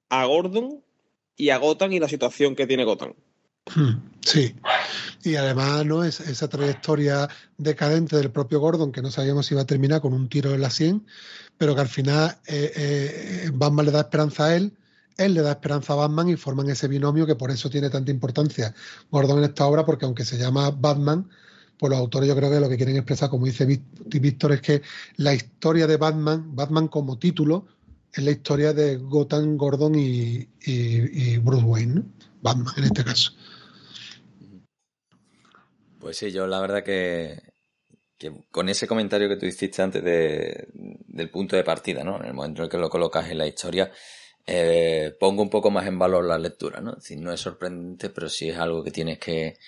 [0.08, 0.82] a Gordon
[1.36, 3.14] y a Gotham y la situación que tiene Gotham.
[3.66, 4.54] Hmm, sí,
[5.22, 9.62] y además no es esa trayectoria decadente del propio Gordon que no sabíamos si iba
[9.62, 11.06] a terminar con un tiro en la 100,
[11.56, 14.76] pero que al final eh, eh, Batman le da esperanza a él,
[15.18, 18.10] él le da esperanza a Batman y forman ese binomio que por eso tiene tanta
[18.10, 18.74] importancia
[19.10, 21.28] Gordon en esta obra, porque aunque se llama Batman,
[21.78, 24.82] pues los autores yo creo que lo que quieren expresar, como dice Víctor, es que
[25.16, 27.66] la historia de Batman, Batman como título,
[28.12, 30.48] es la historia de Gotham, Gordon y,
[31.38, 32.02] Bruce Wayne,
[32.42, 33.32] Batman en este caso.
[36.00, 37.38] Pues sí, yo la verdad que,
[38.50, 42.18] con ese comentario que tú hiciste antes del punto de partida, ¿no?
[42.18, 43.92] En el momento en el que lo colocas en la historia,
[44.46, 46.92] eh, pongo un poco más en valor la lectura, ¿no?
[46.92, 49.58] Es decir, no es sorprendente, pero sí es algo que tienes que,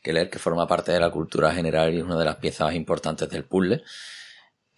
[0.00, 2.72] que leer, que forma parte de la cultura general y es una de las piezas
[2.74, 3.82] importantes del puzzle,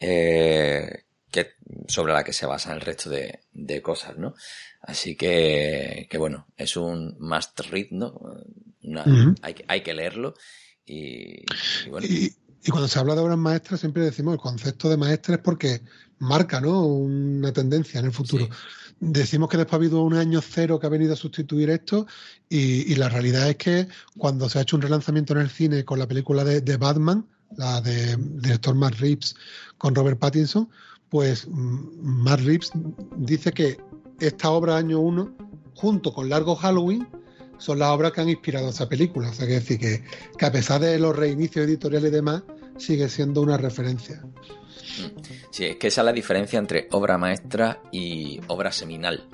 [0.00, 1.52] eh, que,
[1.88, 4.34] sobre la que se basa el resto de, cosas, ¿no?
[4.80, 8.18] Así que, que, bueno, es un must read, ¿no?
[9.42, 10.34] hay, hay, que leerlo
[10.86, 11.44] y,
[11.90, 12.06] bueno.
[12.06, 12.34] Y,
[12.70, 15.82] cuando se habla de obras maestras siempre decimos el concepto de maestra es porque
[16.20, 16.86] marca, ¿no?
[16.86, 18.48] Una tendencia en el futuro
[19.02, 22.06] decimos que después ha habido un año cero que ha venido a sustituir esto
[22.48, 25.98] y, la realidad es que cuando se ha hecho un relanzamiento en el cine con
[25.98, 27.26] la película de, Batman,
[27.56, 29.34] la de director Matt Reeves
[29.76, 30.68] con Robert Pattinson,
[31.08, 32.70] pues mm, Matt Reeves
[33.16, 33.76] dice que
[34.20, 35.34] esta obra año uno,
[35.74, 37.08] junto con Largo Halloween,
[37.58, 39.30] son las obras que han inspirado esa película.
[39.30, 40.04] O sea, que decir que,
[40.36, 42.42] que a pesar de los reinicios editoriales y demás,
[42.78, 44.22] sigue siendo una referencia.
[45.50, 49.28] Sí, es que esa es la diferencia entre obra maestra y obra seminal.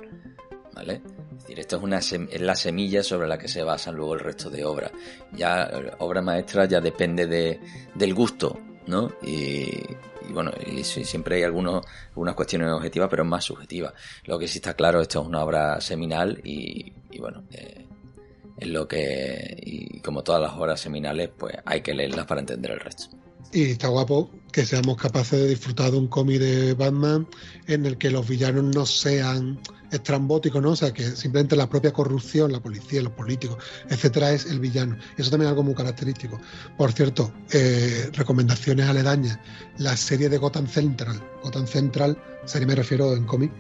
[0.74, 1.03] ¿Vale?
[1.32, 4.20] Es decir, esto es, una es la semilla sobre la que se basan luego el
[4.20, 4.93] resto de obras.
[5.32, 7.61] Ya, obra maestra ya depende de,
[7.95, 9.12] del gusto, ¿no?
[9.23, 9.82] Y,
[10.31, 13.93] bueno, y siempre hay algunos, algunas cuestiones objetivas, pero es más subjetiva.
[14.24, 17.86] Lo que sí está claro, esto es una obra seminal y, bueno, eh,
[18.59, 22.73] es lo que, y como todas las obras seminales, pues hay que leerlas para entender
[22.73, 23.17] el resto.
[23.53, 27.27] Y está guapo que seamos capaces de disfrutar de un cómic de Batman
[27.67, 29.59] en el que los villanos no sean
[29.91, 30.71] estrambóticos, ¿no?
[30.71, 33.57] O sea, que simplemente la propia corrupción, la policía, los políticos,
[33.89, 34.99] etcétera, es el villano.
[35.17, 36.39] Eso también es algo muy característico.
[36.77, 39.39] Por cierto, eh, recomendaciones aledañas.
[39.79, 41.21] La serie de Gotham Central.
[41.43, 43.51] Gotham Central, serie me refiero en cómic,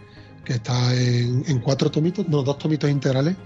[0.44, 3.36] que está en, cuatro tomitos, no, dos tomitos integrales.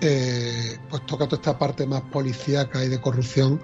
[0.00, 3.60] Eh, pues toca toda esta parte más policíaca y de corrupción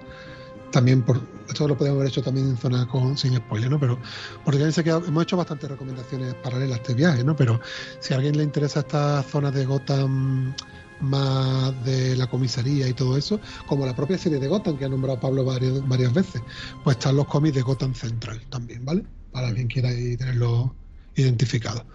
[0.73, 3.79] también por esto lo podemos haber hecho también en zona con, sin spoiler, ¿no?
[3.79, 3.99] Pero
[4.43, 7.35] porque que hemos hecho bastantes recomendaciones paralelas a este viaje, ¿no?
[7.35, 7.61] Pero
[7.99, 10.55] si a alguien le interesa esta zona de Gotham
[10.99, 14.89] más de la comisaría y todo eso, como la propia serie de Gotham que ha
[14.89, 16.41] nombrado Pablo varias, varias veces,
[16.83, 19.05] pues están los cómics de Gotham Central también, ¿vale?
[19.31, 20.73] Para alguien quiera tenerlo
[21.15, 21.85] identificado.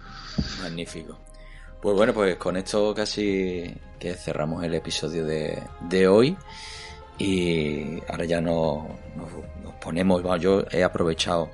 [0.61, 1.19] Magnífico.
[1.81, 6.37] Pues bueno, pues con esto casi que cerramos el episodio de, de hoy.
[7.17, 8.83] Y ahora ya nos,
[9.81, 11.49] ponemos, yo he aprovechado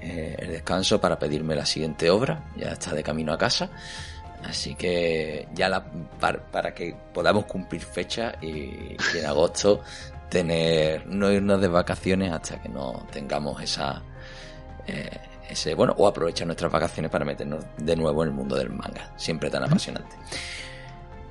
[0.00, 3.70] eh, el descanso para pedirme la siguiente obra, ya está de camino a casa.
[4.42, 5.82] Así que ya
[6.20, 9.80] para, que podamos cumplir fecha y, en agosto
[10.28, 14.02] tener no irnos de vacaciones hasta que no tengamos esa
[14.86, 15.08] eh,
[15.48, 19.12] ese bueno o aprovechar nuestras vacaciones para meternos de nuevo en el mundo del manga.
[19.16, 20.16] Siempre tan apasionante.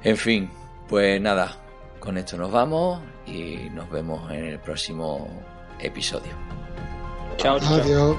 [0.04, 0.50] En fin
[0.88, 1.58] pues nada
[2.00, 5.28] con esto nos vamos y nos vemos en el próximo
[5.80, 6.34] episodio.
[7.38, 7.76] Chao, chao.
[7.76, 8.18] adiós